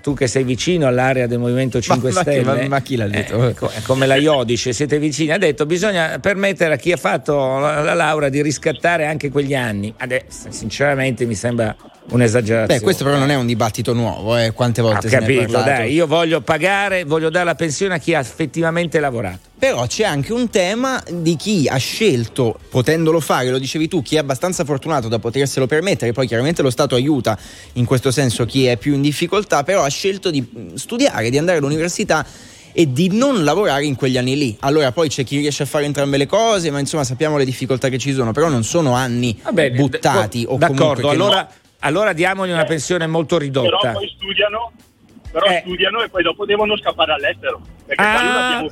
tu 0.02 0.14
che 0.14 0.28
sei 0.28 0.44
vicino 0.44 0.88
all'area 0.88 1.28
del 1.28 1.40
Movimento 1.40 1.82
5 1.82 2.12
ma 2.12 2.22
Stelle, 2.22 2.44
ma- 2.44 2.68
ma 2.68 2.82
chi 2.82 2.96
l'ha 2.96 3.08
detto? 3.08 3.48
eh, 3.50 3.54
co- 3.54 3.72
come 3.84 4.06
la 4.06 4.16
Iodice, 4.16 4.74
siete 4.74 5.00
vicini, 5.00 5.32
ha 5.32 5.38
detto 5.38 5.66
bisogna 5.66 6.20
permettere 6.20 6.74
a 6.74 6.78
chi 6.78 6.92
ha 6.92 6.98
fatto 6.98 7.36
la, 7.60 7.82
la 7.82 7.94
laurea 7.94 8.30
di 8.30 8.42
riscattare 8.42 9.06
anche 9.06 9.30
quegli 9.30 9.56
anni. 9.56 9.94
Adesso, 9.98 10.48
sinceramente 10.52 11.26
mi 11.26 11.36
sembra 11.36 11.76
un'esagerazione. 12.12 12.80
Beh, 12.80 12.84
questo 12.84 13.04
però 13.04 13.18
non 13.18 13.30
è 13.30 13.36
un 13.36 13.46
dibattito 13.46 13.94
nuovo, 13.94 14.38
eh, 14.38 14.52
quante 14.52 14.82
Ho 14.82 14.86
volte 14.86 15.08
ne 15.10 15.18
è 15.18 15.20
capito, 15.20 15.62
dai, 15.62 15.94
io 15.94 16.08
voglio 16.08 16.42
pagare, 16.42 17.04
voglio 17.04 17.30
dare 17.30 17.46
la 17.46 17.56
pensione 17.56 17.96
a 17.96 17.98
chi 17.98 18.14
ha 18.14 18.20
effettivamente 18.20 19.00
lavorato. 19.00 19.48
Però 19.60 19.86
c'è 19.88 20.06
anche 20.06 20.32
un 20.32 20.50
tema 20.50 21.04
di 21.12 21.36
chi 21.36 21.68
ha 21.68 21.78
scelto, 21.78 22.58
potendolo 22.70 23.20
fare, 23.20 23.50
lo 23.50 23.60
dicevi 23.60 23.88
tu, 23.88 24.02
chi 24.02 24.16
è 24.16 24.20
abbastanza 24.20 24.64
fortunato 24.64 25.08
da 25.08 25.20
poterselo 25.20 25.68
permettere, 25.68 26.14
poi 26.14 26.28
chiaramente 26.28 26.62
lo 26.62 26.70
Stato 26.70 26.96
aiuta 26.96 27.38
in 27.74 27.86
questo 27.86 28.12
senso 28.12 28.46
chi 28.46 28.66
è 28.66 28.78
più 28.78 28.94
in 28.94 29.02
difficoltà, 29.02 29.64
però 29.64 29.84
ha 29.84 29.90
scelto 29.90 30.30
di 30.30 30.72
studiare, 30.76 31.30
di 31.30 31.38
andare 31.38 31.58
all'università 31.58 32.26
e 32.72 32.92
di 32.94 33.10
non 33.12 33.44
lavorare 33.44 33.84
in 33.86 33.96
quegli 33.96 34.18
anni 34.18 34.38
lì. 34.38 34.56
Allora 34.62 34.92
poi 34.92 35.10
c'è 35.10 35.24
chi 35.24 35.38
riesce 35.38 35.64
a 35.64 35.66
fare 35.66 35.86
entrambe 35.86 36.18
le 36.18 36.28
cose, 36.28 36.72
ma 36.72 36.80
insomma 36.80 37.04
sappiamo 37.04 37.36
le 37.38 37.44
difficoltà 37.44 37.90
che 37.90 37.98
ci 37.98 38.14
sono, 38.14 38.32
però 38.32 38.48
non 38.48 38.64
sono 38.64 38.94
anni 38.94 39.38
Vabbè, 39.44 39.72
buttati 39.72 40.44
d- 40.44 40.46
o 40.46 40.58
comunque 40.58 40.76
d'accordo, 40.76 41.10
allora, 41.10 41.42
no. 41.42 41.48
Allora 41.80 42.14
diamogli 42.14 42.52
una 42.52 42.66
pensione 42.66 43.08
molto 43.08 43.38
Però 43.38 43.46
ridotta. 43.48 43.92
poi 43.92 44.12
studiano, 44.16 44.72
però 45.32 45.46
Eh. 45.46 45.62
studiano 45.66 46.02
e 46.04 46.10
poi 46.10 46.24
dopo 46.24 46.46
devono 46.46 46.78
scappare 46.78 47.14
all'estero. 47.14 47.62
Perché 47.86 48.02
Ah. 48.04 48.66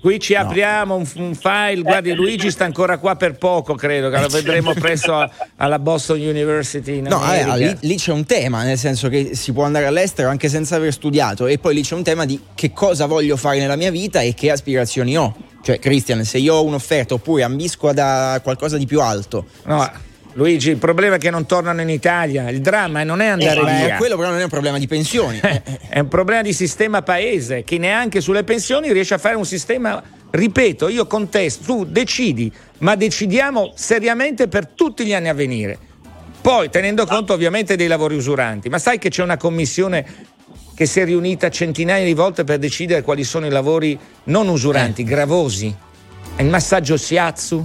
Qui 0.00 0.20
ci 0.20 0.34
apriamo 0.34 0.96
un, 0.96 1.06
un 1.16 1.34
file, 1.34 1.80
guardi 1.80 2.12
Luigi 2.12 2.50
sta 2.50 2.66
ancora 2.66 2.98
qua 2.98 3.16
per 3.16 3.38
poco 3.38 3.74
credo, 3.74 4.10
che 4.10 4.20
lo 4.20 4.28
vedremo 4.28 4.74
presto 4.74 5.14
a- 5.14 5.30
alla 5.56 5.78
Boston 5.78 6.20
University 6.20 6.98
in 6.98 7.04
No, 7.04 7.22
eh, 7.32 7.40
America. 7.40 7.54
lì, 7.80 7.88
lì 7.88 7.96
c'è 7.96 8.12
un 8.12 8.26
tema, 8.26 8.64
nel 8.64 8.76
senso 8.76 9.08
che 9.08 9.34
si 9.34 9.54
può 9.54 9.64
andare 9.64 9.86
all'estero 9.86 10.28
anche 10.28 10.50
senza 10.50 10.76
aver 10.76 10.92
studiato 10.92 11.46
e 11.46 11.56
poi 11.58 11.72
lì 11.74 11.80
c'è 11.82 11.94
un 11.94 12.02
tema 12.02 12.26
di 12.26 12.38
che 12.54 12.70
cosa 12.74 13.06
voglio 13.06 13.38
fare 13.38 13.58
nella 13.60 13.76
mia 13.76 13.90
vita 13.90 14.20
e 14.20 14.34
che 14.34 14.50
aspirazioni 14.50 15.16
ho. 15.16 15.34
Cioè, 15.62 15.78
Christian, 15.78 16.22
se 16.24 16.36
io 16.36 16.56
ho 16.56 16.64
un'offerta 16.64 17.14
oppure 17.14 17.42
ambisco 17.42 17.88
a 17.88 17.94
da- 17.94 18.40
qualcosa 18.42 18.76
di 18.76 18.84
più 18.84 19.00
alto. 19.00 19.46
No, 19.64 19.90
Luigi, 20.36 20.70
il 20.70 20.78
problema 20.78 21.14
è 21.14 21.18
che 21.18 21.30
non 21.30 21.46
tornano 21.46 21.80
in 21.80 21.88
Italia, 21.88 22.48
il 22.50 22.60
dramma 22.60 23.04
non 23.04 23.20
è 23.20 23.26
andare 23.26 23.60
Eh, 23.60 23.86
via. 23.86 23.96
quello 23.96 24.16
però 24.16 24.30
non 24.30 24.40
è 24.40 24.42
un 24.42 24.48
problema 24.48 24.78
di 24.78 24.86
pensioni. 24.88 25.38
È 25.88 26.00
un 26.00 26.08
problema 26.08 26.42
di 26.42 26.52
sistema 26.52 27.02
paese 27.02 27.62
che 27.62 27.78
neanche 27.78 28.20
sulle 28.20 28.42
pensioni 28.42 28.92
riesce 28.92 29.14
a 29.14 29.18
fare 29.18 29.36
un 29.36 29.44
sistema. 29.46 30.02
Ripeto, 30.30 30.88
io 30.88 31.06
contesto, 31.06 31.62
tu 31.64 31.84
decidi, 31.84 32.52
ma 32.78 32.96
decidiamo 32.96 33.72
seriamente 33.76 34.48
per 34.48 34.66
tutti 34.66 35.04
gli 35.06 35.14
anni 35.14 35.28
a 35.28 35.34
venire. 35.34 35.78
Poi 36.40 36.68
tenendo 36.68 37.06
conto 37.06 37.32
ovviamente 37.32 37.76
dei 37.76 37.86
lavori 37.86 38.16
usuranti, 38.16 38.68
ma 38.68 38.78
sai 38.78 38.98
che 38.98 39.10
c'è 39.10 39.22
una 39.22 39.36
commissione 39.36 40.04
che 40.74 40.86
si 40.86 40.98
è 40.98 41.04
riunita 41.04 41.48
centinaia 41.48 42.04
di 42.04 42.12
volte 42.14 42.42
per 42.42 42.58
decidere 42.58 43.02
quali 43.02 43.22
sono 43.22 43.46
i 43.46 43.50
lavori 43.50 43.96
non 44.24 44.48
usuranti, 44.48 45.02
Eh. 45.02 45.04
gravosi? 45.04 45.72
È 46.34 46.42
il 46.42 46.48
massaggio 46.48 46.96
Siatsu? 46.96 47.64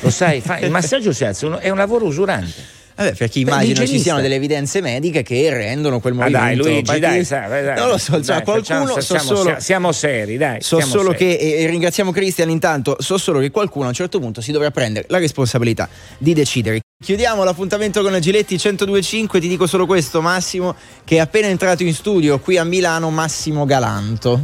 Lo 0.00 0.10
sai, 0.10 0.40
fa- 0.40 0.58
il 0.58 0.70
massaggio 0.70 1.12
Siatsu 1.12 1.58
è 1.60 1.70
un 1.70 1.76
lavoro 1.76 2.04
usurante. 2.06 2.74
Vabbè, 2.96 3.12
perché 3.12 3.42
Beh, 3.42 3.50
immagino 3.50 3.86
ci 3.86 4.00
siano 4.00 4.22
delle 4.22 4.36
evidenze 4.36 4.80
mediche 4.80 5.22
che 5.22 5.50
rendono 5.50 6.00
quel 6.00 6.14
Ma 6.14 6.22
movimento. 6.30 6.46
dai 6.46 6.56
Luigi, 6.56 6.82
partire- 6.82 7.10
dai, 7.10 7.24
sai, 7.26 7.48
dai, 7.50 7.76
non 7.76 7.88
lo 7.88 7.98
so, 7.98 8.12
cioè, 8.12 8.36
dai, 8.36 8.42
qualcuno 8.42 8.86
facciamo- 8.86 8.86
so 8.86 9.00
siamo, 9.00 9.34
solo, 9.36 9.56
siamo 9.58 9.92
seri, 9.92 10.36
dai. 10.38 10.62
so 10.62 10.80
solo 10.80 11.10
seri. 11.12 11.36
che, 11.36 11.56
e, 11.58 11.66
ringraziamo 11.66 12.10
Christian 12.10 12.48
intanto, 12.48 12.96
so 13.00 13.18
solo 13.18 13.40
che 13.40 13.50
qualcuno 13.50 13.84
a 13.84 13.88
un 13.88 13.94
certo 13.94 14.18
punto 14.18 14.40
si 14.40 14.50
dovrà 14.50 14.70
prendere 14.70 15.04
la 15.10 15.18
responsabilità 15.18 15.90
di 16.16 16.32
decidere. 16.32 16.80
Chiudiamo 17.04 17.44
l'appuntamento 17.44 18.00
con 18.00 18.18
Giletti 18.18 18.54
1025, 18.54 19.40
ti 19.40 19.48
dico 19.48 19.66
solo 19.66 19.84
questo 19.84 20.22
Massimo, 20.22 20.74
che 21.04 21.16
è 21.16 21.18
appena 21.18 21.48
entrato 21.48 21.82
in 21.82 21.92
studio 21.92 22.38
qui 22.38 22.56
a 22.56 22.64
Milano 22.64 23.10
Massimo 23.10 23.66
Galanto. 23.66 24.40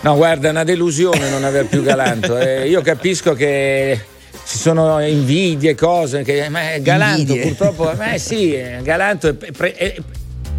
No, 0.00 0.16
guarda, 0.16 0.48
è 0.48 0.50
una 0.50 0.64
delusione 0.64 1.28
non 1.28 1.44
aver 1.44 1.66
più 1.66 1.82
Galanto. 1.82 2.38
Eh, 2.38 2.68
io 2.70 2.80
capisco 2.80 3.34
che 3.34 4.00
ci 4.46 4.58
sono 4.58 5.04
invidie, 5.04 5.74
cose, 5.74 6.22
che, 6.22 6.48
ma 6.48 6.72
è 6.72 6.80
Galanto 6.80 7.32
Invidie. 7.32 7.42
purtroppo, 7.54 7.90
eh 8.00 8.18
sì, 8.18 8.56
Galanto 8.82 9.28
è, 9.28 9.34
pre- 9.34 9.74
è- 9.74 9.94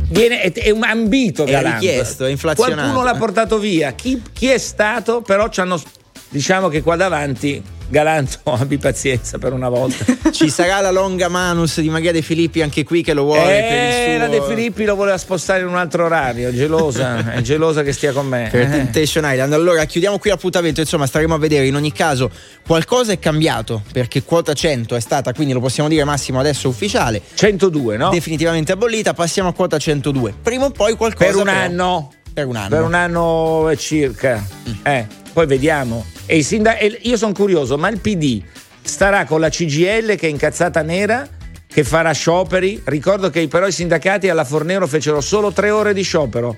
viene- 0.09 0.41
è- 0.41 0.51
è 0.51 0.69
un 0.71 0.83
ambito 0.83 1.45
È 1.45 1.51
Galanto. 1.51 1.79
richiesto, 1.79 2.25
è 2.25 2.29
inflazionato. 2.29 2.75
Qualcuno 2.75 3.03
l'ha 3.03 3.15
portato 3.15 3.57
via, 3.59 3.91
chi, 3.93 4.21
chi 4.33 4.47
è 4.47 4.57
stato, 4.57 5.21
però 5.21 5.47
ci 5.49 5.61
hanno, 5.61 5.81
diciamo 6.29 6.67
che 6.67 6.81
qua 6.81 6.95
davanti 6.97 7.61
Galanto, 7.89 8.39
abbi 8.53 8.77
pazienza 8.77 9.37
per 9.37 9.53
una 9.53 9.69
volta. 9.69 10.05
Ci 10.31 10.49
sarà 10.49 10.81
la 10.81 10.91
longa 10.91 11.27
manus 11.29 11.79
di 11.79 11.89
Maria 11.89 12.11
De 12.11 12.21
Filippi 12.21 12.61
anche 12.61 12.83
qui 12.83 13.01
che 13.01 13.13
lo 13.13 13.23
vuole 13.23 13.41
Eh, 13.43 14.13
il 14.13 14.19
la 14.19 14.25
suo 14.27 14.39
De 14.39 14.45
Filippi 14.55 14.83
lo 14.85 14.95
voleva 14.95 15.17
spostare 15.17 15.61
in 15.61 15.67
un 15.67 15.75
altro 15.77 16.05
orario, 16.05 16.49
è 16.49 16.51
gelosa, 16.51 17.31
è 17.33 17.41
gelosa 17.41 17.83
che 17.83 17.93
stia 17.93 18.11
con 18.11 18.27
me. 18.27 18.49
per 18.51 18.61
Eh. 18.61 18.69
Temptation 18.69 19.23
Island. 19.25 19.53
Allora 19.53 19.85
chiudiamo 19.85 20.17
qui 20.19 20.29
l'appuntamento, 20.29 20.81
insomma 20.81 21.05
staremo 21.05 21.33
a 21.33 21.37
vedere 21.37 21.65
in 21.67 21.75
ogni 21.75 21.91
caso 21.91 22.29
qualcosa 22.65 23.11
è 23.13 23.19
cambiato 23.19 23.81
perché 23.93 24.23
quota 24.23 24.53
100 24.53 24.95
è 24.95 24.99
stata, 24.99 25.33
quindi 25.33 25.53
lo 25.53 25.59
possiamo 25.61 25.87
dire 25.87 26.03
Massimo 26.03 26.39
adesso 26.39 26.67
ufficiale, 26.67 27.21
102, 27.33 27.97
no? 27.97 28.09
definitivamente 28.09 28.73
abolita, 28.73 29.13
passiamo 29.13 29.49
a 29.49 29.53
quota 29.53 29.77
102. 29.77 30.33
Prima 30.41 30.65
o 30.65 30.71
poi 30.71 30.95
qualcosa 30.95 31.25
Per 31.29 31.35
un 31.37 31.43
però- 31.45 31.57
anno. 31.57 32.11
Per 32.33 32.45
un 32.45 32.55
anno. 32.55 32.69
Per 32.69 32.81
un 32.83 32.93
anno 32.93 33.71
circa. 33.77 34.45
Eh, 34.83 35.07
poi 35.33 35.47
vediamo. 35.47 36.05
E 36.29 36.37
i 36.37 36.43
sinda- 36.43 36.77
e 36.77 36.99
io 37.03 37.17
sono 37.17 37.31
curioso, 37.33 37.77
ma 37.77 37.87
il 37.89 37.99
PD 37.99 38.41
starà 38.83 39.25
con 39.25 39.39
la 39.39 39.49
CGL 39.49 40.15
che 40.15 40.27
è 40.27 40.29
incazzata 40.29 40.81
nera, 40.81 41.27
che 41.67 41.83
farà 41.83 42.11
scioperi. 42.11 42.81
Ricordo 42.85 43.29
che 43.29 43.47
però 43.47 43.65
i 43.67 43.71
sindacati 43.71 44.29
alla 44.29 44.43
Fornero 44.43 44.85
fecero 44.87 45.21
solo 45.21 45.51
tre 45.51 45.69
ore 45.69 45.93
di 45.93 46.01
sciopero. 46.03 46.57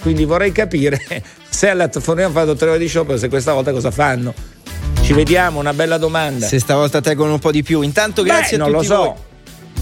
Quindi 0.00 0.24
vorrei 0.24 0.52
capire 0.52 1.00
se 1.48 1.68
alla 1.68 1.88
Fornero 1.90 2.28
hanno 2.28 2.38
fatto 2.38 2.54
tre 2.54 2.70
ore 2.70 2.78
di 2.78 2.86
sciopero, 2.88 3.18
se 3.18 3.28
questa 3.28 3.52
volta 3.52 3.72
cosa 3.72 3.90
fanno. 3.90 4.32
Ci 5.02 5.12
vediamo, 5.14 5.58
una 5.58 5.72
bella 5.72 5.96
domanda. 5.98 6.46
Se 6.46 6.58
stavolta 6.60 7.00
tengono 7.00 7.32
un 7.32 7.38
po' 7.38 7.50
di 7.50 7.62
più. 7.62 7.80
Intanto 7.82 8.22
Beh, 8.22 8.28
grazie 8.28 8.56
a 8.56 8.58
non 8.60 8.72
tutti 8.72 8.86
lo 8.86 8.94
voi. 8.96 9.06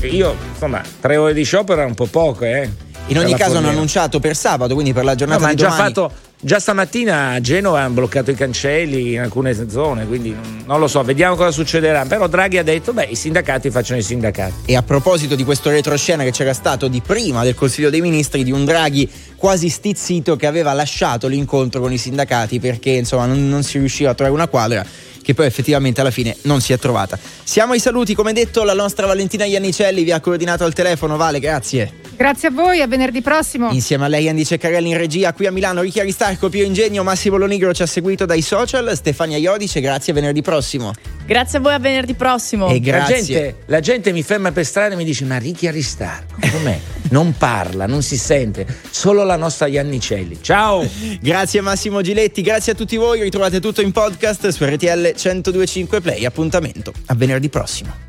so. 0.00 0.06
Io, 0.06 0.36
insomma, 0.52 0.82
tre 1.00 1.16
ore 1.16 1.34
di 1.34 1.42
sciopero 1.42 1.82
è 1.82 1.84
un 1.84 1.94
po' 1.94 2.06
poco, 2.06 2.44
eh. 2.44 2.68
In 3.08 3.18
ogni 3.18 3.34
caso 3.34 3.58
hanno 3.58 3.68
annunciato 3.68 4.18
per 4.20 4.34
sabato, 4.36 4.74
quindi 4.74 4.92
per 4.92 5.04
la 5.04 5.12
No, 5.12 5.16
giornata 5.16 5.40
ma 5.46 5.52
di 5.54 5.60
hanno 5.62 5.70
già 5.70 5.76
domani. 5.76 5.94
fatto 5.94 6.12
già 6.40 6.58
stamattina 6.58 7.30
a 7.30 7.40
Genova 7.40 7.80
hanno 7.80 7.94
bloccato 7.94 8.30
i 8.30 8.34
cancelli 8.34 9.12
in 9.12 9.20
alcune 9.20 9.54
zone, 9.68 10.06
quindi 10.06 10.34
non 10.66 10.78
lo 10.80 10.88
so, 10.88 11.02
vediamo 11.02 11.34
cosa 11.34 11.50
succederà. 11.50 12.04
Però 12.04 12.26
Draghi 12.26 12.58
ha 12.58 12.62
detto: 12.62 12.92
beh, 12.92 13.04
i 13.04 13.14
sindacati 13.14 13.70
facciano 13.70 13.98
i 13.98 14.02
sindacati. 14.02 14.54
E 14.66 14.76
a 14.76 14.82
proposito 14.82 15.34
di 15.34 15.44
questo 15.44 15.70
retroscena 15.70 16.22
che 16.24 16.30
c'era 16.30 16.52
stato 16.52 16.88
di 16.88 17.00
prima 17.00 17.42
del 17.44 17.54
Consiglio 17.54 17.90
dei 17.90 18.00
Ministri, 18.00 18.44
di 18.44 18.52
un 18.52 18.64
Draghi 18.64 19.08
quasi 19.36 19.68
stizzito 19.68 20.36
che 20.36 20.46
aveva 20.46 20.72
lasciato 20.72 21.26
l'incontro 21.28 21.80
con 21.80 21.92
i 21.92 21.98
sindacati 21.98 22.58
perché 22.58 22.90
insomma 22.90 23.26
non, 23.26 23.48
non 23.48 23.62
si 23.62 23.78
riusciva 23.78 24.10
a 24.10 24.14
trovare 24.14 24.34
una 24.34 24.48
quadra 24.48 24.84
che 25.22 25.34
poi 25.34 25.46
effettivamente 25.46 26.00
alla 26.00 26.12
fine 26.12 26.36
non 26.42 26.60
si 26.60 26.72
è 26.72 26.78
trovata. 26.78 27.18
Siamo 27.42 27.72
ai 27.72 27.80
saluti, 27.80 28.14
come 28.14 28.32
detto, 28.32 28.62
la 28.62 28.74
nostra 28.74 29.06
Valentina 29.06 29.44
Iannicelli 29.44 30.04
vi 30.04 30.12
ha 30.12 30.20
coordinato 30.20 30.62
al 30.62 30.72
telefono, 30.72 31.16
Vale, 31.16 31.40
grazie. 31.40 32.05
Grazie 32.16 32.48
a 32.48 32.50
voi, 32.50 32.80
a 32.80 32.86
venerdì 32.86 33.20
prossimo. 33.20 33.70
Insieme 33.72 34.06
a 34.06 34.08
lei 34.08 34.28
Andy 34.28 34.44
Ceccarelli 34.44 34.88
in 34.88 34.96
regia 34.96 35.34
qui 35.34 35.46
a 35.46 35.52
Milano, 35.52 35.82
Ricchi 35.82 36.00
Aristarco, 36.00 36.48
Pio 36.48 36.64
Ingegno, 36.64 37.02
Massimo 37.02 37.36
Lonigro 37.36 37.74
ci 37.74 37.82
ha 37.82 37.86
seguito 37.86 38.24
dai 38.24 38.40
social, 38.40 38.96
Stefania 38.96 39.36
Iodice, 39.36 39.80
grazie 39.80 40.12
a 40.12 40.14
venerdì 40.14 40.40
prossimo. 40.40 40.92
Grazie 41.26 41.58
a 41.58 41.60
voi, 41.60 41.74
a 41.74 41.78
venerdì 41.78 42.14
prossimo. 42.14 42.68
E 42.68 42.74
La 42.74 42.78
grazie. 42.78 43.22
gente, 43.22 43.56
la 43.66 43.80
gente 43.80 44.12
mi 44.12 44.22
ferma 44.22 44.50
per 44.50 44.64
strada 44.64 44.94
e 44.94 44.96
mi 44.96 45.04
dice: 45.04 45.24
Ma 45.24 45.36
Ricchi 45.36 45.66
Aristarco, 45.68 46.36
com'è? 46.40 46.78
Non 47.08 47.36
parla, 47.36 47.86
non 47.86 48.02
si 48.02 48.16
sente, 48.16 48.66
solo 48.90 49.22
la 49.22 49.36
nostra 49.36 49.68
Iannicelli. 49.68 50.38
Ciao! 50.40 50.84
Grazie 51.20 51.60
a 51.60 51.62
Massimo 51.62 52.00
Giletti, 52.00 52.42
grazie 52.42 52.72
a 52.72 52.74
tutti 52.74 52.96
voi, 52.96 53.22
ritrovate 53.22 53.60
tutto 53.60 53.80
in 53.80 53.92
podcast 53.92 54.48
su 54.48 54.64
RTL 54.64 55.12
1025 55.14 56.00
Play, 56.00 56.24
appuntamento 56.24 56.92
a 57.06 57.14
venerdì 57.14 57.48
prossimo. 57.48 58.05